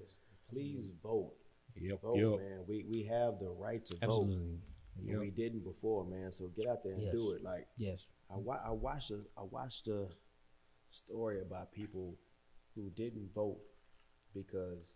[0.50, 1.34] Please vote.
[1.78, 2.60] Yep, Vote, yep, man.
[2.66, 4.02] We we have the right to vote.
[4.02, 4.58] Absolutely.
[4.98, 5.18] And Yep.
[5.20, 6.32] We didn't before, man.
[6.32, 7.12] So get out there and Yes.
[7.12, 7.42] do it.
[7.42, 8.06] Like Yes.
[8.30, 10.06] I, wa- I watched a I watched a
[10.90, 12.16] story about people
[12.74, 13.58] who didn't vote
[14.34, 14.94] because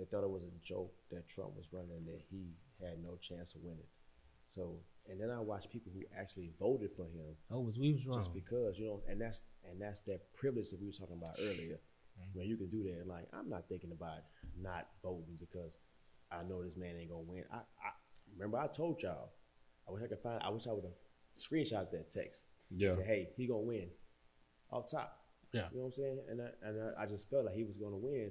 [0.00, 3.18] they thought it was a joke that Trump was running and that he had no
[3.20, 3.86] chance of winning.
[4.54, 8.06] So and then I watched people who actually voted for him Oh, was we was
[8.06, 8.18] wrong.
[8.18, 11.36] just because you know, and that's and that's that privilege that we were talking about
[11.38, 12.30] earlier, mm-hmm.
[12.32, 13.06] where you can do that.
[13.06, 14.18] Like I'm not thinking about
[14.60, 15.78] not voting because
[16.32, 17.44] I know this man ain't gonna win.
[17.52, 17.90] I, I
[18.34, 19.32] remember I told y'all.
[19.88, 20.40] I wish I could find.
[20.42, 20.94] I wish I would have
[21.36, 22.44] screenshot that text.
[22.70, 22.94] Yeah.
[22.94, 23.88] Say, hey, he gonna win,
[24.70, 25.16] off top.
[25.52, 25.66] Yeah.
[25.72, 26.18] You know what I'm saying?
[26.30, 28.30] And I, and I, I just felt like he was gonna win.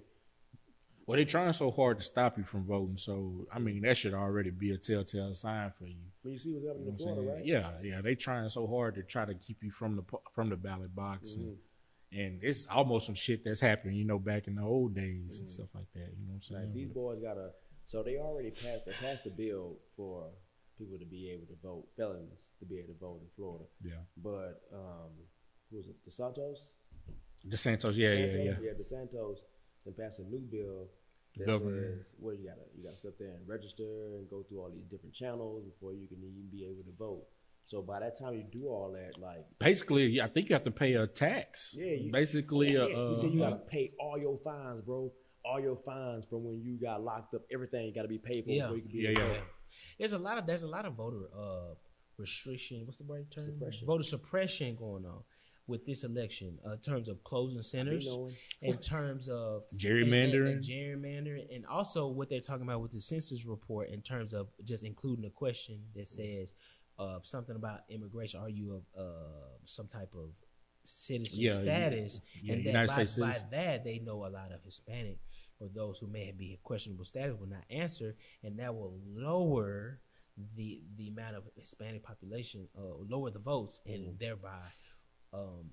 [1.09, 2.97] Well, they're trying so hard to stop you from voting.
[2.97, 5.95] So, I mean, that should already be a telltale sign for you.
[6.21, 7.45] When you see what's happening You know what I'm Florida, right?
[7.45, 8.01] Yeah, yeah.
[8.01, 10.03] They trying so hard to try to keep you from the
[10.35, 12.19] from the ballot box, and, Mm-hmm.
[12.19, 15.49] and it's almost some shit that's happening, you know, back in the old days and
[15.49, 16.13] stuff like that.
[16.15, 16.73] You know what I'm Like saying?
[16.75, 17.49] these boys gotta.
[17.87, 18.85] So they already passed.
[18.85, 20.27] They passed the bill for
[20.77, 23.65] people to be able to vote, felons to be able to vote in Florida.
[23.83, 23.93] yeah,
[24.23, 25.09] But um,
[25.71, 25.95] who was it?
[26.07, 26.59] DeSantis.
[27.47, 27.97] DeSantis.
[27.97, 28.45] Yeah, yeah, DeSantis?
[28.45, 28.53] yeah.
[28.61, 29.37] Yeah, DeSantis
[29.85, 30.87] then passed a new bill
[31.37, 32.05] that Governor.
[32.19, 33.83] well you gotta you gotta sit there and register
[34.17, 37.23] and go through all these different channels before you can even be able to vote.
[37.65, 40.71] So by that time you do all that, like Basically, I think you have to
[40.71, 41.75] pay a tax.
[41.79, 45.11] Yeah, you- basically, yeah, uh, he said you uh, gotta pay all your fines, bro.
[45.45, 48.49] All your fines from when you got locked up, everything got to be paid for
[48.51, 48.63] Yeah.
[48.63, 49.33] before you can be Yeah, able to yeah.
[49.39, 49.43] vote.
[49.99, 51.75] There's a lot of there's a lot of voter uh
[52.17, 52.85] restriction.
[52.85, 53.45] What's the right term?
[53.45, 53.87] Suppression.
[53.87, 55.23] Voter suppression going on
[55.69, 58.07] with this election uh, in terms of closing centers,
[58.61, 60.33] in terms of Gerrymandering.
[60.47, 64.33] and, and gerrymandering, and also what they're talking about with the census report in terms
[64.33, 66.53] of just including a question that says
[66.97, 68.41] uh, something about immigration.
[68.41, 70.31] Are you of uh, some type of
[70.83, 74.51] citizen Yeah, status, yeah, and that United by, States by that they know a lot
[74.51, 75.19] of Hispanic
[75.61, 80.01] or those who may be in questionable status will not answer, and that will lower
[80.55, 84.19] the the amount of Hispanic population, uh, lower the votes, and Mm.
[84.19, 84.61] thereby
[85.33, 85.69] um,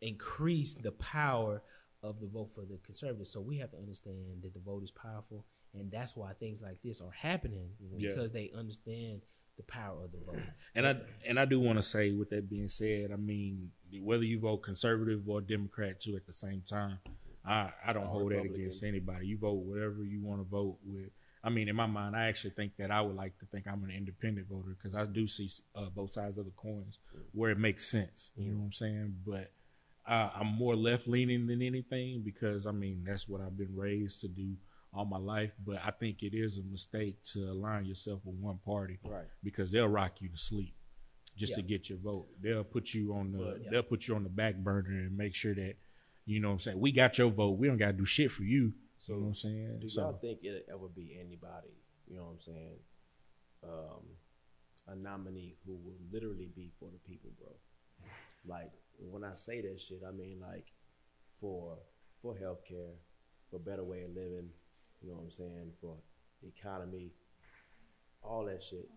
[0.00, 1.62] increase the power
[2.02, 3.30] of the vote for the conservatives.
[3.30, 5.44] So we have to understand that the vote is powerful,
[5.74, 8.10] and that's why things like this are happening Yeah.
[8.10, 9.22] because they understand
[9.56, 10.38] the power of the vote.
[10.74, 10.96] And I
[11.26, 13.70] and I do want to say, with that being said, I mean
[14.00, 16.98] whether you vote conservative or Democrat too, at the same time,
[17.44, 19.26] I I don't Or hold that against anybody.
[19.26, 21.10] You vote whatever you want to vote with.
[21.42, 23.82] I mean, in my mind, I actually think that I would like to think I'm
[23.84, 26.98] an independent voter because I do see uh, both sides of the coins
[27.32, 28.30] where it makes sense.
[28.36, 29.14] You know what I'm saying?
[29.26, 29.50] But
[30.06, 34.20] uh, I'm more left leaning than anything because I mean that's what I've been raised
[34.20, 34.54] to do
[34.92, 35.52] all my life.
[35.64, 39.24] But I think it is a mistake to align yourself with one party Right.
[39.42, 40.74] because they'll rock you to sleep
[41.36, 42.26] just to get your vote.
[42.42, 43.70] They'll put you on the Yeah.
[43.70, 45.76] they'll put you on the back burner and make sure that
[46.26, 46.80] you know what I'm saying.
[46.80, 47.52] We got your vote.
[47.52, 48.74] We don't got to do shit for you.
[49.00, 49.78] So, you know what I'm saying?
[49.80, 51.72] Do So y'all think it'll ever be anybody,
[52.06, 52.76] you know what I'm saying,
[53.64, 54.04] um,
[54.88, 57.48] a nominee who will literally be for the people, bro?
[58.46, 60.66] Like when I say that shit, I mean like
[61.40, 61.78] for
[62.20, 62.92] for healthcare,
[63.50, 64.50] for better way of living,
[65.00, 65.96] you know what I'm saying, for
[66.42, 67.12] the economy,
[68.22, 68.88] all that shit.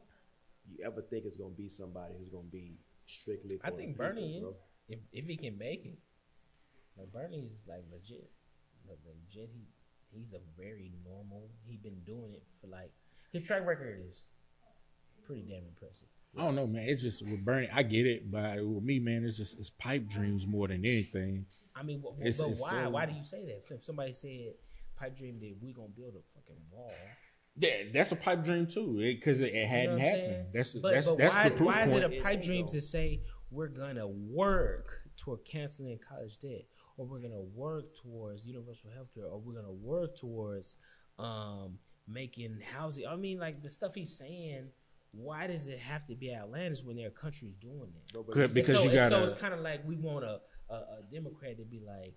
[0.70, 3.58] You ever think it's gonna be somebody who's gonna be strictly?
[3.58, 4.49] For I the think people, Bernie bro?
[4.49, 4.56] is
[4.89, 5.97] if if he can make it.
[6.97, 8.30] Like Bernie is like legit,
[8.88, 9.49] like legit.
[9.54, 9.64] He
[10.14, 11.49] he's a very normal.
[11.66, 12.91] He been doing it for like
[13.32, 14.22] his track record is
[15.26, 16.07] pretty damn impressive.
[16.38, 16.86] I don't know, man.
[16.88, 17.70] It's just with Bernie.
[17.72, 21.45] I get it, but with me, man, it's just it's pipe dreams more than anything.
[21.76, 22.84] I mean, wh- It's- but it's why?
[22.86, 23.64] so- Why do you say that?
[23.66, 24.53] So if somebody said
[24.97, 26.91] pipe dream that we gonna build a fucking wall,
[27.55, 30.30] Yeah, that's a pipe dream too, because it, it hadn't I'm saying?
[30.32, 30.53] happened.
[30.53, 32.82] That's but, that's but that's why, the proof why is it a pipe dream to
[32.82, 34.88] say we're gonna work
[35.18, 36.64] toward canceling college debt,
[36.98, 40.76] or we're gonna work towards universal healthcare, or we're gonna work towards
[41.20, 41.78] um,
[42.08, 43.06] making housing?
[43.08, 44.68] I mean, like the stuff he's saying.
[45.16, 48.12] Why does it have to be outlandish when there are countries doing it?
[48.14, 50.26] Bro, but Good, because so, you it's- so gotta- it's kind of like we want
[50.26, 50.39] a,
[50.72, 52.16] a, a Democrat to be like,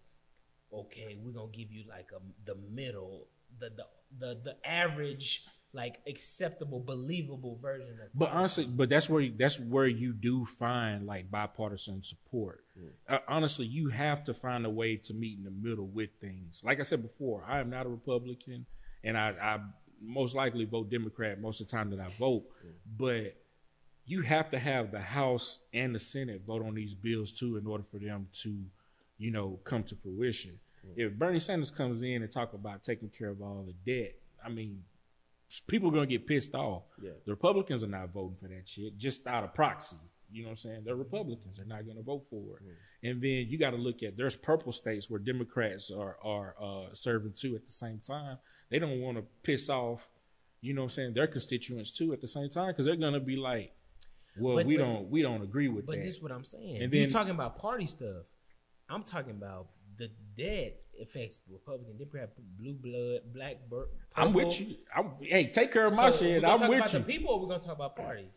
[0.73, 2.21] okay, we're gonna give you like a
[2.51, 3.85] the middle, the the
[4.19, 5.45] the, the average,
[5.77, 8.09] like acceptable, believable version of.
[8.15, 8.39] But policy.
[8.39, 12.65] honestly, but that's where that's where you do find like bipartisan support.
[12.79, 12.89] Mm.
[13.09, 16.63] Uh, honestly, you have to find a way to meet in the middle with things.
[16.65, 18.67] Like I said before, I am not a Republican,
[19.05, 19.61] and I, I
[20.03, 22.45] most likely vote Democrat most of the time that I vote.
[22.65, 22.71] Mm.
[22.97, 23.37] But
[24.07, 27.67] you have to have the House and the Senate vote on these bills too in
[27.67, 28.65] order for them to,
[29.19, 30.59] you know, come to fruition.
[30.87, 30.93] Mm.
[30.97, 34.15] If Bernie Sanders comes in and talk about taking care of all the debt,
[34.45, 34.83] I mean,
[35.69, 36.85] people are gonna get pissed off.
[37.03, 37.11] Yeah.
[37.25, 39.97] The Republicans are not voting for that shit just out of proxy.
[40.31, 40.83] You know what I'm saying?
[40.85, 41.57] They're Republicans.
[41.57, 43.09] They're not going to vote for it.
[43.09, 46.93] And then you got to look at there's purple states where Democrats are are uh,
[46.95, 48.37] serving too at the same time.
[48.69, 50.09] They don't want to piss off,
[50.63, 53.13] you know what I'm saying, their constituents too at the same time because they're going
[53.13, 53.73] to be like,
[54.37, 56.03] well, But- we but- don't we don't agree with But that.
[56.05, 56.83] this is what I'm saying.
[56.83, 58.25] And You're talking about party stuff.
[58.89, 63.57] I'm talking about the debt affects Republican, Democrat, blue blood, black.
[63.69, 64.77] Bur- I'm with you.
[64.95, 66.45] I'm, hey, take care of my So, shit.
[66.45, 66.99] I'm talk with about you.
[67.01, 68.31] the people, or we're gonna talk about party.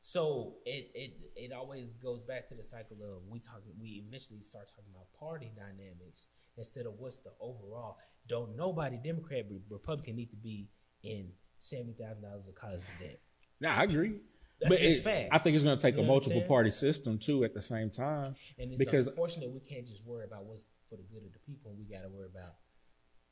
[0.00, 3.62] So it it it always goes back to the cycle of we talk.
[3.80, 7.98] We initially start talking about party dynamics instead of what's the overall.
[8.28, 10.68] Don't nobody Democrat Re- Republican need to be
[11.02, 11.28] in
[11.58, 13.20] seventy thousand dollars of college debt.
[13.60, 14.14] Nah, I agree.
[14.60, 15.28] That's but it- facts.
[15.32, 17.52] I think it's going to take You a know I'm multiple party system too at
[17.54, 18.34] the same time.
[18.58, 21.38] And it's Because- unfortunate we can't just worry about what's for the good of the
[21.46, 21.70] people.
[21.70, 22.58] And We got to worry about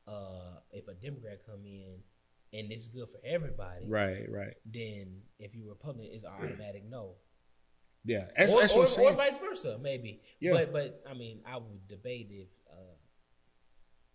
[0.07, 1.99] uh, if a Democrat come in
[2.53, 3.85] and it's good for everybody.
[3.87, 4.55] Right, right.
[4.65, 7.16] Then if you're Republican, it's an automatic no.
[8.05, 10.23] Yeah, that's, or, that's or, what I'm or vice versa, maybe.
[10.41, 10.53] Yeah.
[10.53, 12.97] But but I mean, I would debate if uh,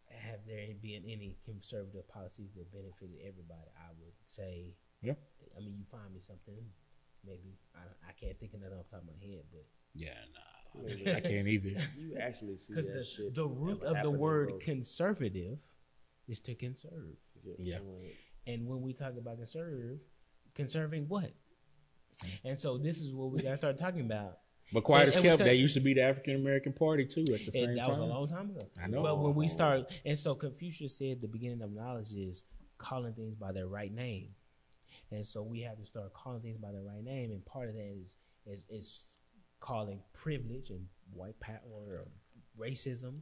[0.10, 3.70] have there been any conservative policies that benefited everybody.
[3.78, 5.20] I would say, Yeah.
[5.56, 6.64] I mean, you find me something,
[7.26, 10.18] maybe I, I can't think of nothing off the top of my head, but yeah,
[10.34, 10.53] nah,
[11.08, 11.80] I can't either.
[11.98, 13.36] You actually see because that the shit.
[13.36, 14.58] the root of the word bro.
[14.60, 15.60] conservative
[16.28, 17.16] is to conserve,
[17.60, 17.80] Yeah.
[18.48, 20.00] and when we talk about conserve,
[20.56, 21.32] conserving what?
[22.44, 24.40] And so this is what we got to start talking about.
[24.72, 27.22] But quiet And- as kept, start- that used to be the African American Party too.
[27.34, 28.68] At the same And that time, was a long time ago.
[28.82, 29.04] I know.
[29.04, 32.46] But when we start, and so Confucius said the beginning of knowledge is
[32.78, 34.30] calling things by their right name,
[35.12, 37.32] and so we have to start calling things by their right name.
[37.32, 39.06] And part of that is is, is
[39.64, 42.06] calling privilege and white power or
[42.60, 43.16] racism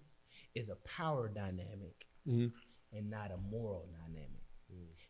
[0.56, 2.52] is a power dynamic Mhm.
[2.92, 4.42] and not a moral dynamic.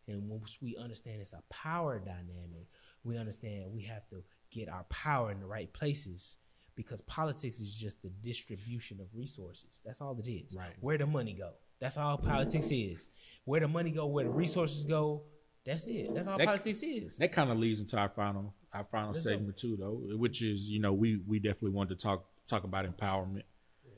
[0.08, 2.66] And once we understand it's a power dynamic,
[3.04, 6.36] we understand we have to get our power in the right places
[6.74, 9.80] because politics is just the distribution of resources.
[9.84, 10.54] That's all it is.
[10.54, 10.76] Right.
[10.80, 11.54] Where the money go.
[11.78, 13.08] That's all politics is.
[13.44, 15.24] Where the money go, where the resources go.
[15.64, 16.12] That's it.
[16.14, 17.16] That's all That- politics is.
[17.18, 19.30] That kind of leads into our final our final Let's go.
[19.32, 22.84] segment too, though, which is you know we we definitely wanted to talk talk about
[22.86, 23.42] empowerment,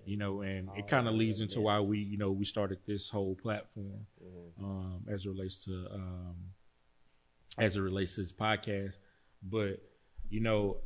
[0.05, 3.09] you know, and it kind of leads into why we you know we started this
[3.09, 4.07] whole platform
[4.61, 6.35] um, as it relates to um,
[7.57, 8.97] as it relates to this podcast,
[9.43, 9.81] but
[10.29, 10.79] you know.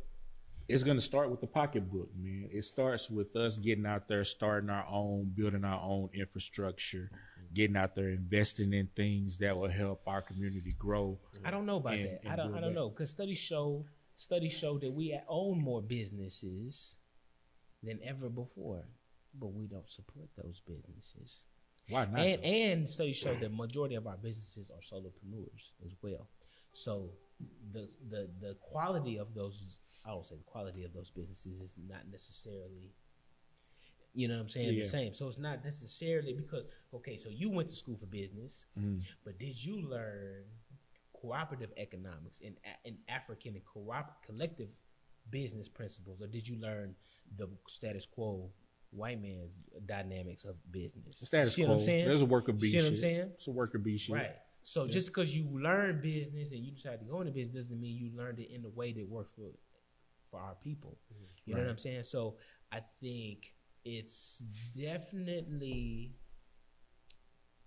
[0.71, 2.47] It's gonna start with the pocketbook, man.
[2.53, 7.09] It starts with us getting out there, starting our own, building our own infrastructure,
[7.53, 11.17] getting out there, investing in things that will help our community grow.
[11.43, 12.19] I don't know about And- that.
[12.23, 12.53] and I don't.
[12.55, 12.79] I don't that.
[12.79, 13.85] know because studies show
[14.15, 16.97] studies show that we own more businesses
[17.81, 18.83] than ever before,
[19.33, 21.45] but we don't support those businesses.
[21.87, 22.19] Why not?
[22.19, 26.27] And and studies show that majority of our businesses are solopreneurs as well.
[26.73, 27.11] So
[27.71, 31.75] the the the quality of those I don't say the quality of those businesses is
[31.87, 32.93] not necessarily
[34.19, 34.81] you know what I'm saying Yeah.
[34.83, 35.13] the same.
[35.13, 39.01] So it's not necessarily because okay, so you went to school for business, Mhm.
[39.23, 40.43] but did you learn
[41.13, 42.55] cooperative economics and
[42.85, 44.69] and African and coop- collective
[45.29, 46.95] business principles, or did you learn
[47.37, 48.51] the status quo
[48.91, 49.51] white man's
[49.85, 51.19] dynamics of business?
[51.19, 51.69] The status See quo.
[51.73, 52.05] what I'm saying?
[52.07, 53.31] There's a worker bee See what I'm saying?
[53.35, 54.15] It's a worker bee shit.
[54.15, 54.35] Right.
[54.63, 57.95] So just because you learn business and you decide to go into business doesn't mean
[57.95, 59.51] you learned it in the way that works for
[60.29, 60.99] for our people.
[61.45, 62.03] You know what I'm saying?
[62.03, 62.37] So
[62.71, 64.43] I think it's
[64.77, 66.15] definitely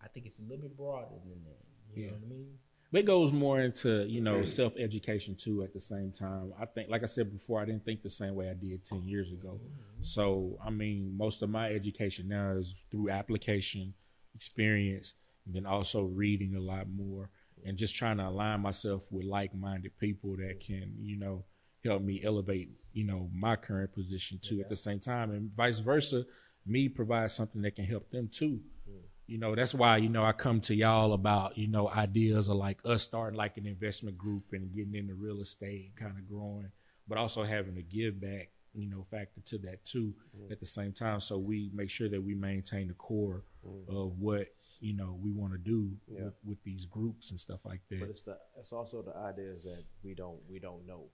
[0.02, 1.64] I think it's a little bit broader than that.
[1.94, 2.10] You Yeah.
[2.10, 2.59] know what I mean?
[2.90, 6.52] But it goes more into, you know, self education too at the same time.
[6.59, 9.05] I think like I said before, I didn't think the same way I did ten
[9.05, 9.60] years ago.
[9.62, 10.02] Mm-hmm.
[10.02, 13.94] So I mean, most of my education now is through application,
[14.34, 15.14] experience,
[15.47, 17.30] and then also reading a lot more
[17.64, 21.44] and just trying to align myself with like minded people that can, you know,
[21.85, 25.31] help me elevate, you know, my current position too at the same time.
[25.31, 26.25] And vice versa,
[26.67, 28.61] me provide something that can help them too.
[28.89, 29.03] Mm.
[29.27, 32.57] You know, that's why, you know, I come to y'all about, you know, ideas of
[32.57, 36.29] like us starting like an investment group and getting into real estate and kind of
[36.29, 36.71] growing,
[37.09, 40.53] but also having a give back, you know, factor to that too mm.
[40.53, 41.21] at the same time.
[41.21, 43.89] So we make sure that we maintain the core mm.
[43.89, 44.49] of what,
[44.81, 46.25] you know, we want to do Yeah.
[46.25, 48.01] with, with these groups and stuff like that.
[48.01, 51.05] But it's the it's also the ideas that we don't we don't know.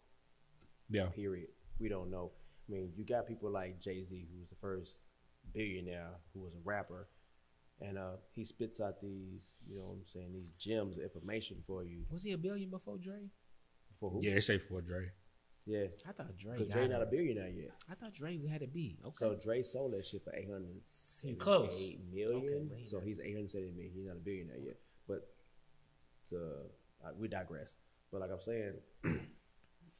[0.90, 1.06] Yeah.
[1.06, 1.48] Period.
[1.78, 2.32] We don't know.
[2.68, 4.98] I mean, you got people like Jay Z, who's the first
[5.54, 7.08] billionaire who was a rapper,
[7.80, 11.58] and uh, he spits out these, you know, what I'm saying these gems of information
[11.66, 12.04] for you.
[12.10, 13.30] Was he a billion before Dre?
[13.92, 14.20] Before who?
[14.22, 15.10] Yeah, they say for Dre.
[15.66, 15.84] yeah.
[16.08, 16.58] I thought Dre.
[16.58, 17.70] Because Dre not a billionaire yet.
[17.90, 19.14] I thought Dre had to be okay.
[19.14, 21.72] So Dre sold that shit for eight hundred Close.
[21.72, 22.70] seventy-eight million.
[22.72, 23.92] Okay, he so he's eight hundred seventy million.
[23.94, 24.76] He's not a billionaire yet.
[25.06, 25.28] But
[26.30, 26.36] to,
[27.04, 27.74] uh, we digress.
[28.12, 28.74] But like I'm saying,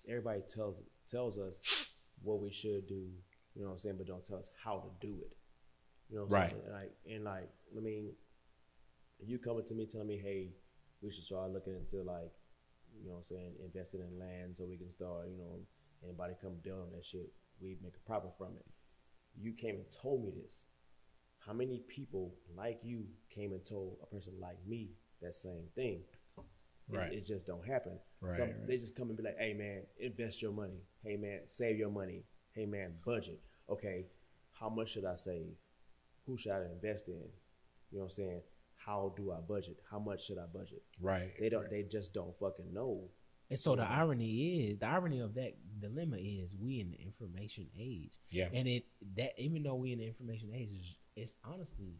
[0.09, 0.76] everybody tells
[1.10, 1.60] tells us
[2.22, 3.10] what we should do.
[3.55, 3.97] You know what I'm saying?
[3.98, 5.36] But don't tell us how to do it.
[6.09, 6.51] You know what I'm Right.
[6.51, 6.62] saying?
[6.64, 8.12] And like, and like, I mean,
[9.20, 10.52] you coming to me telling me, hey,
[11.02, 12.32] we should start looking into like,
[13.01, 15.60] you know what I'm saying, investing in land so we can start, you know,
[16.05, 18.66] anybody come deal on that shit, we make a profit from it.
[19.40, 20.64] You came and told me this.
[21.39, 24.90] How many people like you came and told a person like me
[25.22, 26.02] that same thing?
[26.90, 27.12] It- Right.
[27.12, 27.98] It, just don't happen.
[28.20, 28.66] Right, Some, right.
[28.66, 30.81] They just come and be like, hey man, invest your money.
[31.05, 32.24] Hey man, save your money.
[32.55, 33.40] Hey man, budget.
[33.70, 34.06] Okay,
[34.52, 35.52] how much should I save?
[36.27, 37.15] Who should I invest in?
[37.15, 38.40] You know what I'm saying?
[38.77, 39.78] How do I budget?
[39.90, 40.82] How much should I budget?
[41.01, 41.32] Right.
[41.39, 41.69] They don't.
[41.70, 43.09] They just don't fucking know.
[43.51, 47.66] And so the irony is, the irony of that dilemma is, we in the information
[47.78, 48.48] age, Yeah.
[48.52, 48.85] and it
[49.16, 51.97] that even though we in the information age, is it's honestly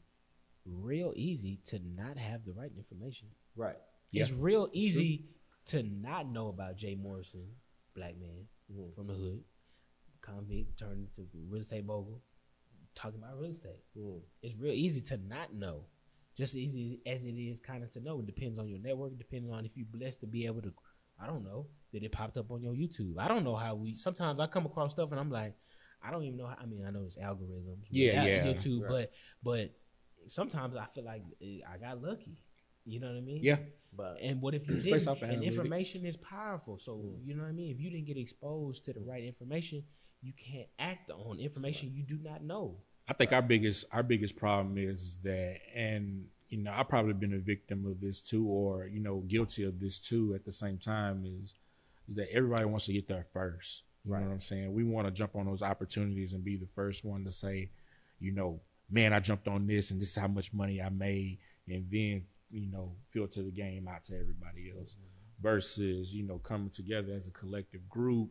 [0.67, 3.29] real easy to not have the right information.
[3.57, 3.77] Right.
[4.13, 5.27] It's real easy
[5.67, 7.47] to not know about Jay Morrison,
[7.95, 8.95] black man Mhm.
[8.95, 9.45] from the hood,
[10.21, 12.23] convict turned into real estate mogul,
[12.95, 13.83] talking about real estate.
[13.97, 14.23] Mm.
[14.43, 15.85] It's real easy to not know.
[16.35, 18.21] Just as easy as it is kind of to know.
[18.21, 20.73] It depends on your network, depending on if you're blessed to be able to,
[21.19, 23.19] I don't know, that it popped up on your YouTube.
[23.19, 25.55] I don't know how we, sometimes I come across stuff and I'm like,
[26.01, 27.87] I don't even know how, I mean, I know it's algorithms.
[27.91, 28.45] Yeah, yeah.
[28.47, 29.11] YouTube, Right.
[29.43, 29.71] but,
[30.23, 32.39] but sometimes I feel like eh, I got lucky.
[32.89, 33.41] You know what I mean?
[33.43, 33.57] Yeah.
[33.97, 35.09] But And what if you didn't?
[35.09, 35.45] off And analytics.
[35.45, 36.79] information is powerful.
[36.79, 37.71] So you know what I mean.
[37.71, 39.83] If you didn't get exposed to the right information,
[40.23, 42.77] you can't act on information you do not know.
[43.09, 47.35] I think our biggest our biggest problem is that, and you know, I've probably been
[47.35, 50.33] a victim of this too, or you know, guilty of this too.
[50.35, 51.55] At the same time, is
[52.09, 53.85] is that everybody wants to get there first.
[54.05, 54.73] You know what I'm saying?
[54.73, 57.71] We want to jump on those opportunities and be the first one to say,
[58.21, 58.61] you know,
[58.91, 62.25] man, I jumped on this, and this is how much money I made, and then
[62.51, 64.97] you know, filter the game out to everybody else.
[65.41, 68.31] Versus, you know, coming together as a collective group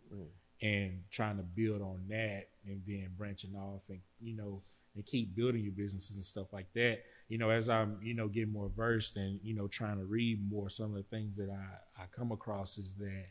[0.62, 4.62] and trying to build on that and then branching off and you know
[4.96, 7.04] and keep building your businesses and stuff like that.
[7.30, 10.40] You know as i'm you know getting more versed and you know trying to read
[10.50, 13.26] more some of the things that i i come across is that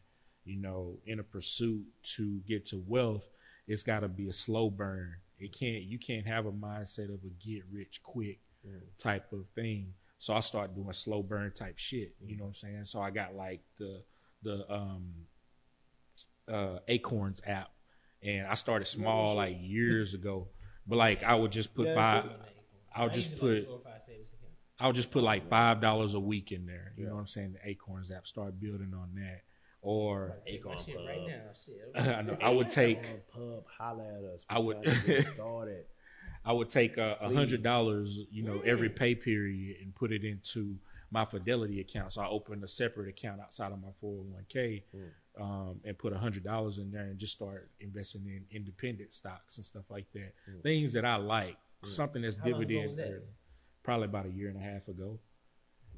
[0.44, 1.84] you know in a pursuit
[2.16, 3.28] to get to wealth
[3.66, 5.16] it's got to be a slow burn.
[5.38, 8.38] It can't you can't have a mindset of a get rich quick
[8.98, 12.54] type of thing so i start doing slow burn type shit you know what i'm
[12.54, 14.02] saying so i got like the
[14.42, 15.12] the um
[16.48, 17.70] uh, Acorns app,
[18.22, 20.48] and I started small like years ago.
[20.86, 22.24] But like I would just put Yeah, five,
[22.94, 24.52] I would just used to like put four or five savings account.
[24.78, 26.92] I would just put like five dollars a week in there.
[26.96, 27.08] You Yeah.
[27.08, 27.54] know what I'm saying?
[27.54, 29.40] The Acorns app, start building on that.
[29.82, 31.06] Or Check Acorn shit Pub.
[31.06, 31.42] right now.
[31.64, 32.08] Shit.
[32.16, 34.44] I know I would take Pub, holla at us.
[34.48, 35.84] I We're would- trying to get started.
[36.46, 40.24] I would take a a hundred dollars, you know, every pay period and put it
[40.24, 40.76] into
[41.10, 42.12] my Fidelity account.
[42.12, 45.42] So I opened a separate account outside of my 401k Mm.
[45.42, 49.56] um, and put a hundred dollars in there and just start investing in independent stocks
[49.56, 50.32] and stuff like that.
[50.50, 50.62] Mm.
[50.62, 53.08] Things that I like, something that's How long ago dividend was that?
[53.08, 53.28] earning.
[53.82, 55.18] Probably about a year and a half ago.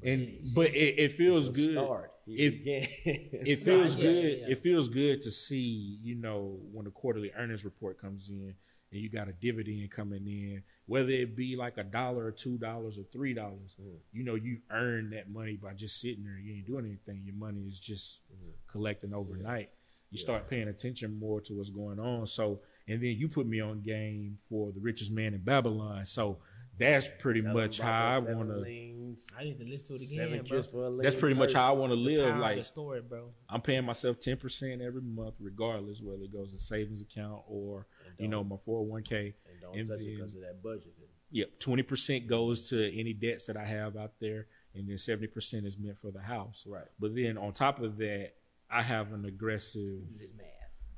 [0.03, 0.53] And Jeez.
[0.55, 1.73] but it, it feels It's good.
[1.73, 2.11] Start.
[2.27, 2.89] If- If
[3.51, 4.23] It feels Yeah, good.
[4.23, 4.51] yeah, yeah.
[4.53, 8.53] It feels good to see, you know, when the quarterly earnings report comes in
[8.91, 12.57] and you got a dividend coming in, whether it be like a dollar or two
[12.57, 13.99] dollars or three dollars, Mhm.
[14.11, 16.39] you know, you earn that money by just sitting there.
[16.39, 17.23] You ain't doing anything.
[17.25, 18.53] Your money is just Mhm.
[18.67, 19.69] collecting overnight.
[20.11, 20.23] You Yeah.
[20.23, 22.25] start paying attention more to what's going on.
[22.25, 26.05] So, and then you put me on game for the richest man in Babylon.
[26.07, 26.41] So
[26.79, 28.55] that's pretty Tell much how I want to.
[28.57, 30.57] lanes, I need to listen to it again, Seven bro.
[30.57, 32.21] kiss for a That's pretty much how I want to live.
[32.25, 33.29] power of Like the story, bro.
[33.49, 37.85] I'm paying myself ten percent every month, regardless whether it goes to savings account or
[38.17, 39.11] you know my 401k.
[39.11, 40.93] and don't and touch it because of that budget.
[41.31, 45.27] Yep, twenty percent goes to any debts that I have out there, and then seventy
[45.27, 46.65] percent is meant for the house.
[46.67, 46.85] Right.
[46.99, 48.31] But then on top of that,
[48.71, 49.87] I have an aggressive.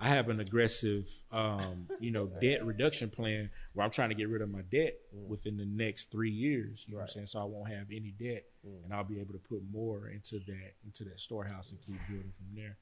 [0.03, 4.30] I have an aggressive, um, you know, debt reduction plan where I'm trying to get
[4.30, 5.28] rid of my debt Mm.
[5.28, 6.84] within the next three years.
[6.88, 7.28] You know what I'm saying?
[7.28, 8.84] So I won't have any debt, Mm.
[8.86, 12.32] and I'll be able to put more into that into that storehouse and keep building
[12.36, 12.78] from there.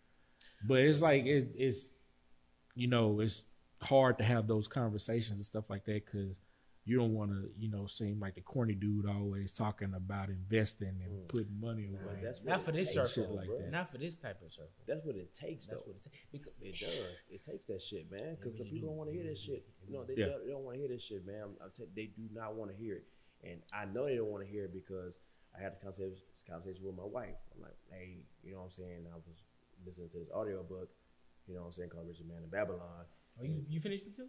[0.65, 1.87] But it's like it, it's,
[2.75, 3.43] you know, it's
[3.81, 6.39] hard to have those conversations and stuff like that because
[6.89, 10.95] you don't want to, you know, seem like the corny dude always talking about investing
[11.05, 11.27] and Mm.
[11.27, 11.99] putting money away.
[12.03, 13.59] But that's Not for this takes, circle, though, like bro.
[13.59, 13.71] that.
[13.71, 14.71] Not for this type of circle.
[14.87, 15.85] That's what it takes, That's though.
[15.91, 16.17] what it takes.
[16.31, 17.15] Because It does.
[17.29, 18.35] It takes that shit, man.
[18.35, 18.85] Because the people do.
[18.87, 19.65] don't want to hear this shit.
[19.87, 20.25] You know, they, Yeah.
[20.29, 21.41] don't, they don't want to hear this shit, man.
[21.43, 23.05] I'm, I'm t- they do not want to hear it,
[23.43, 25.19] and I know they don't want to hear it because
[25.55, 26.17] I had a conversation,
[26.49, 27.37] conversation with my wife.
[27.55, 29.05] I'm like, hey, you know what I'm saying?
[29.11, 29.25] I was
[29.85, 30.89] listening to this audio book,
[31.47, 33.05] you know what I'm saying, called Richest Man in Babylon.
[33.39, 34.27] oh, you you finished it too?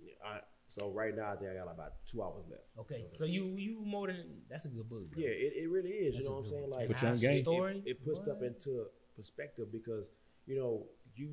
[0.00, 2.62] Yeah, I, so right now, I think I got about two hours left.
[2.78, 5.10] Okay, so you you more than that's a good book.
[5.10, 5.22] Bro.
[5.22, 6.14] Yeah, it, it really is.
[6.14, 6.62] That's you know what I'm saying?
[6.70, 6.70] one.
[6.80, 7.42] Like, Put you on House game.
[7.42, 7.82] story.
[7.86, 8.86] it, it puts stuff into
[9.16, 10.10] perspective because
[10.46, 10.84] you know
[11.16, 11.30] you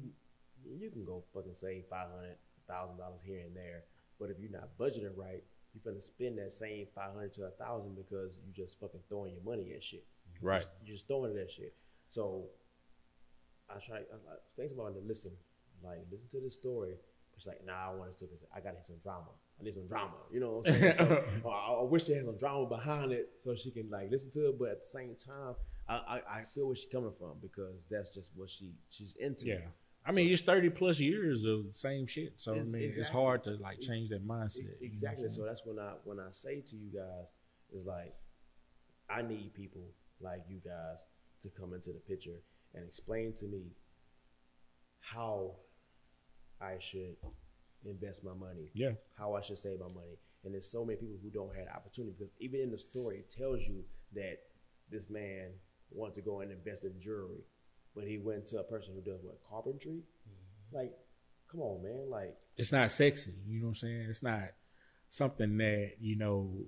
[0.65, 2.37] you can go fucking save five hundred
[2.67, 3.83] thousand dollars here and there,
[4.19, 5.43] but if you're not budgeting right,
[5.73, 9.33] you're gonna spend that same five hundred to a thousand because you're just fucking throwing
[9.33, 10.05] your money at shit.
[10.41, 10.59] Right.
[10.61, 11.75] Just- you're just throwing it at shit.
[12.09, 12.45] So
[13.69, 13.97] I try.
[13.97, 15.31] I, I think about to listen,
[15.83, 16.95] like listen to this story.
[17.37, 18.25] It's like, nah, I want to.
[18.55, 19.27] I gotta hear some drama.
[19.59, 20.13] I need some drama.
[20.31, 20.93] You know what I'm saying?
[20.97, 24.49] So, I, wish they had some drama behind it so she can like listen to
[24.49, 24.59] it.
[24.59, 25.55] But at the same time,
[25.87, 29.47] I, I, I feel where she's coming from because that's just what she she's into.
[29.47, 29.57] Yeah.
[30.07, 32.33] I mean, it's 30 plus years of the same shit.
[32.37, 34.59] So, I mean, it's hard to like change that mindset.
[34.59, 35.31] E- you know Exactly.
[35.31, 37.25] So that's when I when I say to you guys
[37.73, 38.13] is like,
[39.09, 39.87] I need people
[40.21, 41.03] like you guys
[41.41, 42.39] to come into the picture
[42.73, 43.71] and explain to me
[44.99, 45.55] how
[46.61, 47.15] I should
[47.85, 48.91] invest my money, yeah.
[49.17, 50.17] how I should save my money.
[50.43, 53.29] And there's so many people who don't have opportunity because even in the story, it
[53.29, 53.83] tells you
[54.13, 54.39] that
[54.91, 55.49] this man
[55.91, 57.43] wanted to go and invest in jewelry,
[57.95, 60.01] but he went to a person who does what carpentry.
[60.01, 60.75] Mm-hmm.
[60.75, 60.93] Like,
[61.51, 62.09] come on, man.
[62.09, 63.33] Like, It's not sexy.
[63.47, 64.05] You know what I'm saying?
[64.09, 64.49] It's not
[65.09, 66.65] something that, you know,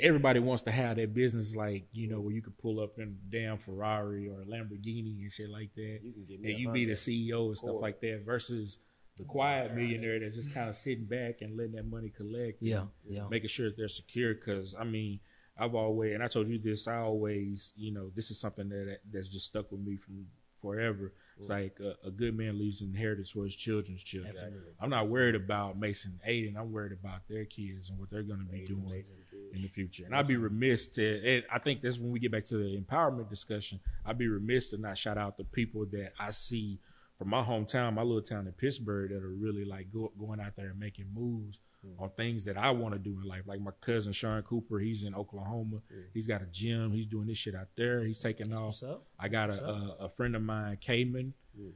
[0.00, 3.04] everybody wants to have their business like, you know, where you could pull up in
[3.04, 6.00] a damn Ferrari or a Lamborghini and shit like that.
[6.02, 8.78] you can And you be the CEO and stuff like that versus
[9.18, 12.58] the quiet millionaire that's just kind of sitting back and letting that money collect.
[12.62, 13.26] Yeah, yeah.
[13.28, 14.34] making sure that they're secure.
[14.34, 15.20] Because I mean,
[15.58, 19.00] I've always, and I told you this, I always, you know, this is something that
[19.12, 20.26] that's just stuck with me from
[20.62, 21.12] forever.
[21.38, 24.34] It's like a, a good man leaves an inheritance for his children's children.
[24.36, 24.72] Absolutely.
[24.80, 26.56] I'm not worried about Mason Aiden.
[26.56, 29.16] I'm worried about their kids and what they're going to be doing Amazing
[29.52, 30.04] in the future.
[30.04, 32.78] And I'd be remiss to, and I think that's when we get back to the
[32.78, 33.80] empowerment discussion.
[34.04, 36.78] I'd be remiss to not shout out the people that I see
[37.18, 40.56] from my hometown, my little town in Pittsburgh, that are really like go, going out
[40.56, 41.60] there and making moves
[41.98, 43.42] on things that I want to do in life.
[43.46, 45.78] Like my cousin Sean Cooper, he's in Oklahoma.
[46.14, 46.92] He's got a gym.
[46.92, 48.04] He's doing this shit out there.
[48.04, 48.76] He's taking off.
[49.18, 51.34] I got a, a a friend of mine, Cayman.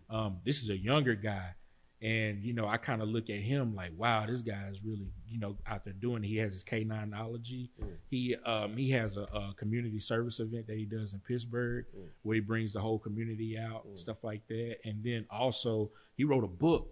[0.08, 1.54] Um, this is a younger guy,
[2.00, 5.08] and you know I kind of look at him like, wow, this guy is really
[5.28, 6.24] you know out there doing.
[6.24, 6.28] It.
[6.28, 7.70] He has his K nineology.
[8.08, 11.84] He um he has a, a community service event that he does in Pittsburgh
[12.22, 14.76] where he brings the whole community out, stuff like that.
[14.84, 16.90] And then also he wrote a book.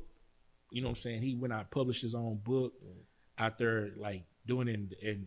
[0.70, 1.22] You know what I'm saying?
[1.22, 2.72] He went out published his own book
[3.38, 5.26] out there like doing it and, and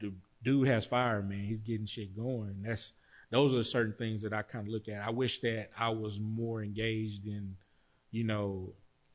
[0.00, 0.12] the
[0.42, 1.44] dude has fire, man.
[1.44, 2.56] He's getting shit going.
[2.62, 2.92] That's
[3.30, 5.00] those are certain things that I kind of look at.
[5.02, 7.56] I wish that I was more engaged in,
[8.10, 8.74] you know,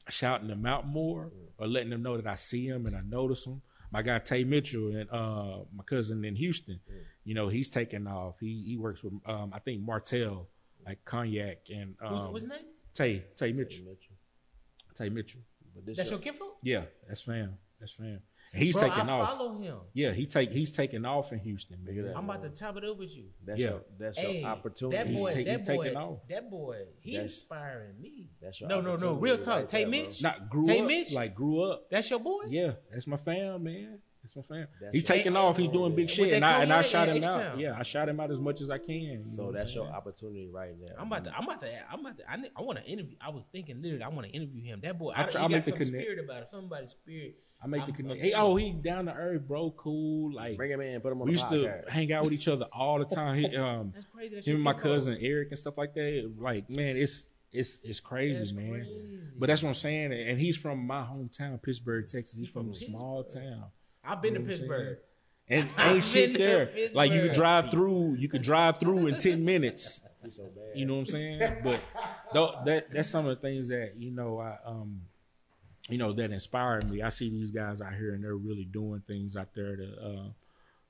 [0.09, 3.43] shouting them out more or letting them know that I see them and I notice
[3.45, 3.61] them.
[3.91, 6.79] My guy Tay Mitchell and uh, my cousin in Houston,
[7.23, 8.35] you know, he's taking off.
[8.39, 10.47] He he works with um, I think Martell,
[10.85, 12.65] like cognac and Who's, um, what's his name?
[12.93, 13.85] Tay Tay Mitchell.
[13.85, 14.15] Mitchell.
[14.95, 15.41] Tay Mitchell.
[15.73, 16.57] But this That's show- your kinfolk?
[16.63, 17.57] Yeah, that's fam.
[17.79, 18.19] That's fam.
[18.53, 19.29] And he's Bro, taking I off.
[19.37, 19.75] follow him.
[19.93, 21.79] Yeah, he take he's taking off in Houston.
[21.85, 22.17] Look that.
[22.17, 23.25] I'm about to chop it up with you.
[23.45, 23.67] that's Yeah.
[23.71, 24.97] your that's Hey, your opportunity.
[24.97, 26.19] that He's boy, ta- that he's boy, taking off.
[26.29, 28.29] that boy, he That's- inspiring me.
[28.41, 29.13] That's your no, no, no.
[29.13, 29.47] Real talk.
[29.55, 29.91] right Tay there.
[29.91, 31.11] Mitch, Not grew Tay up, Mitch?
[31.13, 31.89] like grew up.
[31.89, 32.43] that's your boy.
[32.47, 33.99] Yeah, that's my fam, man.
[34.23, 34.67] That's my fam.
[34.81, 35.57] That's He's taking Hey, off.
[35.57, 37.37] He's hey, doing big shit, and I and I shot him out.
[37.39, 37.59] H-Town.
[37.59, 39.23] Yeah, I shot him out as much as I can.
[39.25, 40.95] So that's your opportunity right there.
[40.99, 42.29] I'm about to, I'm about to, I'm about to.
[42.31, 43.15] I, ne- I want to interview.
[43.21, 44.81] I was thinking literally, I want to interview him.
[44.83, 46.49] That boy, I, I'll try- he got make some spirit about it.
[46.49, 47.35] Somebody's spirit.
[47.61, 48.23] I make the I'm- connection.
[48.25, 49.71] Hey, oh, he down to earth, bro.
[49.71, 50.33] Cool.
[50.33, 52.47] Like Bring him in, put him on we the used to hang out with each
[52.47, 53.37] other all the time.
[53.39, 54.35] He, um, That's crazy.
[54.35, 54.91] That's him and my kinfolk.
[54.91, 56.31] cousin Eric and stuff like that.
[56.39, 58.69] Like, man, it's it's it's crazy, That's man.
[58.71, 59.19] crazy.
[59.39, 60.11] But that's what I'm saying.
[60.13, 62.37] And he's from my hometown, Pittsburgh, Texas.
[62.37, 63.63] He's from a small town.
[64.03, 64.97] I've been You to know what Pittsburgh.
[65.49, 66.69] And I've ain't shit there.
[66.93, 70.01] Like you could drive through, you could drive through in ten minutes.
[70.29, 70.77] So bad.
[70.77, 71.39] You know what I'm saying?
[71.63, 71.79] But
[72.33, 75.01] tho- that that's some of the things that you know I um
[75.89, 77.01] you know that inspired me.
[77.01, 80.29] I see these guys out here and they're really doing things out there to uh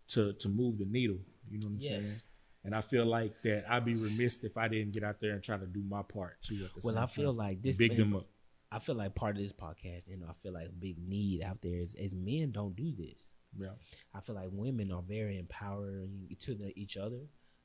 [0.10, 1.20] to to move the needle.
[1.50, 2.02] You know what I'm saying?
[2.02, 2.24] Yes.
[2.64, 5.44] And I feel like that I'd be remiss if I didn't get out there and
[5.44, 6.68] try to do my part too.
[6.84, 7.38] Well, I feel time.
[7.38, 8.28] like this big thing- them up.
[8.70, 11.62] I feel like part of this podcast, and I feel like a big need out
[11.62, 13.18] there is, is men don't do this.
[13.58, 13.70] Yeah,
[14.14, 17.22] I feel like women are very empowering to the, each other.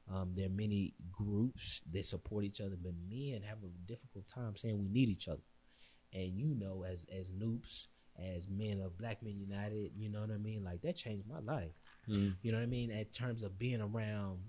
[0.08, 4.56] Um, there are many groups that support each other, but men have a difficult time
[4.56, 5.42] saying we need each other.
[6.12, 7.86] And you know, as as noobs,
[8.18, 10.64] as men of Black Men United, you know what I mean.
[10.64, 11.72] Like that changed my life.
[12.08, 12.36] Mhm.
[12.42, 12.90] You know what I mean.
[12.90, 14.40] In terms of being around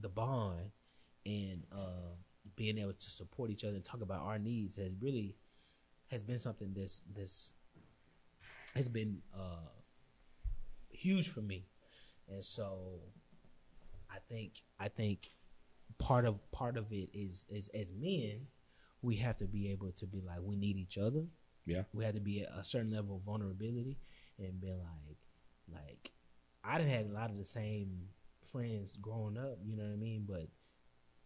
[0.00, 0.70] the bond
[1.24, 2.14] and uh,
[2.56, 5.36] being able to support each other and talk about our needs has really
[6.10, 7.52] has been something that's this
[8.74, 9.68] has been uh,
[10.90, 11.66] huge for me,
[12.28, 13.00] and so
[14.10, 15.28] I think I think
[15.98, 18.46] part of part of it is is as men
[19.04, 21.24] we have to be able to be like we need each other.
[21.66, 21.82] Yeah.
[21.92, 23.96] we have to be at a certain level of vulnerability
[24.38, 25.16] and be like
[25.72, 26.10] like
[26.62, 28.08] I done had a lot of the same
[28.50, 29.58] friends growing up.
[29.64, 30.48] You know what I mean, but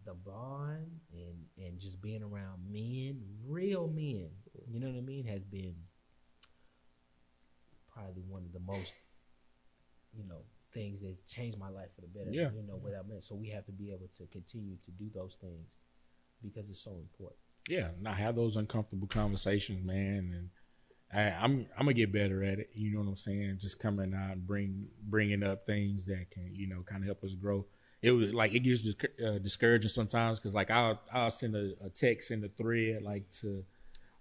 [0.05, 4.29] the bond and and just being around men, real men,
[4.67, 5.75] you know what I mean, has been
[7.93, 8.95] probably one of the most,
[10.17, 10.43] you know,
[10.73, 12.31] things that's changed my life for the better.
[12.31, 12.51] Yeah.
[12.55, 13.23] You know, without men.
[13.23, 15.69] So we have to be able to continue to do those things
[16.43, 17.39] because it's so important.
[17.69, 17.89] Yeah.
[18.01, 20.49] Not have those uncomfortable conversations, man, and.
[21.11, 22.69] I, I'm I'm gonna get better at it.
[22.74, 23.57] You know what I'm saying?
[23.62, 27.24] Just coming out and bring bringing up things that can you know kind of help
[27.24, 27.65] us grow.
[28.03, 28.86] It was like it gets
[29.27, 33.31] uh, discouraging sometimes because like I'll I'll send a, a text in the thread like
[33.40, 33.65] to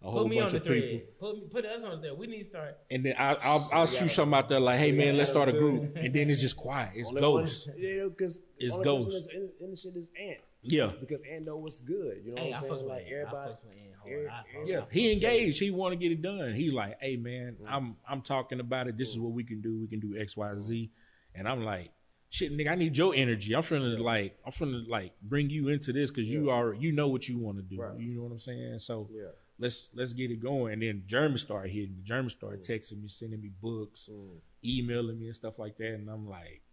[0.02, 1.20] a whole Put me bunch on the of people, thread.
[1.20, 2.16] Put put us on there.
[2.16, 2.78] We need to start.
[2.90, 5.50] and then I, I'll I'll shoot something out there like, hey We man, let's start
[5.50, 6.92] a group, and then it's just quiet.
[6.96, 7.68] It's Only ghosts.
[7.68, 9.26] one- Yeah, because It's only person ghosts.
[9.26, 12.22] that's In, in the shit is Ant Yeah, because Ando was good.
[12.26, 12.90] You know Hey, what I I'm fucks saying?
[12.90, 13.14] Like Ant.
[13.14, 13.52] I everybody.
[13.64, 14.86] with Ant every- every- yeah.
[14.92, 15.34] He fucks with Ant.
[15.34, 15.60] engaged.
[15.60, 16.54] He want to get it done.
[16.56, 18.98] He like, hey man, I'm I'm talking about it.
[18.98, 19.80] This is what we can do.
[19.80, 20.92] We can do X, Y, Z,
[21.36, 21.92] and I'm like.
[22.30, 23.56] Shit, nigga, I need your energy.
[23.56, 27.08] I'm finna like, I'm finna like bring you into this because you are, you know
[27.08, 27.82] what you want to do.
[27.82, 27.98] Right.
[27.98, 28.80] You know what I'm saying?
[28.80, 29.28] So Yeah.
[29.58, 30.74] let's let's get it going.
[30.74, 32.02] And then Jeremy started hitting me.
[32.04, 34.40] Jeremy started texting me, sending me books, Mm.
[34.62, 35.94] emailing me and stuff like that.
[35.94, 36.64] And I'm like,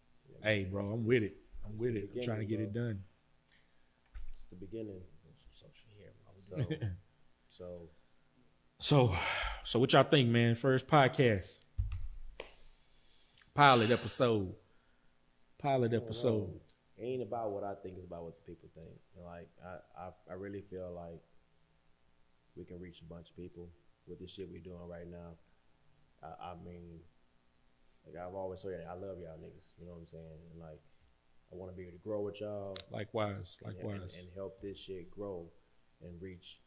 [0.42, 1.36] hey, bro, I'm with it.
[1.64, 2.10] I'm with it.
[2.16, 3.04] I'm trying to get it done.
[4.54, 5.00] The beginning.
[5.36, 6.12] Some social here.
[6.38, 6.76] So,
[7.50, 7.88] so
[8.78, 9.16] So,
[9.64, 10.54] so what y'all think, man?
[10.54, 11.58] First podcast,
[13.54, 14.54] pilot episode,
[15.58, 16.50] pilot episode.
[16.98, 18.90] It ain't about what I think; it's about what the people think.
[19.24, 21.20] Like, I, I, I really feel like
[22.56, 23.70] we can reach a bunch of people
[24.06, 25.34] with the shit we're doing right now.
[26.22, 27.00] I, I mean,
[28.06, 29.72] like I've always told you, I love y'all niggas.
[29.80, 30.38] You know what I'm saying?
[30.52, 30.80] And like,
[31.52, 32.76] I want to be able to grow with y'all.
[32.90, 34.14] Likewise, likewise.
[34.16, 35.46] and, and help this shit grow
[36.02, 36.60] and reach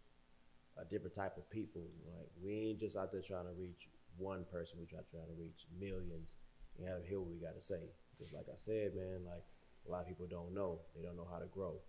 [0.80, 1.82] a different type of people.
[2.06, 4.78] Like we ain't just out there trying to reach one person.
[4.80, 6.38] We try trying to reach millions
[6.78, 7.90] and have to hear what we got to say.
[8.18, 9.44] Because like I said, man, like
[9.88, 10.80] a lot of people don't know.
[10.96, 11.80] They don't know how to grow,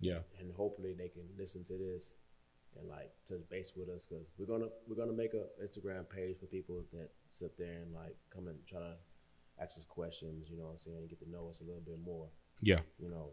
[0.00, 0.20] Yeah.
[0.40, 2.14] and hopefully they can listen to this
[2.78, 4.06] and like touch base with us.
[4.06, 7.94] Because we're gonna we're gonna make a Instagram page for people that sit there and
[7.94, 8.94] like come and try to
[9.60, 10.48] ask us questions.
[10.50, 10.96] You know what I'm saying?
[10.98, 12.28] And get to know us a little bit more.
[12.60, 12.80] Yeah.
[12.98, 13.30] You know,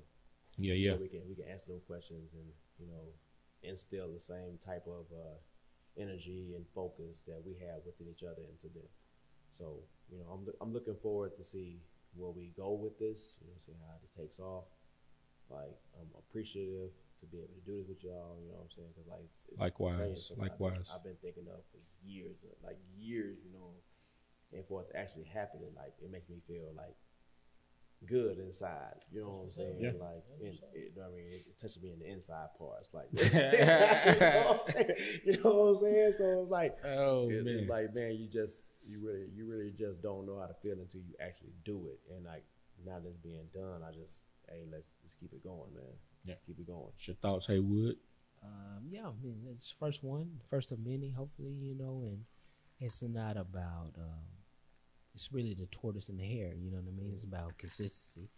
[0.57, 0.73] Yeah.
[0.73, 0.91] Yeah.
[0.91, 2.47] so we can we can answer them questions and
[2.79, 3.13] you know
[3.63, 5.37] instill the same type of uh,
[5.97, 8.87] energy and focus that we have within each other into them.
[9.53, 11.81] So you know I'm I'm looking forward to see
[12.15, 13.37] where we go with this.
[13.41, 14.65] You know, see how this takes off.
[15.49, 18.39] Like I'm appreciative to be able to do this with y'all.
[18.41, 18.89] You know what I'm saying?
[18.95, 20.91] Because like it's, it's Likewise, I'm telling you, something I've been- likewise.
[20.95, 23.37] I've been thinking of for years, like years.
[23.45, 23.75] You know,
[24.53, 26.95] and for it to actually happen, it, like it makes me feel like
[28.07, 28.95] good inside.
[29.13, 29.77] You know what I'm saying?
[29.79, 29.91] Yeah.
[29.99, 32.89] Like, in, it, I mean, it, it touches me in the inside parts.
[32.93, 34.89] Like, you, know what I'm saying?
[35.25, 36.13] you know what I'm saying?
[36.17, 37.55] So it's like, Oh it- man.
[37.59, 40.73] it's like, man, you just, you really, you really just don't know how to feel
[40.79, 41.99] until you actually do it.
[42.15, 42.43] And like,
[42.85, 45.83] now that's being done, I just, hey, let's let's keep it going, man.
[46.25, 46.31] Yeah.
[46.31, 46.81] Let's keep it going.
[46.85, 47.97] What's your thoughts, Haywood?
[48.43, 52.23] Um, yeah, I mean, it's first one, first of many, hopefully, you know, and
[52.79, 54.25] it's not about, um,
[55.13, 57.11] it's really the tortoise and the hare, you know what I mean?
[57.13, 58.29] It's about consistency.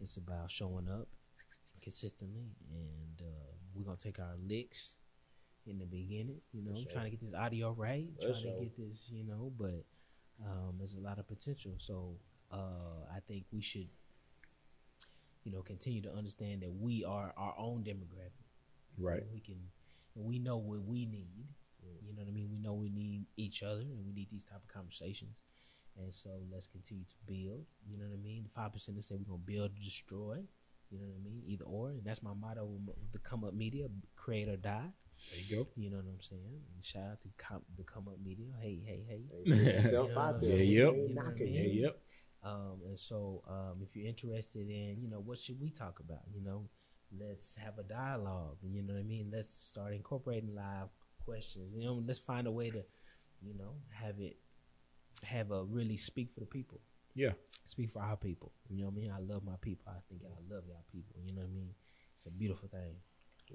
[0.00, 1.08] It's about showing up
[1.82, 4.98] consistently, and uh, we're going to take our licks
[5.66, 6.90] in the beginning, you know, sure.
[6.90, 8.52] trying to get this audio right, For trying sure.
[8.52, 9.84] to get this, you know, but
[10.44, 11.74] um, there's a lot of potential.
[11.78, 12.14] So
[12.52, 13.88] uh, I think we should,
[15.44, 18.46] you know, continue to understand that we are our own demographic.
[18.98, 19.22] Right.
[19.22, 19.56] And we can,
[20.16, 21.46] and we know what we need.
[22.04, 22.50] You know what I mean?
[22.50, 25.42] We know we need each other, and we need these type of conversations.
[25.98, 27.64] And so let's continue to build.
[27.90, 28.44] You know what I mean?
[28.44, 30.38] The five percent say we're gonna build or destroy.
[30.90, 31.42] You know what I mean?
[31.46, 34.88] Either or, and that's my motto with the Come Up Media: create or die.
[35.32, 35.68] There you go.
[35.76, 36.60] You know what I'm saying?
[36.74, 38.46] And shout out to com- the Come Up Media.
[38.60, 39.22] Hey, hey, hey.
[39.44, 40.50] Hey, yourself You know out there.
[40.50, 40.68] I'm saying?
[40.68, 40.94] We Yeah, yep.
[41.08, 41.52] You know I mean?
[41.74, 41.82] you.
[41.82, 42.00] yep.
[42.44, 46.20] Um, and so, um, if you're interested in, you know, what should we talk about?
[46.32, 46.68] You know,
[47.18, 48.58] let's have a dialogue.
[48.62, 49.30] You know what I mean?
[49.32, 50.88] Let's start incorporating live
[51.24, 51.74] questions.
[51.74, 52.84] You know, let's find a way to,
[53.42, 54.36] you know, have it,
[55.24, 56.80] have a really speak for the people.
[57.14, 57.32] Yeah.
[57.64, 58.52] Speak for our people.
[58.70, 59.12] You know what I mean?
[59.12, 59.86] I love my people.
[59.88, 61.16] I think I love y'all people.
[61.24, 61.70] You know what I mean?
[62.14, 62.96] It's a beautiful thing.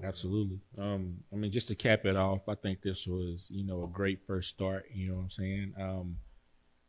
[0.02, 0.60] Absolutely.
[0.78, 3.88] Um, I mean, just to cap it off, I think this was, you know, a
[3.88, 4.86] great first start.
[4.94, 5.74] You know what I'm saying?
[5.80, 6.18] Um,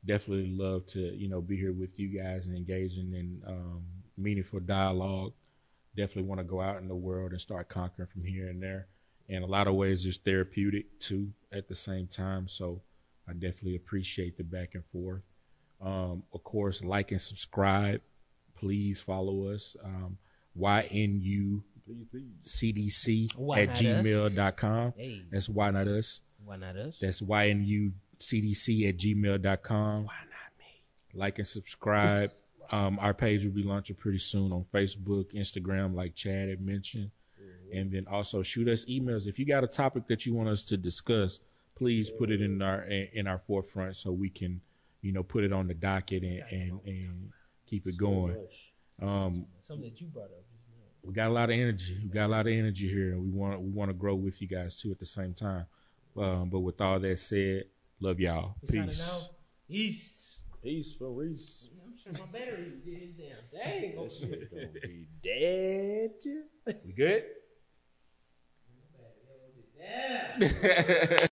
[0.07, 3.85] definitely love to, you know, be here with you guys and engaging in um,
[4.17, 5.33] meaningful dialogue.
[5.97, 8.89] Definitely want to go out in the world and start conquering from here and there.
[9.29, 12.49] In a lot of ways, it's therapeutic too at the same time.
[12.49, 12.83] So
[13.29, 15.23] I definitely appreciate the back and forth.
[15.81, 18.01] Um, of course, like and subscribe.
[18.57, 19.77] Please follow us.
[19.85, 20.19] Um,
[20.59, 22.33] YNU Please, please.
[22.47, 24.07] CDC Why at not us?
[24.07, 24.95] gmail.com.
[24.97, 26.21] Hey, That's why not us.
[26.45, 26.99] why not us?
[26.99, 30.05] That's YNU CDC at gmail.com.
[30.05, 30.83] why not me?
[31.13, 32.31] Like and subscribe.
[32.71, 37.11] Um, our page will be launching pretty soon on Facebook, Instagram, like Chad had mentioned.
[37.75, 39.27] And then also shoot us emails.
[39.27, 41.41] If you got a topic that you want us to discuss,
[41.77, 44.61] please put it in our in our forefront so we can,
[45.03, 47.31] you know, put it on the docket and, and, and
[47.67, 48.37] keep it going.
[49.03, 50.45] Um, Something that you brought up.
[51.03, 51.99] we got a lot of energy.
[52.03, 54.41] We got a lot of energy here, and we want we want to grow with
[54.41, 55.67] you guys too at the same time.
[56.17, 57.65] Um, but with all that said,
[58.01, 58.55] love y'all.
[58.69, 59.29] Peace.
[59.69, 60.41] Peace.
[60.63, 61.69] Peace for Reese.
[61.85, 63.63] I'm sure my battery did damn.
[63.63, 63.97] Dang.
[63.97, 66.13] That shit gonna be dead.
[66.87, 67.25] We good?
[69.79, 71.27] Yeah.